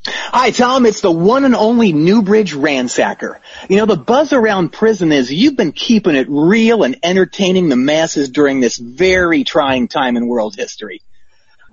[0.06, 0.88] Hi, Tom.
[0.88, 3.40] It's the one and only Newbridge Ransacker.
[3.70, 7.76] You know, the buzz around prison is you've been keeping it real and entertaining the
[7.76, 11.02] masses during this very trying time in world history.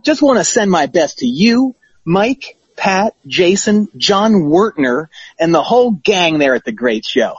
[0.09, 5.63] Just want to send my best to you, Mike, Pat, Jason, Jon Wurster, and the
[5.63, 7.35] whole gang there at the great show.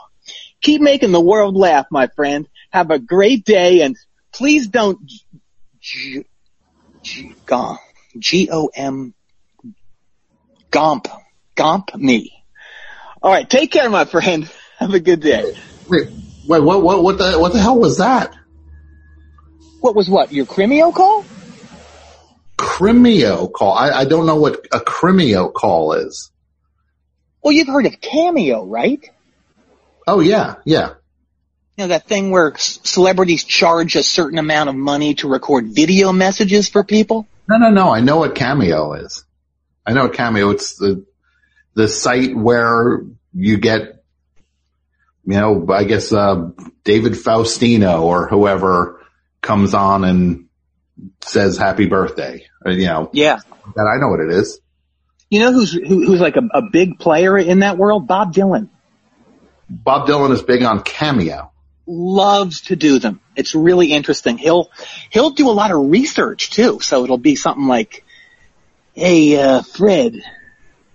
[0.60, 2.46] Keep making the world laugh, my friend.
[2.70, 3.96] Have a great day and
[4.32, 5.24] please don't G-
[5.80, 6.26] G-
[7.02, 7.80] G- Gom-
[8.16, 9.14] G-O-M
[10.70, 11.06] Gomp.
[11.56, 12.44] Gomp me.
[13.20, 13.50] All right.
[13.50, 14.48] Take care, my friend.
[14.78, 15.56] Have a good day.
[15.88, 16.08] Wait,
[16.46, 18.32] wait, what, what, what the, what the hell was that?
[19.80, 20.32] What was what?
[20.32, 21.24] Your Crimeo call?
[22.60, 23.72] Crimeo call.
[23.72, 26.30] I, I don't know what a Crimeo call is.
[27.42, 29.08] Well, you've heard of Cameo, right?
[30.06, 30.90] Oh yeah, yeah.
[31.76, 35.68] You know, that thing where c- celebrities charge a certain amount of money to record
[35.68, 37.26] video messages for people?
[37.48, 37.94] No, no, no.
[37.94, 39.24] I know what Cameo is.
[39.86, 40.50] I know what Cameo.
[40.50, 41.06] It's the
[41.72, 43.00] the site where
[43.32, 44.04] you get,
[45.24, 46.50] you know, I guess uh,
[46.84, 49.00] David Faustino or whoever
[49.40, 50.48] comes on and
[51.22, 52.49] says happy birthday.
[52.66, 53.38] You know, Yeah.
[53.76, 54.60] that I know what it is.
[55.30, 58.06] You know who's who, who's like a, a big player in that world?
[58.08, 58.68] Bob Dylan
[59.68, 61.52] Bob Dylan is big on Cameo.
[61.86, 63.20] loves to do them.
[63.36, 64.38] It's really interesting.
[64.38, 64.70] He'll
[65.10, 66.80] he'll do a lot of research too.
[66.80, 68.04] So it'll be something like,
[68.92, 70.20] "Hey, uh, Fred,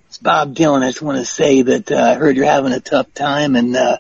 [0.07, 0.83] it's Bob Dylan.
[0.83, 3.75] I just want to say that uh, I heard you're having a tough time, and
[3.75, 3.97] uh,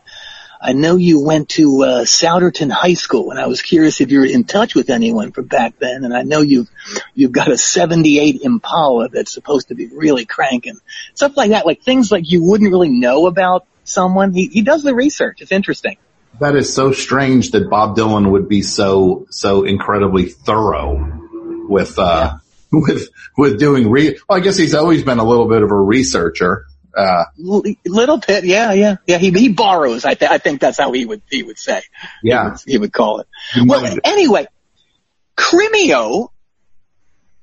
[0.65, 4.25] I know you went to uh, Souderton High School, and I was curious if you're
[4.25, 6.03] in touch with anyone from back then.
[6.03, 6.67] And I know you've
[7.13, 10.79] you've got a '78 Impala that's supposed to be really cranking,
[11.13, 11.67] stuff like that.
[11.67, 14.33] Like things like you wouldn't really know about someone.
[14.33, 15.39] He he does the research.
[15.41, 15.97] It's interesting.
[16.39, 22.37] That is so strange that Bob Dylan would be so so incredibly thorough with uh
[22.71, 24.17] with with doing re.
[24.27, 26.65] Well, I guess he's always been a little bit of a researcher.
[26.95, 29.17] Uh, little bit, yeah, yeah, yeah.
[29.17, 30.05] He he borrows.
[30.05, 31.81] I, th- I think that's how he would he would say.
[32.21, 32.51] He yeah.
[32.51, 33.27] would, he would call it.
[33.65, 34.47] Well, anyway,
[35.35, 36.29] Crimeo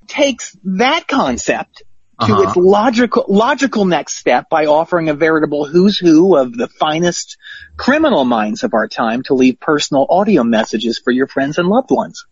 [0.07, 1.83] takes that concept
[2.21, 2.43] to Uh-huh.
[2.43, 7.37] its logical logical next step by offering a veritable who's who of the finest
[7.75, 11.91] criminal minds of our time to leave personal audio messages for your friends and loved
[11.91, 12.25] ones.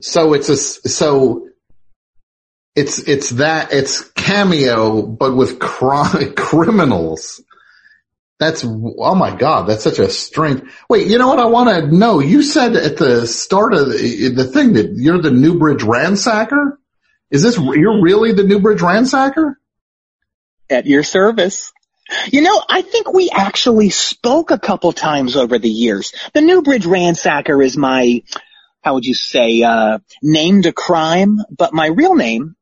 [0.00, 1.48] So it's a so
[2.74, 7.42] it's it's that it's cameo, but with cri- criminals.
[8.38, 11.94] That's oh my god, that's such a strength Wait, you know what I want to
[11.94, 12.20] know?
[12.20, 16.78] You said at the start of the, the thing that you're the Newbridge ransacker.
[17.30, 19.56] Is this you're really the Newbridge ransacker?
[20.70, 21.70] At your service.
[22.32, 26.12] You know, I think we actually spoke a couple times over the years.
[26.32, 28.24] The Newbridge Ransacker is my,
[28.82, 32.56] how would you say, uh, name to crime, but my real name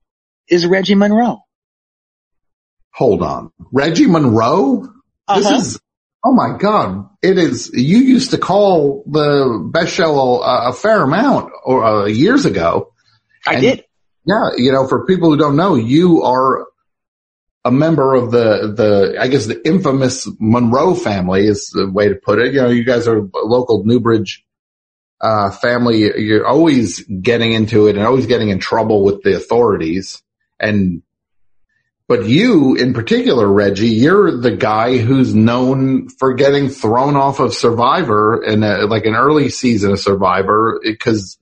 [0.49, 1.41] is Reggie Monroe.
[2.95, 4.83] Hold on, Reggie Monroe.
[5.35, 5.57] This Uh-huh.
[5.57, 5.81] is
[6.25, 7.09] oh my god!
[7.23, 7.71] It is.
[7.73, 12.93] You used to call the best show a, a fair amount or uh, years ago.
[13.47, 13.85] I And- did.
[14.25, 16.67] Yeah, you know, for people who don't know, you are
[17.65, 22.15] a member of the, the, I guess the infamous Monroe family is the way to
[22.15, 22.53] put it.
[22.53, 24.45] You know, you guys are a local Newbridge,
[25.23, 26.01] uh, family.
[26.23, 30.23] You're always getting into it and always getting in trouble with the authorities.
[30.61, 31.03] And,
[32.09, 37.55] but you in particular, Reggie, you're the guy who's known for getting thrown off of
[37.55, 41.39] Survivor in a, like an early season of Survivor because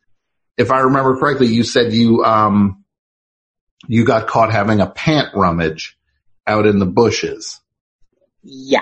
[0.57, 2.85] if I remember correctly, you said you, um,
[3.87, 5.97] you got caught having a pant rummage
[6.47, 7.61] out in the bushes.
[8.43, 8.81] Yeah.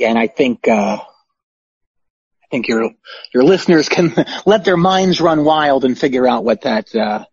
[0.00, 2.90] And I think, uh, I think your,
[3.32, 4.12] your listeners can
[4.46, 7.24] let their minds run wild and figure out what that, uh,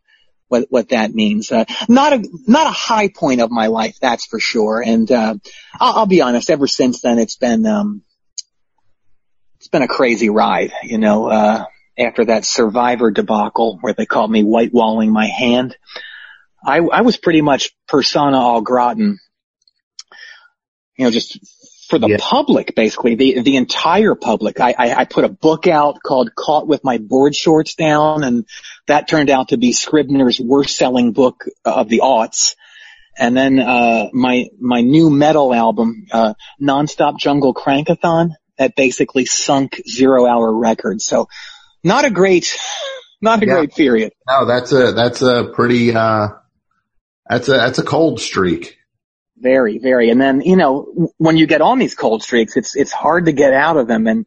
[0.50, 1.52] what, what that means.
[1.52, 4.84] Uh, not a, not a high point of my life, that's for sure.
[4.86, 5.36] And, uh,
[5.80, 8.02] I'll, I'll be honest, ever since then it's been, um,
[9.58, 11.66] it's been a crazy ride, you know, uh,
[11.98, 15.78] after that survivor debacle where they called me white walling my hand.
[16.64, 19.18] I, I was pretty much persona au gratin
[21.00, 21.40] you know, just
[21.90, 22.18] for the Yeah.
[22.20, 24.60] public, basically, the the entire public.
[24.60, 28.46] I, I I put a book out called "Caught with My Board Shorts Down," and
[28.90, 32.56] that turned out to be Scribner's worst selling book of the aughts.
[33.18, 39.82] And then uh, my my new metal album, uh, "Nonstop Jungle Crankathon," that basically sunk
[39.88, 41.06] zero hour Records.
[41.06, 41.28] So,
[41.84, 42.58] not a great,
[43.22, 43.54] not a Yeah.
[43.54, 44.14] great period.
[44.28, 46.28] No, that's a, that's a pretty, uh,
[47.30, 48.78] that's a, that's a cold streak.
[49.38, 50.10] Very, very.
[50.10, 53.32] And then, you know, when you get on these cold streaks, it's, it's hard to
[53.32, 54.08] get out of them.
[54.08, 54.26] And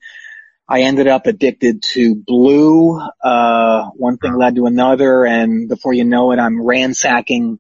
[0.73, 2.99] I ended up addicted to blue.
[3.23, 5.27] Uh, one thing led to another.
[5.27, 7.59] And before you know it, I'm ransacking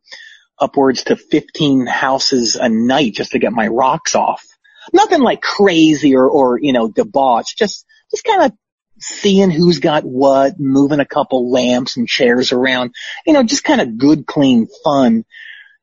[0.58, 4.46] upwards to 15 houses a night just to get my rocks off.
[4.94, 7.58] Nothing like crazy or, or, you know, debauched.
[7.58, 8.52] Just, just kind of
[8.98, 12.94] seeing who's got what, moving a couple lamps and chairs around,
[13.26, 15.26] you know, just kind of good, clean fun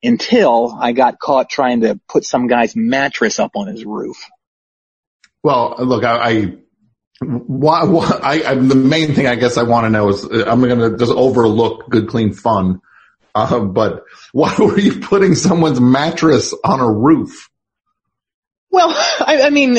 [0.01, 4.17] until I got caught trying to put some guy's mattress up on his roof.
[5.43, 6.53] Well, look, I, I
[7.21, 10.45] why, why I, I, the main thing I guess I want to know is uh,
[10.47, 12.81] I'm going to just overlook good, clean fun.
[13.35, 17.49] Uh, but why were you putting someone's mattress on a roof?
[18.71, 19.77] Well, I, I mean,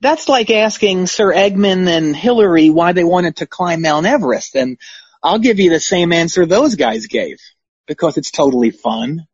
[0.00, 4.56] that's like asking Sir Edmund and Hillary why they wanted to climb Mount Everest.
[4.56, 4.78] And
[5.22, 7.38] I'll give you the same answer those guys gave
[7.86, 9.26] because it's totally fun.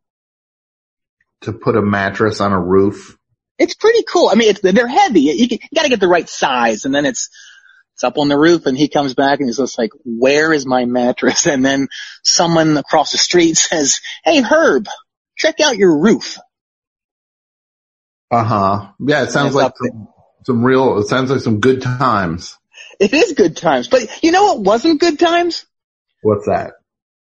[1.41, 3.16] To put a mattress on a roof?
[3.57, 4.29] It's pretty cool.
[4.29, 5.21] I mean, it's, they're heavy.
[5.21, 7.29] You, you gotta get the right size and then it's,
[7.95, 10.65] it's up on the roof and he comes back and he's just like, where is
[10.65, 11.47] my mattress?
[11.47, 11.87] And then
[12.23, 14.87] someone across the street says, Hey Herb,
[15.35, 16.37] check out your roof.
[18.29, 18.91] Uh huh.
[18.99, 20.07] Yeah, it sounds like some,
[20.43, 22.57] some real, it sounds like some good times.
[22.99, 25.65] It is good times, but you know what wasn't good times?
[26.21, 26.73] What's that?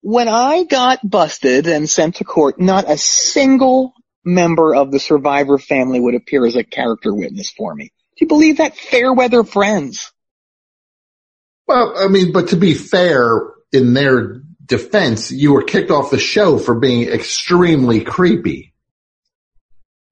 [0.01, 5.59] When I got busted and sent to court, not a single member of the survivor
[5.59, 7.93] family would appear as a character witness for me.
[8.17, 8.77] Do you believe that?
[8.77, 10.13] Fair weather friends.
[11.67, 13.41] Well, I mean, but to be fair,
[13.73, 18.75] in their defense, you were kicked off the show for being extremely creepy.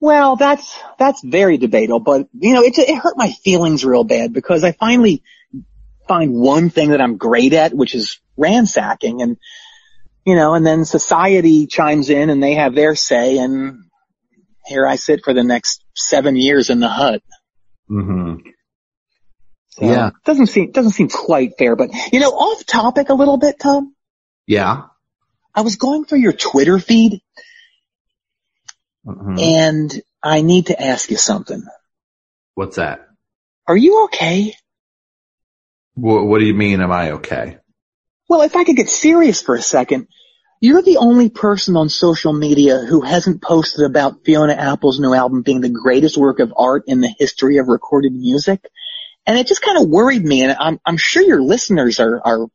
[0.01, 4.32] Well, that's, that's very debatable, but you know, it, it hurt my feelings real bad
[4.32, 5.23] because I finally
[6.09, 9.37] find one thing that I'm great at, which is ransacking and,
[10.24, 13.85] you know, and then society chimes in and they have their say and
[14.66, 17.23] here I sit for the next seven years in the hut.
[17.91, 18.49] Mm-hmm.
[19.70, 20.11] So, Yeah.
[20.24, 23.95] Doesn't seem, doesn't seem quite fair, but you know, off topic a little bit, Tom.
[24.47, 24.85] Yeah.
[25.55, 27.20] I was going through your Twitter feed
[29.07, 29.41] Mhm.
[29.41, 31.62] and I need to ask you something.
[32.55, 33.07] What's that?
[33.66, 34.55] Are you okay?
[35.95, 36.81] What, what do you mean?
[36.81, 37.59] Am I okay?
[38.28, 40.07] Well, if I could get serious for a second,
[40.61, 45.41] you're the only person on social media who hasn't posted about Fiona Apple's new album
[45.41, 48.69] being the greatest work of art in the history of recorded music.
[49.27, 52.47] And it just kind of worried me and I'm, I'm sure your listeners are, are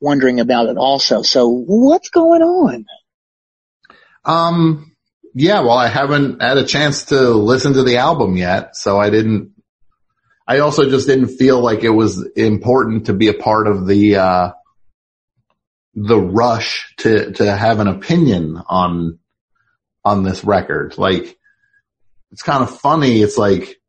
[0.00, 1.22] wondering about it also.
[1.22, 2.84] So what's going on?
[4.24, 4.94] Um,
[5.32, 9.08] yeah, well, I haven't had a chance to listen to the album yet, so I
[9.08, 9.52] didn't,
[10.46, 14.16] I also just didn't feel like it was important to be a part of the,
[14.16, 14.52] uh,
[15.96, 19.18] the rush to, to have an opinion on,
[20.04, 20.96] on this record.
[20.98, 21.36] Like,
[22.30, 23.22] it's kind of funny.
[23.22, 23.80] It's like,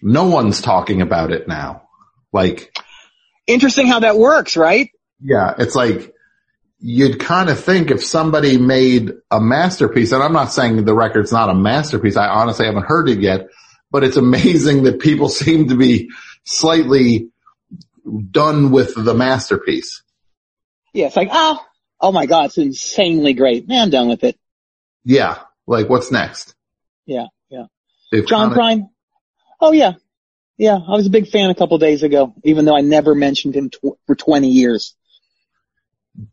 [0.00, 1.82] no one's talking about it now.
[2.32, 2.74] Like,
[3.46, 4.90] Interesting how that works, right?
[5.20, 6.12] yeah, it's like
[6.78, 11.32] you'd kind of think if somebody made a masterpiece, and I'm not saying the record's
[11.32, 12.16] not a masterpiece.
[12.16, 13.48] I honestly haven't heard it yet,
[13.90, 16.10] but it's amazing that people seem to be
[16.44, 17.30] slightly
[18.30, 20.02] done with the masterpiece.
[20.96, 21.62] Yeah, it's like, oh,
[22.00, 23.68] oh my God, it's insanely great.
[23.68, 24.38] Man, I'm done with it.
[25.04, 25.38] Yeah.
[25.66, 26.54] Like what's next?
[27.04, 27.64] Yeah, yeah.
[28.10, 28.90] They've John kinda- Prine?
[29.60, 29.92] Oh yeah.
[30.56, 33.54] Yeah, I was a big fan a couple days ago, even though I never mentioned
[33.54, 34.94] him tw- for 20 years.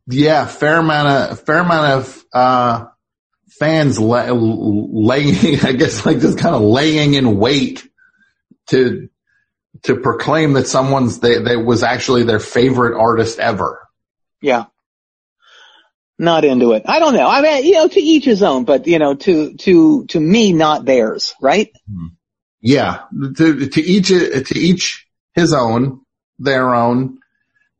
[0.07, 2.85] Yeah, fair amount of, fair amount of, uh,
[3.49, 7.85] fans la- laying, I guess like just kind of laying in wait
[8.67, 9.09] to,
[9.83, 13.82] to proclaim that someone's, they, that was actually their favorite artist ever.
[14.43, 14.65] Yeah.
[16.19, 16.83] Not into it.
[16.85, 17.27] I don't know.
[17.27, 20.51] I mean, you know, to each his own, but you know, to, to, to me,
[20.51, 21.71] not theirs, right?
[21.89, 22.07] Hmm.
[22.61, 26.01] Yeah, to, to each, to each his own,
[26.39, 27.19] their own.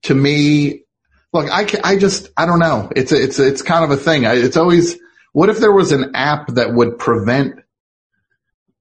[0.03, 0.83] To me,
[1.31, 2.91] look, I, I just, I don't know.
[2.95, 4.23] It's a, it's a, it's kind of a thing.
[4.23, 4.97] It's always,
[5.31, 7.59] what if there was an app that would prevent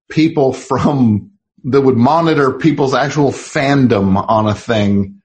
[0.08, 1.32] people from,
[1.64, 5.21] that would monitor people's actual fandom on a thing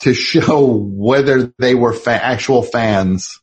[0.00, 3.40] to show whether they were fa- actual fans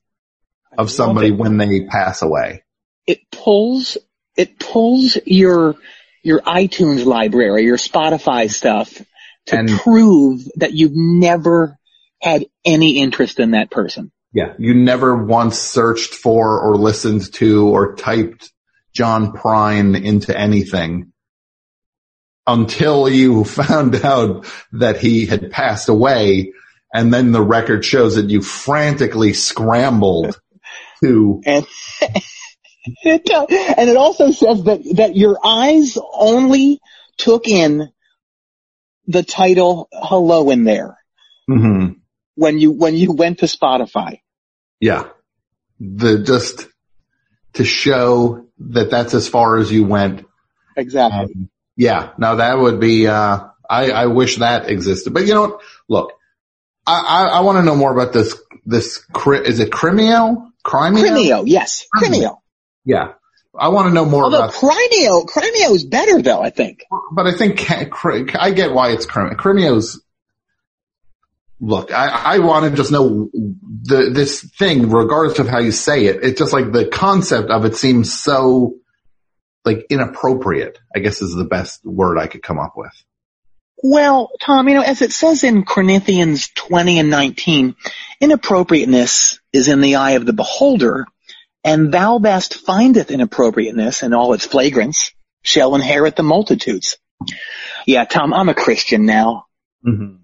[0.78, 2.64] of somebody when they pass away.
[3.06, 3.98] It pulls,
[4.38, 5.76] it pulls your,
[6.24, 8.94] your iTunes library, your Spotify stuff
[9.48, 11.78] to And- prove that you've never
[12.22, 14.12] had any interest in that person.
[14.34, 14.54] Yeah.
[14.58, 18.52] You never once searched for or listened to or typed
[18.94, 21.11] John Prine into anything
[22.48, 26.54] until you found out that he had passed away.
[26.94, 30.40] And then the record shows that you frantically scrambled
[31.04, 31.66] to, And
[33.04, 33.30] it,
[33.78, 36.80] and it also says that, that your eyes only
[37.18, 37.90] took in
[39.08, 40.98] the title hello in there
[41.50, 41.96] Mhm.
[42.36, 44.20] when you, when you went to Spotify.
[44.80, 45.10] yeah,
[45.80, 46.68] the just
[47.54, 50.26] to show that that's as far as you went.
[50.78, 51.20] Exactly.
[51.36, 51.50] Um,
[51.82, 55.62] yeah, no, that would be, uh, I, I wish that existed, but you know what?
[55.90, 56.14] Look,
[56.86, 60.52] I, I, I want to know more about this, this, is it Crimeo?
[60.64, 61.02] Crimeo?
[61.02, 61.88] Crimeo, yes.
[61.98, 62.38] Crimeo.
[62.86, 63.14] Yeah.
[63.58, 66.86] I want to know more Although about, Crimeo, Crimeo is better though, I think.
[67.12, 69.36] but I think I get why it's Crimeo.
[69.36, 70.04] Crimeo's,
[71.60, 76.06] look, I, I want to just know the, this thing, regardless of how you say
[76.06, 78.76] it, it's just like the concept of it seems so
[79.66, 82.92] like inappropriate, I guess is the best word I could come up with.
[83.84, 87.76] Well, Tom, you know, as it says in Corinthians 20 and 19,
[88.20, 91.08] inappropriateness is in the eye of the beholder,
[91.64, 95.12] and thou best findeth inappropriateness in all its flagrance
[95.42, 96.98] shall inherit the multitudes.
[97.88, 99.46] Yeah, Tom, I'm a Christian now.
[99.86, 100.18] Mm-hmm.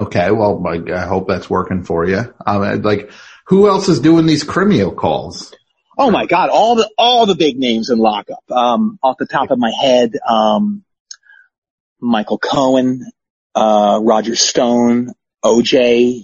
[0.00, 2.34] Okay, well, I, I hope that's working for you.
[2.44, 3.10] Um, like,
[3.46, 5.54] who else is doing these Crimeo calls?
[6.00, 8.44] Oh my God, all the, all the big names in lockup.
[8.50, 10.84] Um, off the top of my head, um,
[12.00, 13.04] Michael Cohen,
[13.56, 15.12] uh, Roger Stone,
[15.44, 16.22] OJ,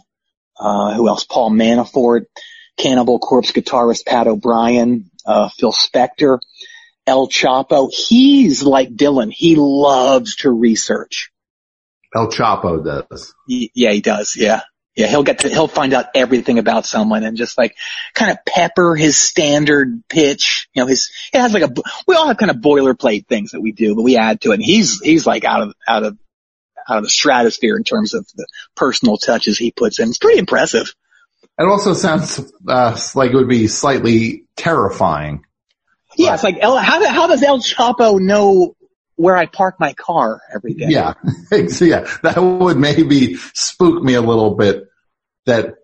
[0.59, 1.25] uh, who else?
[1.25, 2.27] Paul Manafort,
[2.77, 6.39] Cannibal Corpse guitarist Pat O'Brien, uh, Phil Spector,
[7.07, 7.93] El Chapo.
[7.93, 9.33] He's like Dylan.
[9.33, 11.33] He loves to research.
[12.15, 13.35] El Chapo does.
[13.49, 14.37] Yeah, he does.
[14.39, 14.63] Yeah.
[14.97, 17.77] Yeah, he'll get to, he'll find out everything about someone and just like
[18.15, 20.69] kind of pepper his standard pitch.
[20.73, 21.75] You know, his, it has like a,
[22.07, 24.55] we all have kind of boilerplate things that we do, but we add to it.
[24.55, 26.19] And he's, he's like out of, out of,
[26.89, 28.47] out of the stratosphere in terms of the
[28.77, 30.11] personal touches he puts in.
[30.11, 30.95] It's pretty impressive.
[31.59, 35.45] It also sounds uh, like it would be slightly terrifying.
[36.17, 38.77] Yeah, it's like, El, how, how does El Chapo know
[39.17, 40.87] where I park my car every day?
[40.89, 41.15] Yeah,
[41.69, 44.85] so yeah, that would maybe spook me a little bit.
[45.47, 45.75] That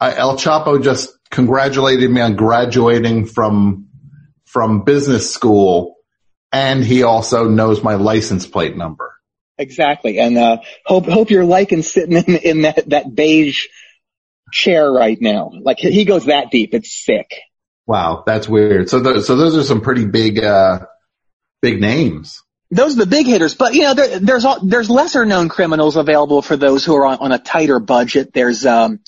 [0.00, 3.88] I, El Chapo just congratulated me on graduating from
[4.44, 5.96] from business school,
[6.52, 9.12] and he also knows my license plate number.
[9.58, 13.66] Exactly, and uh, hope hope you're liking sitting in in that that beige
[14.52, 15.50] chair right now.
[15.60, 17.30] Like he goes that deep, it's sick.
[17.86, 18.90] Wow, that's weird.
[18.90, 20.86] So, th- so those are some pretty big, uh,
[21.62, 22.42] big names.
[22.70, 25.96] Those are the big hitters, but you know, there, there's all, there's lesser known criminals
[25.96, 28.32] available for those who are on, on a tighter budget.
[28.32, 29.00] There's um,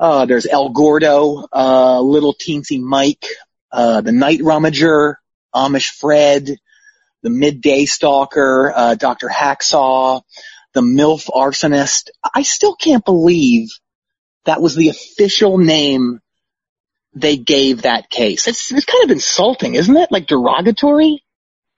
[0.00, 3.24] uh, there's El Gordo, uh, Little Teensy Mike,
[3.70, 5.14] uh, the Night Rummager,
[5.54, 6.50] Amish Fred,
[7.22, 9.28] the Midday Stalker, uh, Dr.
[9.28, 10.22] Hacksaw,
[10.72, 12.10] the MILF Arsonist.
[12.34, 13.70] I still can't believe
[14.44, 16.20] that was the official name
[17.14, 18.48] they gave that case.
[18.48, 20.10] It's, it's kind of insulting, isn't it?
[20.10, 21.22] Like derogatory?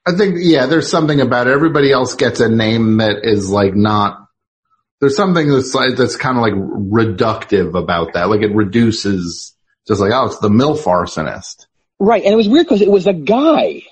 [0.06, 1.52] I think, yeah, there's something about it.
[1.52, 4.18] Everybody else gets a name that is like not,
[5.00, 8.28] there's something that's like, that's kind of like reductive about that.
[8.28, 9.56] Like it reduces
[9.88, 11.66] just like, oh, it's the MILF arsonist.
[11.98, 12.22] Right.
[12.22, 13.82] And it was weird because it was a guy.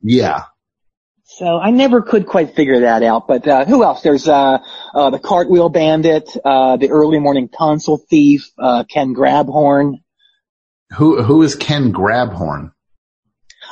[0.00, 0.44] Yeah.
[1.24, 3.28] So I never could quite figure that out.
[3.28, 4.02] But uh, who else?
[4.02, 4.58] There's uh,
[4.94, 10.02] uh, the Cartwheel Bandit, uh, the Early Morning Tonsil Thief, uh, Ken Grabhorn.
[10.96, 12.72] Who who is Ken Grabhorn?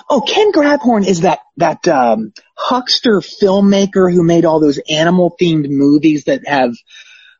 [0.08, 5.68] Oh, Ken Grabhorn is that that um, huckster filmmaker who made all those animal themed
[5.68, 6.74] movies that have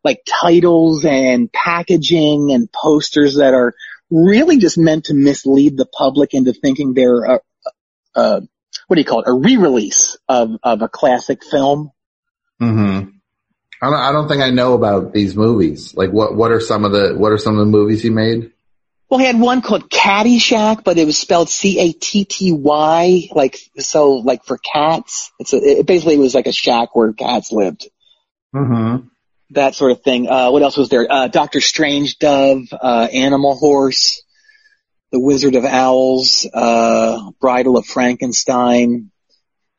[0.03, 3.75] like titles and packaging and posters that are
[4.11, 7.41] really just meant to mislead the public into thinking they're a,
[8.15, 8.43] a
[8.87, 9.29] what do you call it?
[9.29, 11.93] A re-release of of a classic film.
[12.61, 13.11] Mm-hmm.
[13.83, 15.95] I don't, I don't think I know about these movies.
[15.95, 18.53] Like what what are some of the what are some of the movies he made?
[19.09, 24.59] Well, he had one called Caddyshack, but it was spelled C-A-T-T-Y, like, so, like for
[24.59, 25.31] cats.
[25.39, 27.89] It's a, it basically was like a shack where cats lived.
[28.53, 29.07] Mm-hmm.
[29.51, 30.29] That sort of thing.
[30.29, 31.07] Uh, what else was there?
[31.09, 34.23] Uh, Doctor Strange Dove, uh, Animal Horse,
[35.13, 39.13] The Wizard of Owls, uh, Bridal of Frankenstein,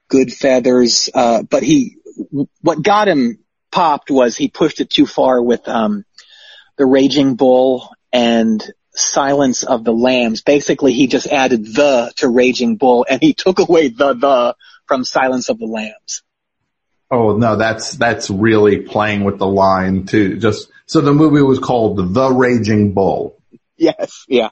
[0.07, 1.97] Good Feathers, uh, but he,
[2.61, 3.39] what got him
[3.73, 6.05] popped was he pushed it too far with, um,
[6.77, 8.63] The Raging Bull and
[8.97, 10.41] Silence of the Lambs.
[10.41, 14.55] Basically, he just added the to Raging Bull and he took away the the
[14.87, 16.23] from Silence of the Lambs.
[17.09, 20.37] Oh no, that's that's really playing with the line too.
[20.37, 23.37] Just so the movie was called The Raging Bull.
[23.77, 24.49] Yes, yeah.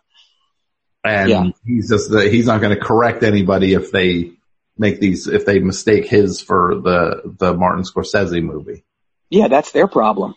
[1.03, 1.43] And Yeah.
[1.65, 4.31] he's just he's not going to correct anybody if they
[4.77, 8.83] make these if they mistake his for the the Martin Scorsese movie.
[9.29, 10.35] Yeah, that's their problem.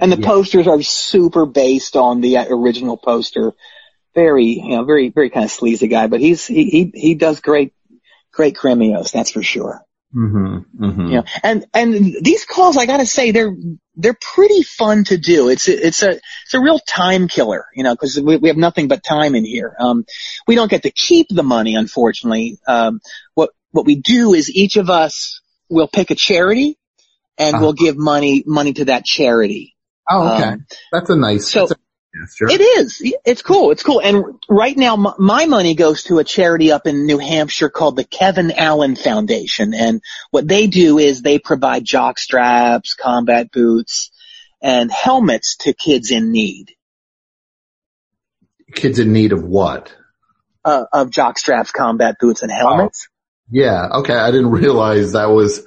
[0.00, 0.26] And the Yeah.
[0.26, 3.52] posters are super based on the uh, original poster.
[4.14, 7.40] Very, you know, very, very kind of sleazy guy, but he's, he, he, he does
[7.40, 7.74] great,
[8.32, 9.82] great cameos, that's for sure.
[10.14, 10.84] Mm-hmm.
[10.84, 11.00] Mm-hmm.
[11.08, 13.54] You know, and, and these calls, I gotta say, they're,
[13.94, 15.50] they're pretty fun to do.
[15.50, 18.56] It's, a- it's a, it's a real time killer, you know, cause we, we have
[18.56, 19.76] nothing but time in here.
[19.78, 20.06] Um,
[20.46, 22.58] we don't get to keep the money, unfortunately.
[22.66, 23.00] Um,
[23.34, 26.78] what, what we do is each of us will pick a charity
[27.36, 27.62] and Uh-huh.
[27.64, 29.75] we'll give money, money to that charity.
[30.08, 30.44] Oh, okay.
[30.44, 31.48] Um, that's a nice.
[31.50, 32.48] so- a gesture.
[32.48, 33.02] It is.
[33.24, 33.72] It's cool.
[33.72, 34.00] It's cool.
[34.00, 37.96] And right now, m- my money goes to a charity up in New Hampshire called
[37.96, 39.74] the Kevin Allin Foundation.
[39.74, 40.00] And
[40.30, 44.10] what they do is they provide jock straps, combat boots,
[44.62, 46.72] and helmets to kids in need
[48.74, 49.94] Kids in need of what?
[50.64, 53.08] uh, of jock straps, combat boots, and helmets.
[53.48, 53.86] Yeah.
[53.98, 54.14] Okay.
[54.16, 55.64] I didn't realize that was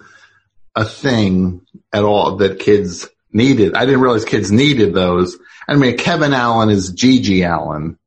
[0.76, 1.61] a thing
[1.94, 3.76] at all that kids needed.
[3.76, 5.38] I didn't realize kids needed those.
[5.68, 7.97] I mean, Kevin Allin is GG Allin.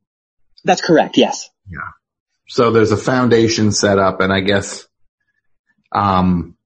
[0.65, 1.17] That's correct.
[1.17, 1.49] Yes.
[1.69, 1.79] Yeah.
[2.49, 4.87] So there's a foundation set up and I guess,
[5.93, 6.57] um,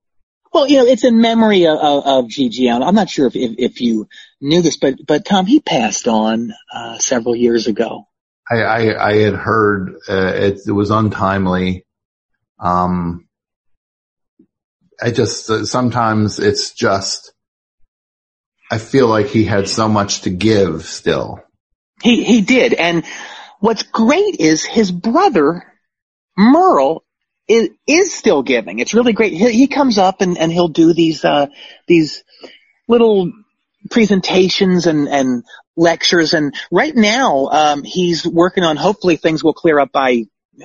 [0.53, 2.83] Well, you know, it's in memory of, of, of GG Allin.
[2.83, 4.09] I'm not sure if, if, if you
[4.41, 8.09] knew this, but, but Tom, he passed on, uh, several years ago.
[8.51, 11.85] I, I, I had heard, uh, it, it was untimely.
[12.59, 13.28] Um,
[15.01, 17.33] I just, uh, sometimes it's just,
[18.71, 21.41] I feel like he had so much to give still.
[22.03, 23.05] He he did, and
[23.61, 25.65] what's great is his brother
[26.37, 27.05] Merle
[27.49, 28.79] is is still giving.
[28.79, 29.33] It's really great.
[29.33, 31.47] He, he comes up and and he'll do these uh
[31.87, 32.23] these
[32.89, 33.33] little
[33.91, 35.45] presentations and and
[35.77, 36.35] lectures.
[36.35, 38.77] And right now, um, he's working on.
[38.77, 40.25] Hopefully, things will clear up by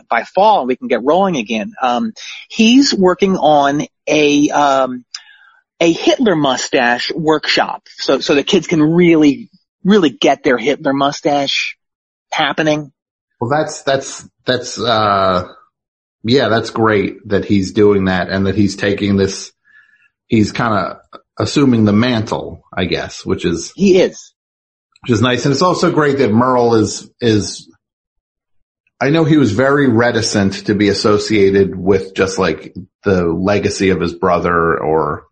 [0.10, 1.74] by fall and we can get rolling again.
[1.82, 2.14] Um,
[2.50, 5.06] he's working on a um
[5.82, 9.50] a Hitler mustache workshop, so so the kids can really
[9.84, 11.78] really get their Hitler mustache
[12.32, 12.92] happening.
[13.40, 15.48] Well, that's, that's, that's, uh,
[16.24, 19.52] yeah, that's great that he's doing that and that he's taking this,
[20.28, 24.34] he's kind of assuming the mantle, I guess, which is, He is.
[25.02, 25.46] which is nice.
[25.46, 27.68] And it's also great that Merle is, is,
[29.02, 34.00] I know he was very reticent to be associated with just like the legacy of
[34.00, 35.26] his brother or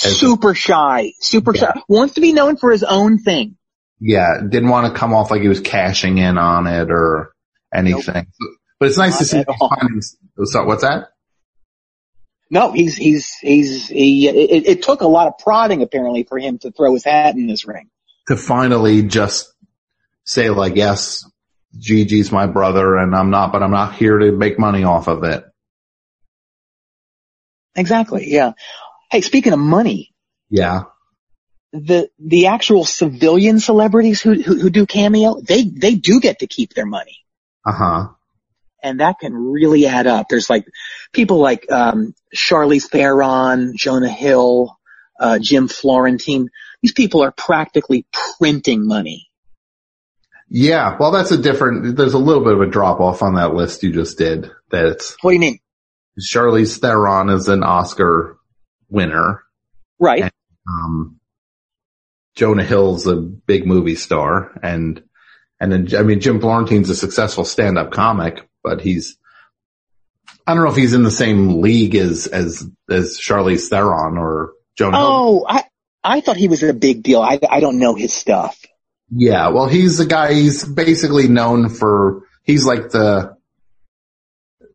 [0.00, 1.72] super shy, super yeah.
[1.72, 3.56] shy, wants to be known for his own thing.
[4.00, 4.40] Yeah.
[4.48, 7.32] Didn't want to come off like he was cashing in on it or
[7.72, 8.26] anything.
[8.40, 8.54] Nope.
[8.80, 10.02] But it's nice Not to see finding,
[10.44, 11.08] so what's that?
[12.50, 16.58] No, he's, he's, he's, he, it, it took a lot of prodding apparently for him
[16.58, 17.90] to throw his hat in this ring.
[18.28, 19.52] To finally just
[20.24, 21.28] say like, yes,
[21.76, 25.24] GG's my brother and I'm not, but I'm not here to make money off of
[25.24, 25.44] it.
[27.76, 28.30] Exactly.
[28.30, 28.52] Yeah.
[29.10, 30.14] Hey, speaking of money.
[30.50, 30.84] Yeah.
[31.72, 36.46] The, the actual civilian celebrities who, who, who do cameo, they, they do get to
[36.46, 37.18] keep their money.
[37.66, 38.08] Uh huh.
[38.82, 40.28] And that can really add up.
[40.28, 40.64] There's like
[41.12, 44.78] people like, um, Charlize Theron, Jonah Hill,
[45.18, 46.48] uh, Jim Florentine.
[46.82, 48.06] These people are practically
[48.38, 49.28] printing money.
[50.48, 51.96] Yeah, well, that's a different.
[51.96, 54.50] There's a little bit of a drop off on that list you just did.
[54.70, 55.58] That's what do you mean?
[56.18, 58.37] Charlize Theron is an Oscar
[58.88, 59.42] winner,
[59.98, 60.22] right?
[60.22, 60.32] And,
[60.66, 61.20] um,
[62.34, 65.02] Jonah Hill's a big movie star, and
[65.60, 69.16] and then I mean Jim Florentine's a successful stand-up comic, but he's
[70.46, 74.52] I don't know if he's in the same league as as as Charlize Theron or
[74.76, 74.98] Jonah.
[74.98, 75.46] Oh, Hill.
[75.48, 75.64] I
[76.04, 77.20] I thought he was a big deal.
[77.20, 78.64] I I don't know his stuff.
[79.10, 80.34] Yeah, well, he's the guy.
[80.34, 82.22] He's basically known for.
[82.42, 83.36] He's like the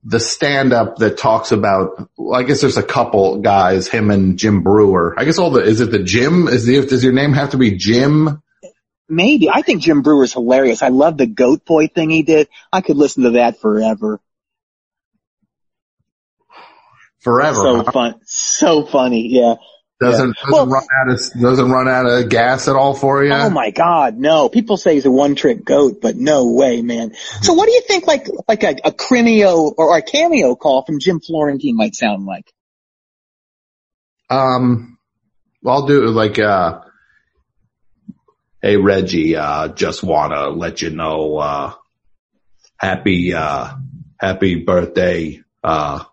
[0.04, 2.10] the stand up that talks about.
[2.18, 3.88] Well, I guess there's a couple guys.
[3.88, 5.16] Him and Jim Breuer.
[5.18, 6.48] I guess all the is it the Jim?
[6.48, 8.42] Is the does your name have to be Jim?
[9.10, 9.50] Maybe.
[9.50, 10.82] I think Jim Breuer's hilarious.
[10.82, 12.50] I love the goat boy thing he did.
[12.72, 14.20] I could listen to that forever.
[17.20, 17.56] Forever.
[17.56, 17.92] So huh?
[17.92, 18.22] fun.
[18.26, 19.28] So funny.
[19.30, 19.56] Yeah.
[20.04, 20.50] Doesn't yeah.
[20.50, 23.32] doesn't well, run out of doesn't run out of gas at all for you.
[23.32, 24.50] Oh my God, no!
[24.50, 27.14] People say he's a one trick goat, but no way, man.
[27.42, 31.00] So what do you think, like like a, a Crimeo or a cameo call from
[31.00, 32.52] Jim Florentine might sound like?
[34.30, 34.98] Um,
[35.62, 36.82] well, I'll do it like uh,
[38.62, 41.74] hey Reggie, uh, just wanna let you know, uh,
[42.78, 43.76] happy uh,
[44.20, 46.04] happy birthday, uh,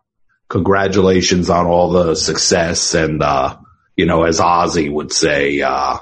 [0.51, 3.57] congratulations on all the success and uh
[4.01, 5.99] you know, as Ozzy would say, uh,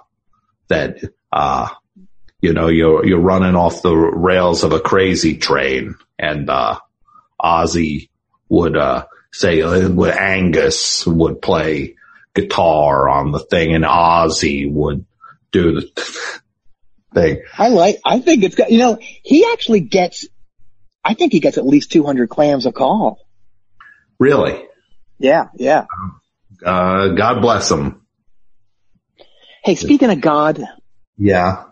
[0.68, 0.98] that,
[1.32, 1.68] uh,
[2.40, 6.78] you know, you're, you're running off the rails of a crazy train and, uh,
[7.42, 8.08] Ozzy
[8.48, 11.96] would, uh, say, uh, Angus would play
[12.36, 15.04] guitar on the thing and Ozzy would
[15.50, 15.90] do the
[17.14, 17.42] thing.
[17.58, 20.24] I like, I think it's got, you know, he actually gets,
[21.02, 23.18] I think he gets at least 200 clams a call.
[24.20, 24.62] Really?
[25.18, 25.86] Yeah, yeah.
[25.92, 26.20] Um,
[26.64, 28.06] uh, God bless them.
[29.64, 30.64] Hey, speaking of God.
[31.16, 31.64] Yeah.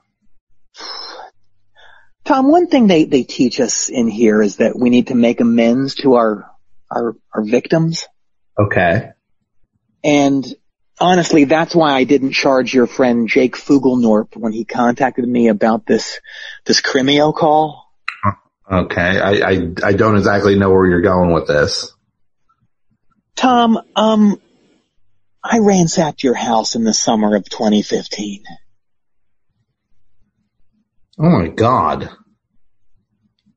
[2.24, 5.40] Tom, one thing they, they teach us in here is that we need to make
[5.40, 6.50] amends to our,
[6.90, 8.06] our, our victims.
[8.58, 9.10] Okay.
[10.02, 10.44] And
[11.00, 15.86] honestly, that's why I didn't charge your friend Jake Fugelnorp when he contacted me about
[15.86, 16.20] this,
[16.64, 17.84] this Crimeo call.
[18.70, 19.20] Okay.
[19.20, 21.92] I, I, I don't exactly know where you're going with this.
[23.36, 24.40] Tom, um,
[25.50, 28.42] I ransacked your house in the summer of 2015.
[31.18, 32.10] Oh my God.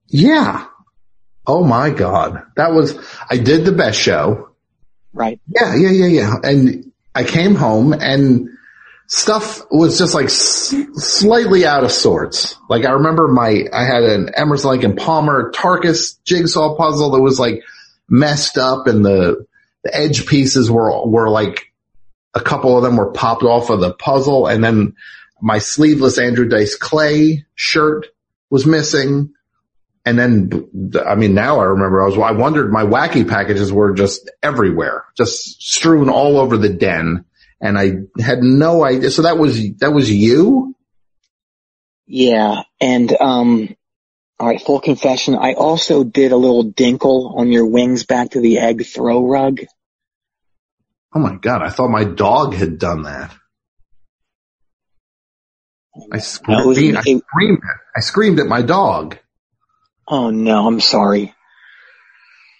[0.08, 0.66] Yeah.
[1.46, 2.44] Oh my God.
[2.56, 2.98] That was,
[3.30, 4.50] I did the best show.
[5.14, 5.40] Right.
[5.48, 6.36] Yeah, yeah, yeah, yeah.
[6.44, 8.50] And I came home and
[9.08, 12.56] stuff was just like s- slightly out of sorts.
[12.70, 17.22] Like I remember my, I had an Emerson Lake and Palmer Tarkus jigsaw puzzle that
[17.22, 17.64] was like
[18.08, 19.46] messed up and the,
[19.84, 21.69] the edge pieces were, were like
[22.34, 24.96] a couple of them were popped off of the puzzle and then
[25.42, 28.08] my sleeveless Andrew Dice Clay shirt
[28.50, 29.34] was missing.
[30.06, 33.94] And then, I mean, now I remember I was, I wondered my wacky packages were
[33.94, 37.26] just everywhere, just strewn all over the den.
[37.62, 39.12] And I had no idea.
[39.12, 40.76] So that was, that was you?
[42.08, 42.64] Yeah.
[42.80, 43.76] And, um,
[44.40, 45.36] all right, full confession.
[45.36, 49.60] I also did a little dinkle on your wings back to the egg throw rug.
[51.16, 53.34] Oh my god, I thought my dog had done that.
[56.12, 57.60] I screamed, I screamed,
[57.96, 59.18] I screamed at my dog.
[60.08, 61.34] Oh no, I'm sorry.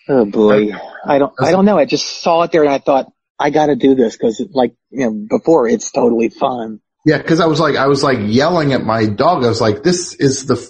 [0.08, 0.72] Oh boy.
[1.06, 1.78] I don't, I don't know.
[1.78, 5.06] I just saw it there and I thought, I gotta do this because like, you
[5.06, 6.82] know, before it's totally fun.
[7.06, 9.46] Yeah, cause I was like, I was like yelling at my dog.
[9.46, 10.70] I was like, this is the,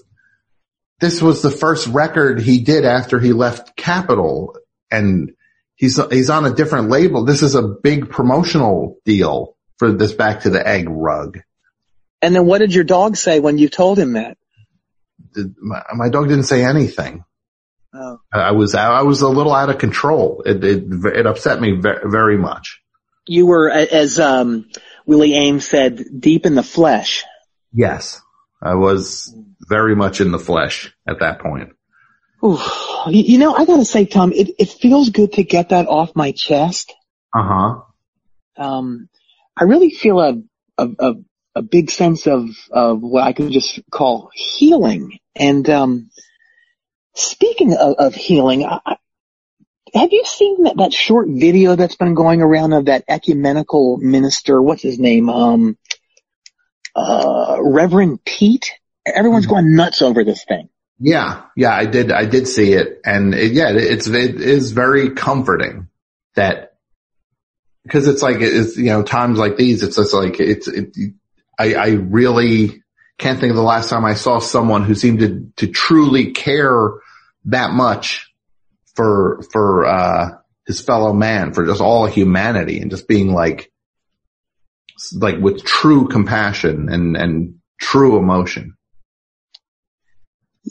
[1.00, 4.56] this was the first record he did after he left Capitol
[4.92, 5.32] and
[5.80, 7.26] he's he's on a different label.
[7.26, 11.40] This is a big promotional deal for this back to the egg rug.
[12.22, 14.38] And then what did your dog say when you told him that?
[15.34, 17.24] Did- My, my dog didn't say anything.
[17.94, 18.20] Oh.
[18.32, 20.44] I was I was a little out of control.
[20.46, 22.82] It it, it upset me ve- very much.
[23.26, 24.66] You were, as um,
[25.06, 27.24] Willie Aames said, deep in the flesh.
[27.72, 28.22] Yes,
[28.62, 29.34] I was
[29.68, 31.70] very much in the flesh at that point.
[32.44, 32.60] Ooh.
[33.08, 36.16] You you know, I gotta say, Tom, it, it feels good to get that off
[36.16, 36.94] my chest.
[37.34, 37.82] Uh huh.
[38.58, 39.10] Um,
[39.56, 40.42] I really feel a,
[40.78, 41.14] a, a,
[41.56, 45.20] a big sense of, of what I could just call healing.
[45.36, 46.10] And, um,
[47.16, 48.98] speaking of, of healing, I,
[49.94, 54.62] have you seen that, that short video that's been going around of that ecumenical minister?
[54.62, 55.30] What's his name?
[55.30, 55.78] Um,
[56.96, 58.72] uh, Reverend Pete?
[59.06, 60.70] Everyone's going nuts over this thing.
[61.00, 62.12] Yeah, yeah, I did.
[62.12, 65.88] I did see it, and it, yeah, it's it is very comforting
[66.36, 66.74] that
[67.84, 70.94] because it's like it's you know times like these, it's just like it's it,
[71.58, 72.84] I I really
[73.18, 76.92] can't think of the last time I saw someone who seemed to to truly care
[77.46, 78.34] that much
[78.96, 80.30] for for uh
[80.68, 83.72] his fellow man, for just all humanity, and just being like
[85.14, 88.76] like with true compassion and and true emotion.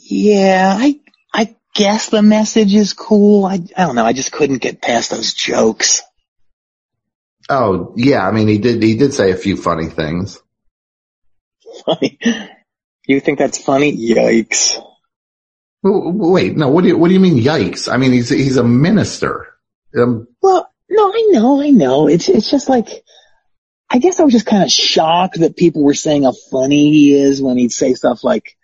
[0.09, 0.99] Yeah, I,
[1.33, 3.45] I guess the message is cool.
[3.45, 4.05] I, I don't know.
[4.05, 6.01] I just couldn't get past those jokes.
[7.47, 10.39] Oh yeah, I mean he did he did say a few funny things.
[11.85, 12.19] Funny.
[13.07, 13.95] You think that's funny?
[13.95, 14.79] Yikes.
[15.83, 17.91] Wait, no, what do you what do you mean yikes?
[17.91, 19.47] I mean he's he's a minister.
[19.97, 22.07] Um, Well, no, I know, I know.
[22.07, 23.03] It's, it's just like,
[23.89, 27.13] I guess I was just kind of shocked that people were saying how funny he
[27.13, 28.55] is when he'd say stuff like,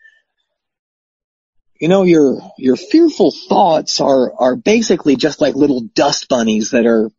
[1.79, 6.85] you know, your, your fearful thoughts are, are basically just like little dust bunnies that
[6.85, 7.11] are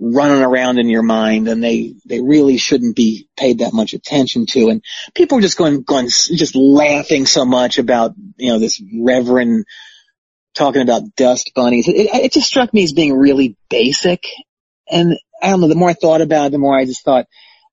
[0.00, 4.46] running around in your mind and they, they really shouldn't be paid that much attention
[4.46, 4.68] to.
[4.68, 4.82] And
[5.14, 9.66] people are just going, going, just laughing so much about, you know, this reverend
[10.54, 11.86] talking about dust bunnies.
[11.88, 14.24] It, it just struck me as being really basic.
[14.90, 17.26] And I don't know, the more I thought about it, the more I just thought,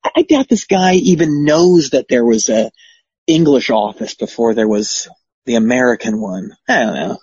[0.04, 2.72] I, doubt this guy even knows that there was a
[3.28, 5.08] English office before there was
[5.46, 6.52] the American one.
[6.68, 7.18] I don't know.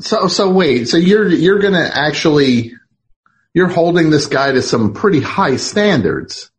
[0.00, 2.72] so so wait, so you're you're gonna actually
[3.54, 6.50] you're holding this guy to some pretty high standards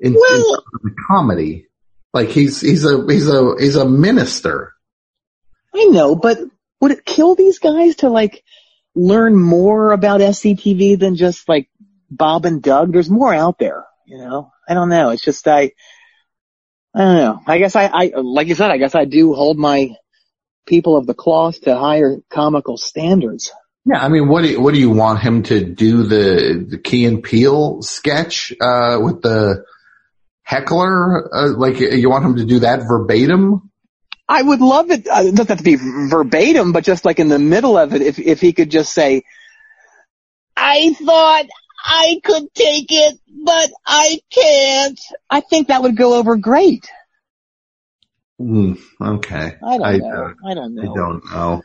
[0.00, 1.66] in, in Well- the comedy.
[2.14, 4.74] Like he's he's a he's a he's a minister.
[5.74, 6.38] I know, but
[6.82, 8.44] would it kill these guys to like
[8.94, 11.70] learn more about SCTV than just like
[12.10, 12.92] Bob and Doug?
[12.92, 14.50] There's more out there, you know?
[14.68, 15.08] I don't know.
[15.08, 15.72] It's just I,
[16.94, 17.40] I don't know.
[17.46, 19.96] I guess I, I, like you said, I guess I do hold my
[20.66, 23.50] people of the cloth to higher comical standards.
[23.84, 26.04] Yeah, I mean, what do you, what do you want him to do?
[26.04, 29.64] The the Key and Peele sketch uh, with the
[30.44, 31.34] heckler?
[31.34, 33.70] Uh, like you want him to do that verbatim?
[34.28, 35.08] I would love it.
[35.08, 38.02] Uh, it doesn't have to be verbatim, but just like in the middle of it,
[38.02, 39.24] if if he could just say,
[40.56, 41.46] "I thought
[41.84, 46.90] I could take it, but I can't," I think that would go over great.
[48.38, 50.08] Hmm, okay, I don't I, know.
[50.08, 50.82] uh, I don't know.
[50.82, 51.62] I don't know.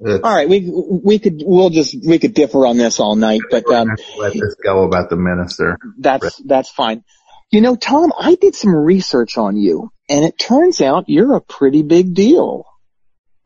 [0.00, 3.40] It's- All right, we we could we'll just we could differ on this all night,
[3.50, 5.78] but um, gonna have to let this go about the minister.
[5.98, 7.02] that's that's fine.
[7.50, 11.40] You know, Tom, I did some research on you, and it turns out you're a
[11.40, 12.66] pretty big deal.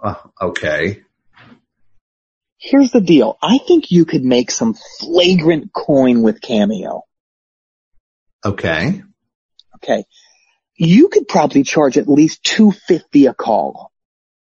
[0.02, 1.02] Uh, okay.
[2.60, 3.38] Here's the deal.
[3.42, 7.04] I think you could make some flagrant coin with Cameo.
[8.44, 9.02] Okay.
[9.76, 10.04] Okay.
[10.76, 13.90] You could probably charge at least 250 a call.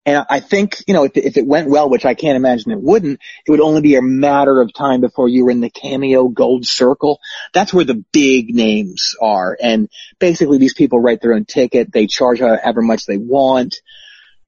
[0.07, 2.81] And I think, you know, if, if it went well, which I can't imagine it
[2.81, 6.29] wouldn't, it would only be a matter of time before you were in the Cameo
[6.29, 7.19] Gold Circle.
[7.53, 9.55] That's where the big names are.
[9.61, 9.87] And
[10.19, 11.91] basically these people write their own ticket.
[11.91, 13.75] They charge however much they want.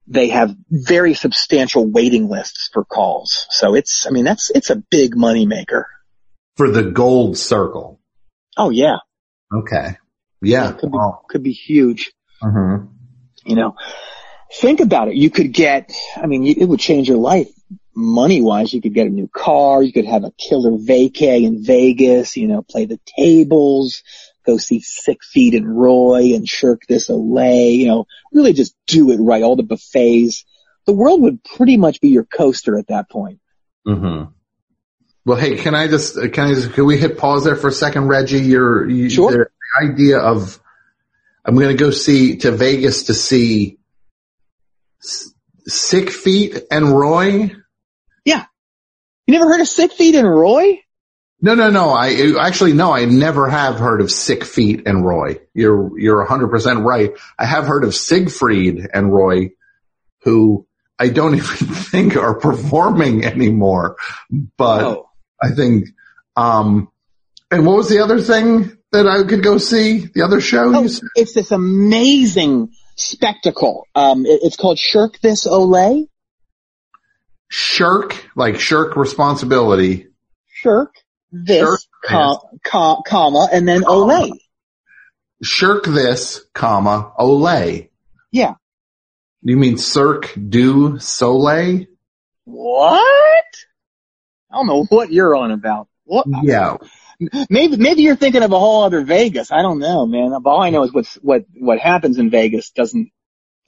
[0.07, 3.47] They have very substantial waiting lists for calls.
[3.49, 5.87] So it's, I mean, that's, it's a big money maker.
[6.57, 7.99] For the gold circle.
[8.57, 8.97] Oh yeah.
[9.53, 9.97] Okay.
[10.41, 10.71] Yeah.
[10.73, 10.97] Could be,
[11.29, 12.11] could be huge.
[12.43, 12.89] mhm.
[13.45, 13.75] You know,
[14.53, 15.15] think about it.
[15.15, 17.47] You could get, I mean, it would change your life
[17.95, 18.73] money wise.
[18.73, 19.81] You could get a new car.
[19.81, 24.03] You could have a killer vacay in Vegas, you know, play the tables,
[24.45, 29.11] go see Sick Feet and Roy and Shirk This Olay, you know, really just do
[29.11, 29.43] it right.
[29.43, 30.45] All the buffets.
[30.87, 33.39] The world would pretty much be your coaster at that point.
[33.87, 34.31] Mm-hmm.
[35.25, 37.71] Well, hey, can I just, can I just, can we hit pause there for a
[37.71, 38.39] second, Reggie?
[38.39, 39.31] Your, you, Sure.
[39.31, 40.59] the idea of,
[41.45, 43.77] I'm going to go see, to Vegas to see
[45.03, 45.31] S-
[45.67, 47.51] Sick Feet and Roy.
[48.25, 48.45] Yeah.
[49.27, 50.79] You never heard of Sick Feet and Roy?
[51.43, 51.89] No, no, no.
[51.89, 52.91] I actually no.
[52.93, 55.39] I never have heard of Sick Feet and Roy.
[55.53, 57.11] You're you're 100 percent right.
[57.39, 59.51] I have heard of Siegfried and Roy,
[60.21, 60.67] who
[60.99, 63.97] I don't even think are performing anymore.
[64.57, 65.09] But Oh.
[65.41, 65.87] I think.
[66.35, 66.89] Um,
[67.49, 70.05] and what was the other thing that I could go see?
[70.13, 70.75] The other show?
[70.75, 73.87] Oh, it's this amazing spectacle.
[73.95, 76.07] Um, it- it's called Shirk This Olay.
[77.49, 80.07] Shirk, like shirk responsibility.
[80.47, 80.93] Shirk
[81.31, 84.31] this, Shirk com, com, comma, and then Olay.
[85.43, 87.89] Shirk this, comma, Olay.
[88.31, 88.55] Yeah.
[89.41, 91.87] You mean Cirque du Soleil?
[92.45, 93.45] What?
[94.51, 95.87] I don't know what you're on about.
[96.03, 96.27] What?
[96.43, 96.77] Yeah.
[97.49, 99.51] Maybe maybe you're thinking of a whole other Vegas.
[99.51, 100.33] I don't know, man.
[100.33, 103.11] All I know is what's what what happens in Vegas doesn't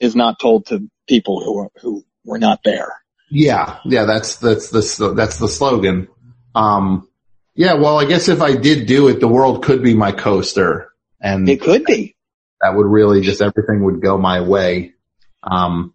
[0.00, 2.92] is not told to people who are who were not there.
[3.30, 6.08] Yeah, yeah, that's that's the that's the slogan.
[6.54, 7.08] Um,
[7.54, 10.90] yeah, well, I guess if I did do it, the world could be my coaster,
[11.20, 12.16] and It could be.
[12.60, 14.94] that would really just everything would go my way.
[15.42, 15.94] Um,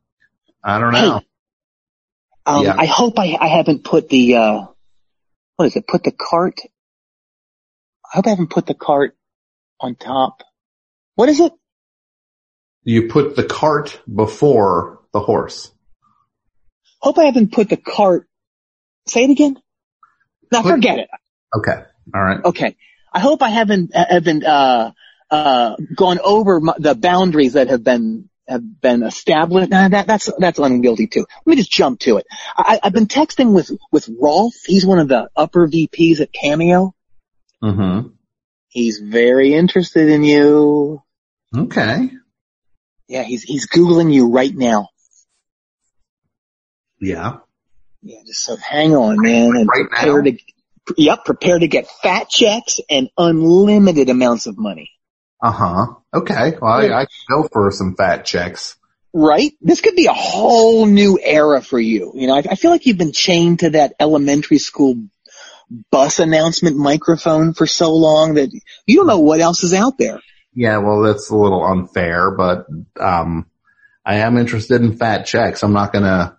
[0.64, 1.22] I don't know.
[2.46, 2.76] Um, Yeah.
[2.78, 4.66] I hope I, I haven't put the, uh,
[5.56, 5.88] what is it?
[5.88, 6.60] Put the cart.
[8.06, 9.16] I hope I haven't put the cart
[9.80, 10.44] on top.
[11.16, 11.52] What is it?
[12.84, 15.72] You put the cart before the horse.
[17.00, 18.28] Hope I haven't put the cart.
[19.08, 19.58] Say it again.
[20.52, 21.10] No, Put- forget it.
[21.56, 22.44] Okay, all right.
[22.44, 22.76] Okay.
[23.12, 24.92] I hope I haven't, haven't, uh,
[25.32, 29.72] uh, gone over my, the boundaries that have been, have been established.
[29.72, 31.26] Nah, that, that's, that's unwieldy too.
[31.46, 32.28] Let me just jump to it.
[32.56, 34.54] I, I've been texting with, with Rolf.
[34.66, 36.94] He's one of the upper VPs at Cameo.
[37.64, 38.10] Mm-hmm.
[38.68, 41.02] He's very interested in you.
[41.56, 42.12] Okay.
[43.08, 44.90] Yeah, he's he's googling you right now.
[47.02, 47.38] Yeah.
[48.04, 50.22] Yeah, just so hang on, man, and Right now?
[50.22, 50.38] to.
[50.98, 54.92] Yep, prepare to get fat checks and unlimited amounts of money.
[55.42, 55.86] Uh huh.
[56.14, 56.54] Okay.
[56.62, 58.76] Well, I, I can go for some fat checks.
[59.14, 59.54] Right?
[59.62, 62.12] This could be a whole new era for you.
[62.14, 64.96] You know, I, I feel like you've been chained to that elementary school
[65.92, 68.50] bus announcement microphone for so long that
[68.86, 70.20] you don't know what else is out there.
[70.54, 70.78] Yeah.
[70.78, 72.66] Well, that's a little unfair, but
[73.00, 73.46] um,
[74.06, 75.64] I am interested in fat checks.
[75.64, 76.38] I'm not gonna.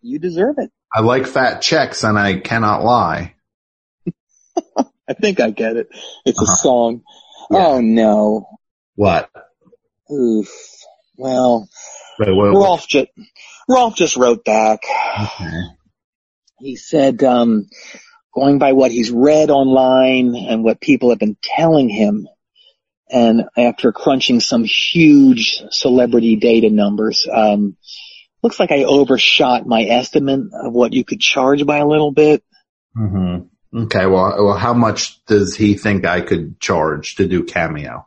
[0.00, 0.70] You deserve it.
[0.92, 3.34] I like fat checks, and I cannot lie.
[5.08, 5.88] I think I get it.
[6.24, 6.52] It's Uh-huh.
[6.52, 7.02] a song.
[7.50, 7.66] Yeah.
[7.66, 8.46] Oh no.
[8.94, 9.30] What?
[10.12, 10.48] Oof.
[11.16, 11.68] Well,
[12.18, 12.50] Wait, wait, wait.
[12.58, 13.08] Rolf just
[13.68, 14.80] Rolf just wrote back.
[15.20, 15.60] Okay.
[16.60, 17.66] He said, um,
[18.34, 22.26] going by what he's read online and what people have been telling him,
[23.10, 27.76] and after crunching some huge celebrity data numbers, um,
[28.42, 32.42] looks like I overshot my estimate of what you could charge by a little bit.
[32.94, 33.38] hmm
[33.74, 34.06] Okay.
[34.06, 38.06] Well, well, how much does he think I could charge to do cameo?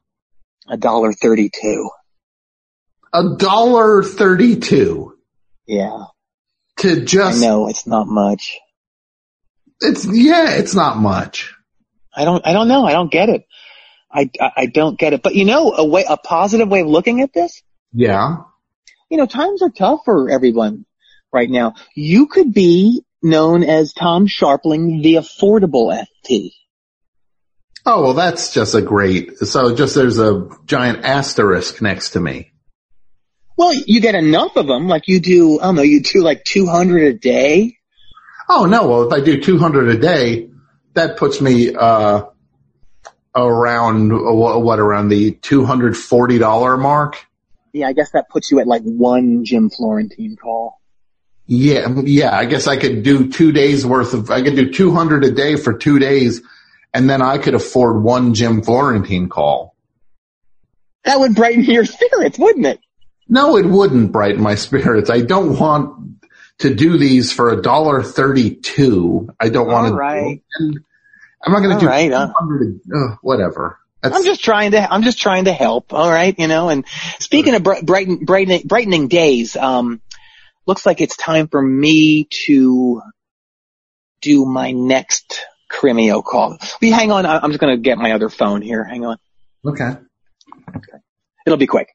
[0.67, 1.89] A dollar thirty-two.
[3.13, 5.17] A dollar thirty-two
[5.67, 6.05] Yeah,
[6.77, 7.41] to just.
[7.41, 8.57] No, it's not much.
[9.81, 10.51] It's yeah.
[10.51, 11.53] It's not much.
[12.15, 12.85] I don't, I don't know.
[12.85, 13.45] I don't get it.
[14.11, 15.21] I, I, I don't get it.
[15.23, 17.61] But you know, a way, a positive way of looking at this,
[17.93, 18.37] Yeah.
[19.09, 20.85] you know, times are tough for everyone
[21.31, 21.75] right now.
[21.95, 25.91] You could be known as Tom Scharpling, the affordable
[26.25, 26.51] FT.
[27.85, 29.37] Oh well, that's just a great.
[29.39, 32.51] So just there's a giant asterisk next to me.
[33.57, 36.43] Well, you get enough of them, like you do, I don't know, you do like
[36.43, 37.77] 200 a day.
[38.49, 38.87] Oh no.
[38.87, 40.49] Well, if I do 200 a day,
[40.93, 42.23] that puts me uh
[43.35, 47.25] around uh, what, around the 240 dollar mark.
[47.73, 50.80] Yeah, I guess that puts you at like one Jim Florentine call.
[51.53, 52.33] Yeah, yeah.
[52.33, 54.31] I guess I could do two days worth of.
[54.31, 56.41] I could do 200 a day for two days,
[56.93, 59.75] and then I could afford one Jim Florentine call.
[61.03, 62.79] That would brighten your spirits, wouldn't it?
[63.27, 65.09] No, it wouldn't brighten my spirits.
[65.09, 66.21] I don't want
[66.59, 69.31] to do these for a dollar thirty-two.
[69.37, 69.93] I don't want to.
[69.93, 70.41] Right.
[70.57, 70.79] And
[71.43, 72.31] I'm not going to do right, uh,
[72.95, 73.77] Uh, whatever.
[74.01, 75.91] That's, I'm just trying to, I'm just trying to help.
[75.91, 76.33] All right.
[76.39, 76.85] You know, and
[77.19, 80.01] speaking of bright, brighten, brightening, brightening days, um,
[80.65, 83.01] looks like it's time for me to
[84.21, 86.57] do my next Crimeo call.
[86.81, 87.25] Will you hang on?
[87.25, 88.83] I'm just going to get my other phone here.
[88.83, 89.17] Hang on.
[89.65, 89.91] okay.
[90.69, 90.97] Okay.
[91.45, 91.89] It'll be quick.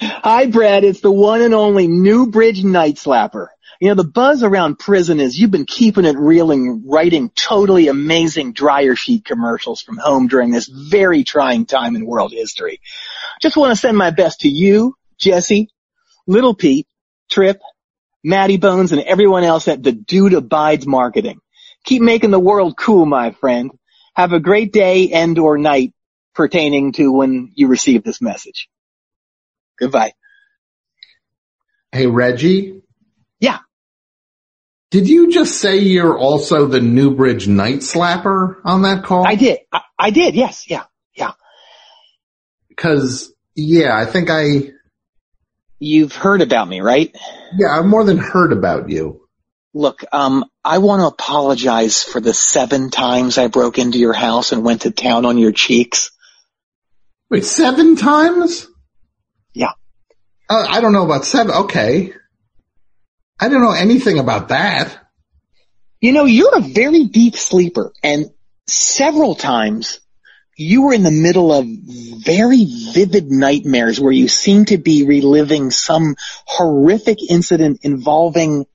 [0.00, 0.84] Hi, Brad.
[0.84, 3.48] It's the one and only Newbridge Night Slapper.
[3.80, 7.88] You know, the buzz around prison is you've been keeping it real and writing totally
[7.88, 12.80] amazing dryer sheet commercials from home during this very trying time in world history.
[13.42, 15.70] Just want to send my best to you, Jesse,
[16.26, 16.86] Little Pete,
[17.30, 17.60] Trip,
[18.22, 21.40] Matty Bones, and everyone else at the Dude Abides Marketing.
[21.84, 23.70] Keep making the world cool, my friend.
[24.14, 25.92] Have a great day and or night
[26.34, 28.68] pertaining to when you receive this message.
[29.78, 30.12] Goodbye.
[31.92, 32.83] Hey, Reggie.
[33.40, 33.58] Yeah.
[34.90, 39.26] Did you just say you're also the Newbridge Night Slapper on that call?
[39.26, 39.58] I did.
[39.72, 40.34] I, I did.
[40.34, 40.70] Yes.
[40.70, 40.84] Yeah.
[41.16, 41.32] Yeah.
[42.76, 44.70] Cause yeah, I think I,
[45.80, 47.14] You've heard about me, right?
[47.58, 49.20] yeah, I've more than heard about you.
[49.74, 54.52] Look, um, I want to apologize for the seven times I broke into your house
[54.52, 56.12] and went to town on your cheeks.
[57.28, 58.68] Wait, seven times?
[59.52, 59.72] Yeah.
[60.48, 61.52] Uh, I don't know about seven.
[61.52, 62.12] Okay.
[63.38, 64.96] I don't know anything about that.
[66.00, 68.26] You know, you're a very deep sleeper and
[68.66, 70.00] several times
[70.56, 71.66] you were in the middle of
[72.24, 76.14] very vivid nightmares where you seem to be reliving some
[76.46, 78.66] horrific incident involving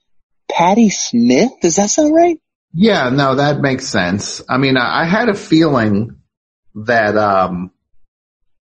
[0.52, 1.52] Patty Smith.
[1.62, 2.38] Does that sound right?
[2.74, 4.42] Yeah, no, that makes sense.
[4.50, 6.18] I mean, I, I had a feeling
[6.76, 7.72] that, um,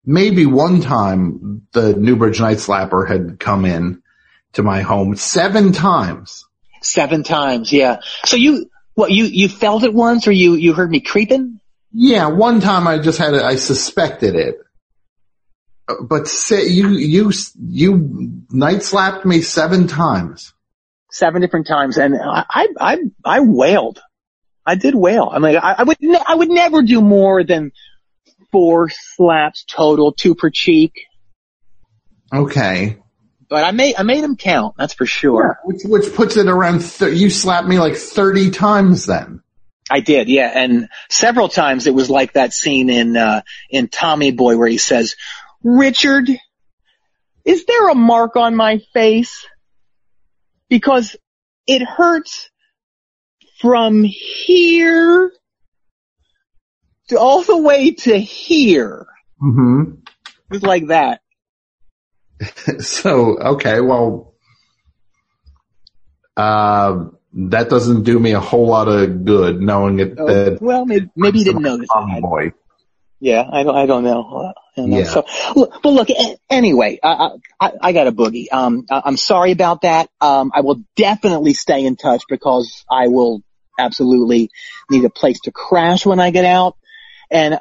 [0.06, 4.02] maybe one time the Newbridge Night Slapper had come in
[4.54, 6.46] to my home seven times.
[6.82, 8.00] Seven times, yeah.
[8.26, 11.60] So you, what, you, you felt it once or you, you heard me creeping?
[11.92, 14.58] Yeah, one time I just had it, I suspected it.
[16.02, 20.54] But say, you, you, you night slapped me seven times.
[21.12, 24.02] Seven different times and I, I, I, I wailed.
[24.66, 25.30] I did wail.
[25.32, 27.72] I'm like, I, I would, ne- I would never do more than
[28.52, 30.94] four slaps total, two per cheek.
[32.34, 32.98] Okay.
[33.50, 34.76] But I made, I made them count.
[34.78, 35.60] That's for sure.
[35.64, 39.42] Which, which puts it around, th- you slapped me like 30 times then.
[39.90, 40.52] I did, yeah.
[40.54, 44.78] And several times it was like that scene in, uh, in Tommy Boy where he
[44.78, 45.16] says,
[45.64, 46.30] Richard,
[47.46, 49.46] is there a mark on my face?
[50.68, 51.16] Because
[51.66, 52.50] it hurts
[53.62, 55.32] from here
[57.08, 59.08] to all the way to here.
[59.40, 59.84] hmm
[60.28, 61.22] It was like that.
[62.80, 64.34] So, okay, well,
[66.36, 71.10] uh, that doesn't do me a whole lot of good knowing it, that Well, maybe,
[71.16, 71.90] maybe you didn't know this.
[72.22, 72.54] Boy.
[73.20, 74.22] Yeah, I don't, I don't know.
[74.22, 74.98] Uh, I don't know.
[75.00, 75.06] Yeah.
[75.06, 76.08] So, look, but look,
[76.50, 78.46] anyway, I, I, I got a boogie.
[78.52, 80.10] Um, I, I'm sorry about that.
[80.22, 83.42] Um, I will definitely stay in touch because I will
[83.80, 84.52] absolutely
[84.90, 86.78] need a place to crash when I get out.
[87.32, 87.60] And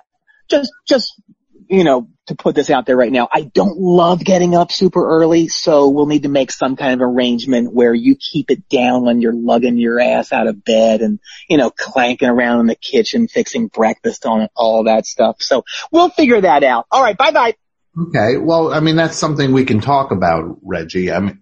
[0.51, 1.20] just, just,
[1.68, 5.06] you know, to put this out there right now, I don't love getting up super
[5.06, 9.05] early, so we'll need to make some kind of arrangement where you keep it down
[9.05, 12.74] when you're lugging your ass out of bed and, you know, clanking around in the
[12.74, 15.36] kitchen, fixing breakfast on it, all that stuff.
[15.40, 16.86] So we'll figure that out.
[16.90, 17.16] All right.
[17.16, 17.55] Bye bye.
[17.98, 21.10] Okay, well, I mean, that's something we can talk about, Reggie.
[21.10, 21.40] I mean,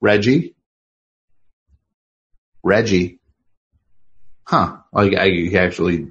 [0.00, 0.54] Reggie?
[2.62, 3.18] Reggie?
[4.44, 4.76] Huh.
[4.92, 6.08] Like, I actually,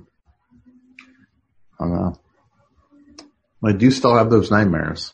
[1.79, 2.19] I don't know.
[3.63, 5.13] I do still have those nightmares.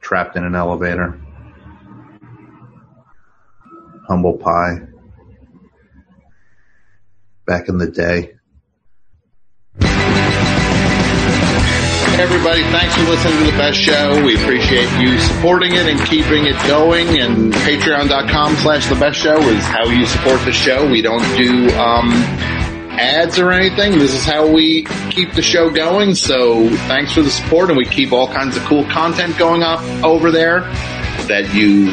[0.00, 1.20] Trapped in an elevator.
[4.06, 4.80] Humble pie.
[7.46, 8.34] Back in the day.
[12.16, 14.24] Everybody, thanks for listening to the best show.
[14.24, 17.08] We appreciate you supporting it and keeping it going.
[17.20, 20.88] And patreon.com slash the best show is how you support the show.
[20.88, 22.10] We don't do, um,
[22.98, 23.98] ads or anything.
[23.98, 26.14] This is how we keep the show going.
[26.14, 29.80] So thanks for the support and we keep all kinds of cool content going up
[30.04, 30.60] over there
[31.26, 31.92] that you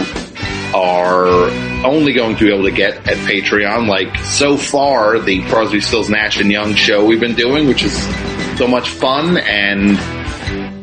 [0.74, 1.50] are
[1.86, 3.88] only going to be able to get at Patreon.
[3.88, 7.94] Like so far, the Crosby, Stills, Nash and Young show we've been doing, which is
[8.58, 9.98] so much fun and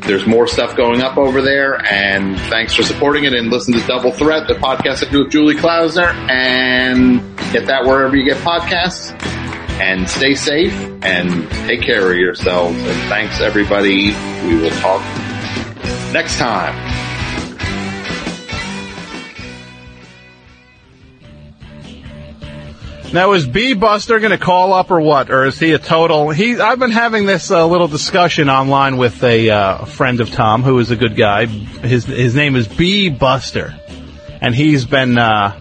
[0.03, 3.85] there's more stuff going up over there and thanks for supporting it and listen to
[3.85, 7.19] Double Threat, the podcast I do with Julie Klausner and
[7.51, 9.15] get that wherever you get podcasts
[9.79, 14.11] and stay safe and take care of yourselves and thanks everybody.
[14.45, 15.01] We will talk
[16.11, 16.75] next time.
[23.11, 26.29] Now is B Buster going to call up or what, or is he a total?
[26.29, 30.61] He I've been having this uh, little discussion online with a uh, friend of Tom
[30.61, 31.47] who is a good guy.
[31.47, 33.73] His his name is B Buster,
[34.41, 35.59] and he's been uh,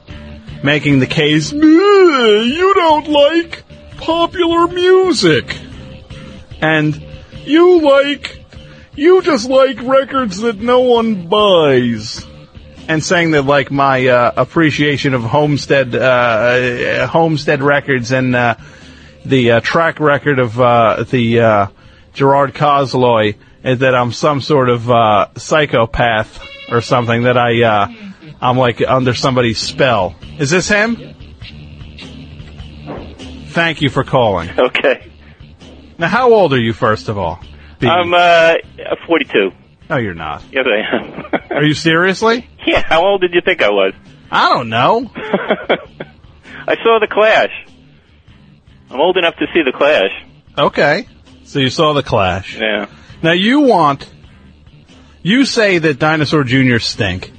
[0.63, 1.51] making the case.
[1.51, 3.65] You don't like
[3.99, 5.59] popular music,
[6.61, 7.05] and
[7.45, 8.45] you like
[8.95, 12.27] you just like records that no one buys
[12.89, 18.57] and saying that like my uh, appreciation of Homestead uh, Homestead records and uh,
[19.25, 21.67] the uh, track record of uh, the uh,
[22.15, 27.89] Gerard Cosloy is that I'm some sort of uh, psychopath or something that I uh,
[28.41, 30.17] I'm like under somebody's spell.
[30.39, 31.15] Is this him?
[33.59, 34.49] Thank you for calling.
[34.57, 35.11] Okay.
[35.99, 37.41] Now, how old are you, first of all?
[37.81, 38.55] I'm uh
[39.05, 39.51] 42.
[39.91, 40.45] no, you're not.
[40.53, 41.25] Yes, I am.
[41.51, 42.49] Are you seriously?
[42.65, 42.83] yeah.
[42.87, 43.95] How old did you think I was?
[44.31, 45.11] I don't know.
[45.17, 47.51] I saw the Clash.
[48.91, 50.13] I'm old enough to see the Clash.
[50.57, 51.09] Okay.
[51.43, 52.57] So you saw the Clash.
[52.57, 52.87] Yeah.
[53.25, 54.09] Now you want,
[55.25, 56.79] you say that Dinosaur Jr.
[56.79, 57.33] stink.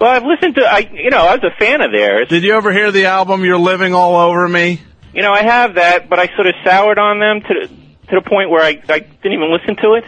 [0.00, 0.62] Well, I've listened to.
[0.62, 2.28] I you know I was a fan of theirs.
[2.30, 4.80] Did you ever hear the album You're Living All Over Me?
[5.14, 7.66] You know I have that, but I sort of soured on them to the,
[8.08, 10.04] to the point where I I didn't even listen to it.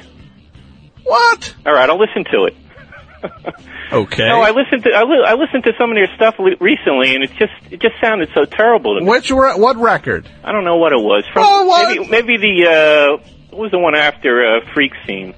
[1.04, 1.54] What?
[1.64, 2.56] All right, I'll listen to it.
[3.92, 4.26] Okay.
[4.26, 7.14] No, I listened to I, li- I listened to some of their stuff li- recently,
[7.14, 9.08] and it just it just sounded so terrible to me.
[9.08, 10.28] Which re- what record?
[10.42, 11.22] I don't know what it was.
[11.32, 11.88] From Oh, what?
[11.96, 15.34] maybe maybe the uh, what was the one after uh, Freak Scene?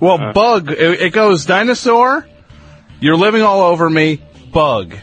[0.00, 0.32] Well, Uh.
[0.32, 0.70] Bug.
[0.70, 2.26] It, it goes Dinosaur.
[3.00, 4.22] You're living all over me.
[4.50, 4.96] Bug.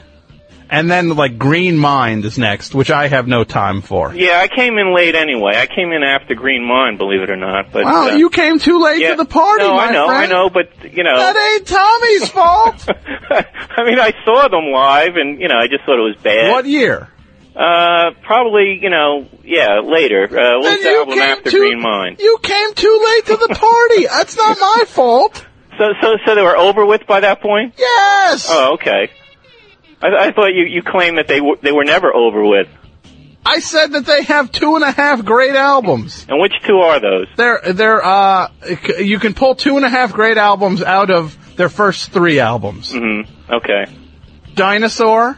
[0.70, 4.14] And then like Green Mind is next, which I have no time for.
[4.14, 5.54] Yeah, I came in late anyway.
[5.56, 7.72] I came in after Green Mind, believe it or not.
[7.72, 10.32] But Well, uh, you came too late yeah, to the party, No, I know, friend.
[10.32, 12.86] I know, but you know, That ain't Tommy's fault.
[13.78, 16.52] I mean, I saw them live, and you know, I just thought it was bad.
[16.52, 17.10] what year?
[17.56, 20.26] Uh, probably, you know, yeah, later.
[20.26, 22.18] Uh, what was Then the you album came after too- Green Mind?
[22.20, 24.08] You came too late to the party.
[24.08, 25.46] That's not my fault.
[25.78, 27.74] So, so, so they were over with by that point.
[27.78, 28.48] Yes.
[28.50, 29.12] Oh, okay.
[30.06, 32.68] I, I thought you you claimed that they were they were never over with.
[33.46, 36.26] I said that they have two and a half great albums.
[36.28, 37.28] And which two are those?
[37.38, 38.50] They're they're uh
[39.00, 42.92] you can pull two and a half great albums out of their first three albums.
[42.92, 43.54] Mm-hmm.
[43.54, 43.86] Okay.
[44.56, 45.38] Dinosaur,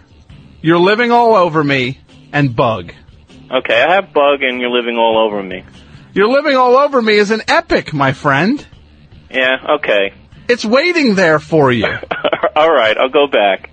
[0.62, 2.00] You're Living All Over Me,
[2.32, 2.94] and Bug.
[3.52, 5.64] Okay, I have Bug, and you're living all over me.
[6.14, 8.66] You're Living All Over Me is an epic, my friend.
[9.30, 9.78] Yeah.
[9.78, 10.14] Okay.
[10.48, 11.86] It's waiting there for you.
[12.56, 13.70] all right, I'll go back.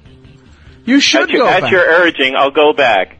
[0.84, 1.72] You should at your, go at back.
[1.72, 3.18] your urging, I'll go back.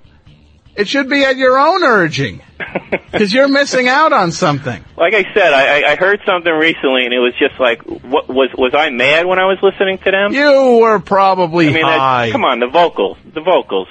[0.76, 2.40] It should be at your own urging.
[3.14, 4.84] Because you're missing out on something.
[4.96, 8.50] Like I said, I, I- heard something recently, and it was just like, what was
[8.58, 10.32] was I mad when I was listening to them?
[10.32, 12.30] You were probably I mean, that- high.
[12.32, 13.86] come on, the vocals, the vocals,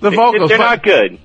[0.00, 0.48] The They- vocals.
[0.48, 1.18] they're not good.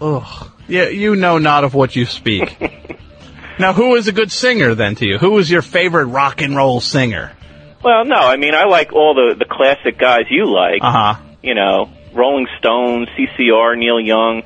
[0.00, 0.50] Ugh.
[0.68, 2.56] Yeah, you know not of what you speak.
[3.58, 5.18] now, who is a good singer then to you?
[5.18, 7.32] Who is your favorite rock and roll singer?
[7.82, 10.82] Well, no, I mean, I like all the the classic guys you like.
[10.82, 11.22] Uh huh.
[11.42, 14.42] You know, Rolling Stones, CCR, Neil Young.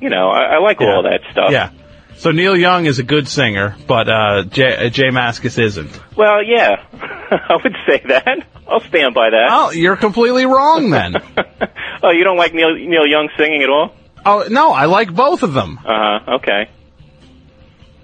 [0.00, 1.50] You know, I, I like all that stuff.
[1.50, 1.70] Yeah.
[2.18, 6.00] So Neil Young is a good singer, but uh, Jay, uh, Jay Mascis isn't.
[6.16, 8.44] Well, yeah, I would say that.
[8.66, 9.48] I'll stand by that.
[9.50, 11.14] Oh, you're completely wrong then.
[12.02, 13.94] oh, you don't like Neil Neil Young singing at all?
[14.26, 15.78] oh no, I like both of them.
[15.78, 16.34] Uh huh.
[16.36, 16.70] Okay.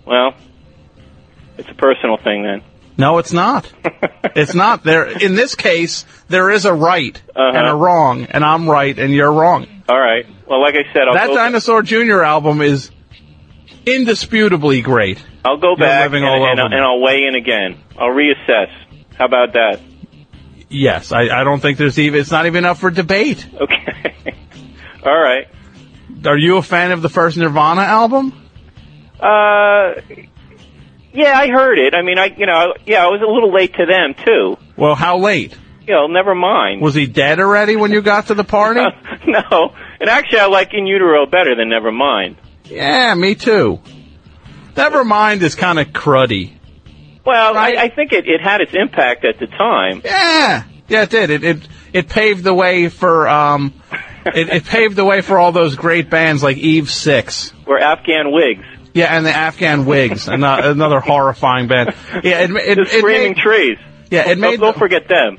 [0.07, 0.35] Well,
[1.59, 2.63] it's a personal thing then.
[2.97, 3.71] No, it's not.
[4.37, 4.85] it's not.
[4.85, 7.59] There in this case, there is a right Uh-huh.
[7.59, 9.67] and a wrong, and I'm right and you're wrong.
[9.89, 10.27] All right.
[10.49, 11.35] Well, like I said, I'll that.
[11.35, 12.23] Dinosaur Jr.
[12.23, 12.91] album is
[13.87, 15.23] indisputably great.
[15.45, 17.79] I'll go back and, and, and I'll weigh in again.
[17.99, 18.71] I'll reassess.
[19.19, 19.81] How about that?
[20.71, 22.19] Yes, I, I don't think there's even.
[22.21, 23.47] It's not even up for debate.
[23.55, 24.15] Okay.
[25.05, 25.47] All right.
[26.25, 28.33] Are you a fan of the first Nirvana album?
[29.21, 30.01] Uh,
[31.15, 31.95] yeah, I heard it.
[31.95, 34.57] I mean, I you know, yeah, I was a little late to them too.
[34.77, 35.57] Well, how late?
[35.87, 36.81] You know, never mind.
[36.81, 38.81] Was he dead already when you got to the party?
[39.27, 42.37] no, and actually, I like In Utero better than Nevermind.
[42.65, 43.81] yeah, me too.
[44.75, 46.53] Nevermind is kind of cruddy.
[47.25, 50.03] Well, I, I think it, it had its impact at the time.
[50.05, 51.31] Yeah, yeah, it did.
[51.31, 53.73] It it, it paved the way for um,
[54.27, 57.53] it, it paved the way for all those great bands like Eve Six.
[57.67, 58.65] Were Afghan Whigs.
[58.95, 61.95] Yeah, and the Afghan Whigs, another, another horrifying band.
[62.23, 63.79] Yeah, it, it, the it Screaming made, Trees.
[64.11, 64.61] Yeah, it made.
[64.61, 65.39] Don't forget them.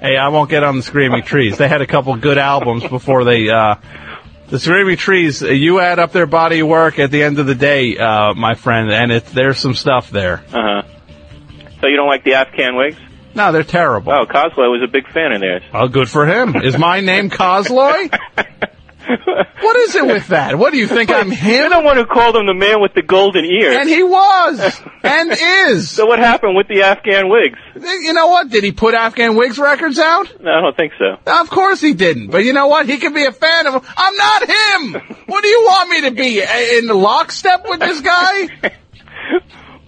[0.00, 1.56] Hey, I won't get on the Screaming Trees.
[1.58, 3.48] They had a couple good albums before they.
[3.48, 3.76] uh
[4.48, 5.42] The Screaming Trees.
[5.42, 8.34] uh, You add up their body of work at the end of the day, uh,
[8.34, 10.42] my friend, and it, there's some stuff there.
[10.52, 10.82] Uh huh.
[11.80, 12.96] So you don't like the Afghan Whigs?
[13.34, 14.10] No, they're terrible.
[14.12, 15.62] Oh, Cosloy was a big fan of theirs.
[15.72, 16.56] Oh, good for him.
[16.56, 18.12] Is my name Cosloy?
[19.60, 20.58] what is it with that?
[20.58, 21.54] What do you think I'm him?
[21.54, 23.76] You're the one who called him the man with the golden ears.
[23.78, 25.90] And he was and is.
[25.90, 27.58] So what happened with the Afghan Whigs?
[27.76, 28.50] You know what?
[28.50, 30.40] Did he put Afghan Whigs records out?
[30.40, 31.16] No, I don't think so.
[31.26, 32.30] Of course he didn't.
[32.30, 32.88] But you know what?
[32.88, 33.82] He could be a fan of him.
[33.96, 35.16] I'm not him.
[35.28, 36.40] What do you want me to be
[36.78, 38.48] in lockstep with this guy?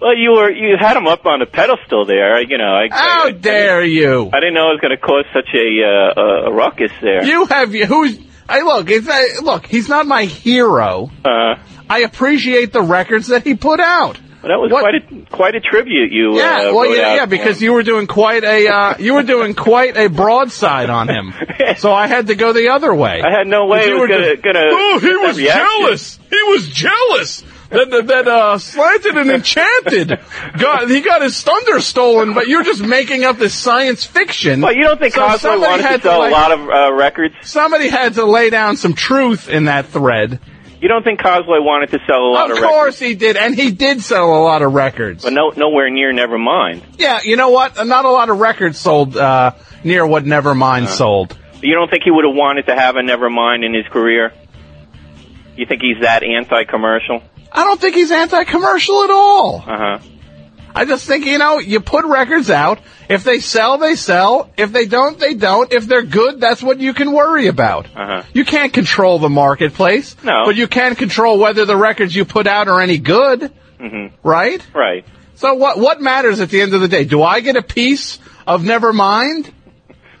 [0.01, 2.41] Well, you were you had him up on a pedestal there.
[2.41, 4.29] You know, I, How I, dare you?
[4.33, 7.23] I didn't know it was going to cause such a, uh, a ruckus there.
[7.23, 8.17] You have who's?
[8.51, 8.89] I look.
[8.89, 11.09] It's, uh, look, he's not my hero.
[11.23, 11.55] Uh,
[11.89, 14.19] I appreciate the records that he put out.
[14.43, 16.35] Well, that was quite a quite a tribute you.
[16.35, 17.65] Yeah, uh, well, yeah, yeah, because him.
[17.65, 21.33] you were doing quite a uh, you were doing quite a broadside on him,
[21.77, 23.21] so I had to go the other way.
[23.21, 24.63] I had no way You were gonna, just- gonna.
[24.63, 25.63] Oh, he was reaction.
[25.83, 26.19] jealous.
[26.29, 27.43] He was jealous.
[27.71, 30.19] That that, that uh, slanted and enchanted.
[30.57, 34.59] got he got his thunder stolen, but you're just making up this science fiction.
[34.61, 36.69] Well, you don't think So Cosloy somebody wanted had to sell lay- a lot of
[36.69, 37.35] uh, records?
[37.43, 40.39] Somebody had to lay down some truth in that thread.
[40.81, 42.63] You don't think Cosloy wanted to sell a lot Of records?
[42.63, 45.23] of, course he did, and he did sell a lot of records.
[45.23, 46.81] records, but no, nowhere near Nevermind.
[46.97, 47.75] Yeah, you know what?
[47.85, 49.51] Not a lot of records sold uh,
[49.83, 51.37] near what Nevermind sold.
[51.61, 54.33] You don't think he would have wanted to have a Nevermind in his career?
[55.55, 57.21] You think he's that anti-commercial?
[57.51, 59.57] I don't think he's anti-commercial at all.
[59.57, 59.99] Uh huh.
[60.73, 62.79] I just think, you know, you put records out.
[63.09, 64.49] If they sell, they sell.
[64.57, 65.71] If they don't, they don't.
[65.73, 67.87] If they're good, that's what you can worry about.
[67.87, 68.23] Uh huh.
[68.33, 70.15] You can't control the marketplace.
[70.23, 70.43] No.
[70.45, 74.65] But you can control whether the records you put out are any good, hmm right?
[74.73, 75.05] Right.
[75.35, 77.03] So what, what matters at the end of the day?
[77.03, 79.51] Do I get a piece of Nevermind?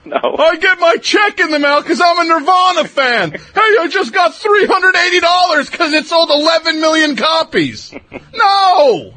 [0.05, 0.17] No.
[0.17, 3.31] I get my check in the mail because I'm a Nirvana fan.
[3.31, 7.93] hey, I just got $380 because it sold 11 million copies.
[8.33, 9.13] No!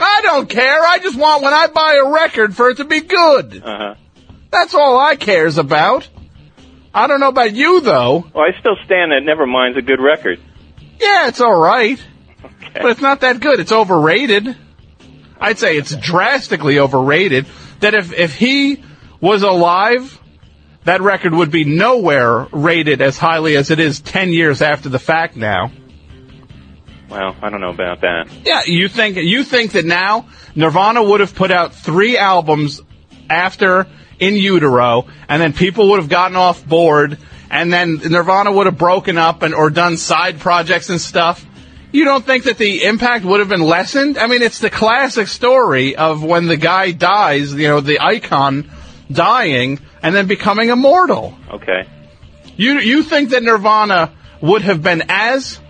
[0.00, 0.82] I don't care.
[0.82, 3.62] I just want when I buy a record for it to be good.
[3.62, 3.94] Uh huh.
[4.50, 6.08] That's all I cares about.
[6.92, 8.26] I don't know about you though.
[8.34, 10.40] Well, I still stand that Nevermind's a good record.
[10.98, 12.02] Yeah, it's alright.
[12.74, 13.60] But it's not that good.
[13.60, 14.56] It's overrated.
[15.40, 17.46] I'd say it's drastically overrated.
[17.80, 18.82] That if, if he
[19.20, 20.20] was alive,
[20.84, 24.98] that record would be nowhere rated as highly as it is 10 years after the
[24.98, 25.72] fact now.
[27.08, 28.28] Well, I don't know about that.
[28.44, 32.80] Yeah, you think you think that now Nirvana would have put out three albums
[33.30, 33.86] after
[34.18, 37.18] In Utero, and then people would have gotten off board,
[37.50, 41.44] and then Nirvana would have broken up and or done side projects and stuff.
[41.92, 44.18] You don't think that the impact would have been lessened?
[44.18, 48.70] I mean, it's the classic story of when the guy dies, you know, the icon
[49.10, 51.36] dying and then becoming immortal.
[51.50, 51.88] Okay.
[52.56, 55.60] You you think that Nirvana would have been as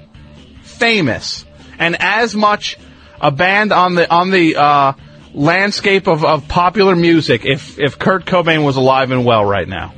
[0.63, 1.45] famous
[1.79, 2.79] and as much
[3.21, 4.93] a band on the on the uh,
[5.35, 9.95] landscape of, of popular music if if Kurt Cobain was alive and well right now?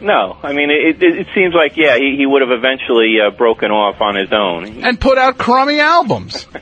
[0.00, 1.02] No, I mean it.
[1.02, 4.32] It, it seems like yeah, he, he would have eventually uh, broken off on his
[4.32, 4.82] own.
[4.82, 6.46] And put out crummy albums.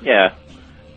[0.00, 0.36] Yeah,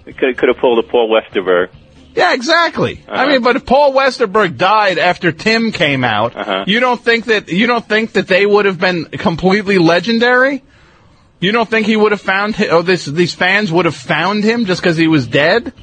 [0.05, 1.69] it could could have pulled a Paul Westerberg.
[2.13, 3.03] Yeah, exactly.
[3.07, 3.25] I Uh-huh.
[3.31, 6.63] mean, but if Paul Westerberg died after Tim came out, Uh-huh.
[6.67, 10.61] you don't think that you don't think that they would have been completely legendary?
[11.39, 14.43] You don't think he would have found hi- oh this these fans would have found
[14.43, 15.73] him just because he was dead?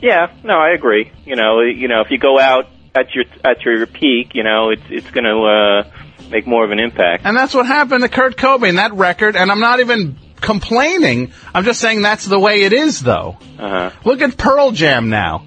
[0.00, 1.12] Yeah, no, I agree.
[1.24, 4.70] You know, you know, if you go out at your at your peak, you know,
[4.70, 7.24] it's it's going to uh, make more of an impact.
[7.24, 11.32] And that's what happened to Kurt Cobain, that record, and I'm not even complaining.
[11.54, 13.38] I'm just saying that's the way it is, though.
[13.58, 13.90] Uh-huh.
[14.04, 15.46] Look at Pearl Jam now.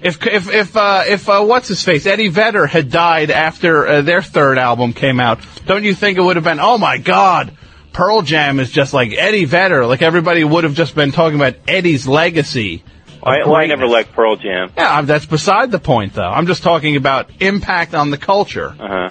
[0.00, 4.02] If if if uh, if uh, what's his face Eddie Vedder had died after uh,
[4.02, 6.60] their third album came out, don't you think it would have been?
[6.60, 7.52] Oh my God,
[7.92, 9.86] Pearl Jam is just like Eddie Vedder.
[9.86, 12.84] Like everybody would have just been talking about Eddie's legacy.
[13.20, 14.72] I, well, I never liked Pearl Jam.
[14.76, 16.30] Yeah, that's beside the point, though.
[16.30, 18.68] I'm just talking about impact on the culture.
[18.78, 19.10] Uh huh.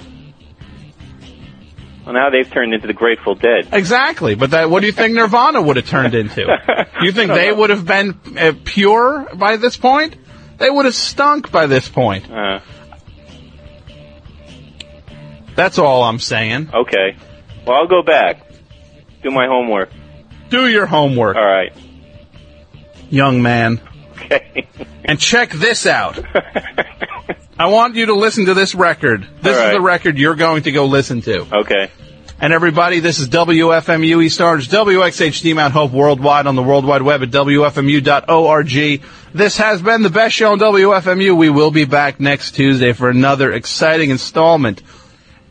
[2.08, 3.68] Well, now they've turned into the Grateful Dead.
[3.74, 6.46] Exactly, but that what do you think Nirvana would have turned into?
[7.02, 10.16] You think they would have been uh, pure by this point?
[10.58, 12.32] They would have stunk by this point.
[12.32, 12.60] Uh,
[15.56, 16.70] That's all I'm saying.
[16.74, 17.18] okay.
[17.66, 18.50] Well, I'll go back.
[19.22, 19.90] Do my homework.
[20.50, 21.74] Do your homework, All right.
[23.10, 23.82] young man,
[24.16, 24.68] Okay.
[25.08, 26.20] And check this out.
[27.60, 29.28] I want you to listen to this record.
[29.42, 31.58] This All is the record you're going to go listen to.
[31.60, 31.90] Okay.
[32.40, 37.02] And everybody, this is WFMU East Orange, WXHD Mount Hope worldwide on the World Wide
[37.02, 39.02] Web at WFMU.org.
[39.34, 41.36] This has been the best show on WFMU.
[41.36, 44.84] We will be back next Tuesday for another exciting installment.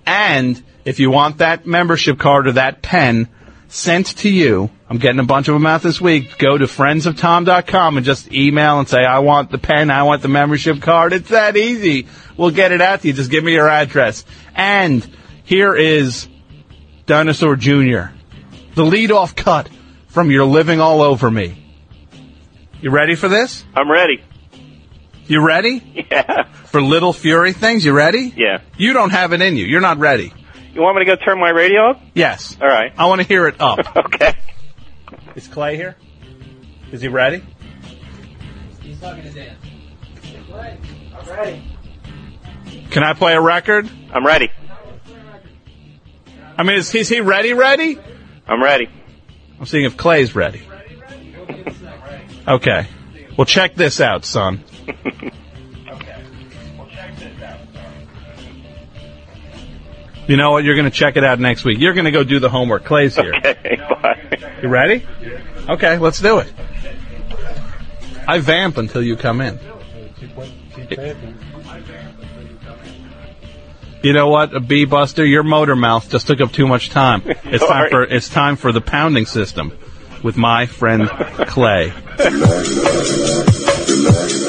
[0.07, 3.29] And if you want that membership card or that pen
[3.67, 6.39] sent to you, I'm getting a bunch of them out this week.
[6.39, 10.29] Go to friendsoftom.com and just email and say, I want the pen, I want the
[10.29, 11.13] membership card.
[11.13, 12.07] It's that easy.
[12.37, 13.13] We'll get it out to you.
[13.13, 14.25] Just give me your address.
[14.55, 15.05] And
[15.45, 16.29] here is
[17.07, 18.13] Dinosaur Jr.,
[18.75, 19.69] the lead-off cut
[20.09, 21.63] from You're Living All Over Me.
[22.81, 23.65] You ready for this?
[23.75, 24.23] I'm ready.
[25.27, 26.07] You ready?
[26.11, 26.45] Yeah.
[26.67, 27.85] For Little Fury things?
[27.85, 28.33] You ready?
[28.37, 28.61] Yeah.
[28.77, 29.65] You don't have it in you.
[29.65, 30.33] You're not ready.
[30.73, 32.03] You want me to go turn my radio up?
[32.15, 32.57] Yes.
[32.61, 32.93] All right.
[32.97, 33.79] I want to hear it up.
[33.97, 34.35] Okay.
[35.37, 35.95] Is Clay here?
[36.91, 37.45] Is he ready?
[38.81, 39.57] He's talking to Dan.
[41.15, 41.63] I'm ready.
[42.91, 43.89] Can I play a record?
[44.13, 44.51] I'm ready.
[46.57, 47.99] I mean, is, is he ready ready?
[48.49, 48.89] I'm ready.
[49.61, 50.63] I'm seeing if Clay's ready.
[52.49, 52.87] Okay.
[53.37, 54.65] Well, check this out, son.
[60.27, 60.65] You know what?
[60.65, 61.79] You're going to check it out next week.
[61.79, 62.85] You're going to go do the homework.
[62.85, 63.35] Clay's here.
[63.47, 64.57] Okay, bye.
[64.63, 65.07] You ready?
[65.69, 66.53] Okay, let's do it.
[68.27, 69.59] I vamp until you come in.
[74.03, 77.23] You know what, a bee buster, your motor mouth just took up too much time.
[77.27, 79.77] It's time for it's time for the pounding system
[80.23, 81.93] with my friend Clay.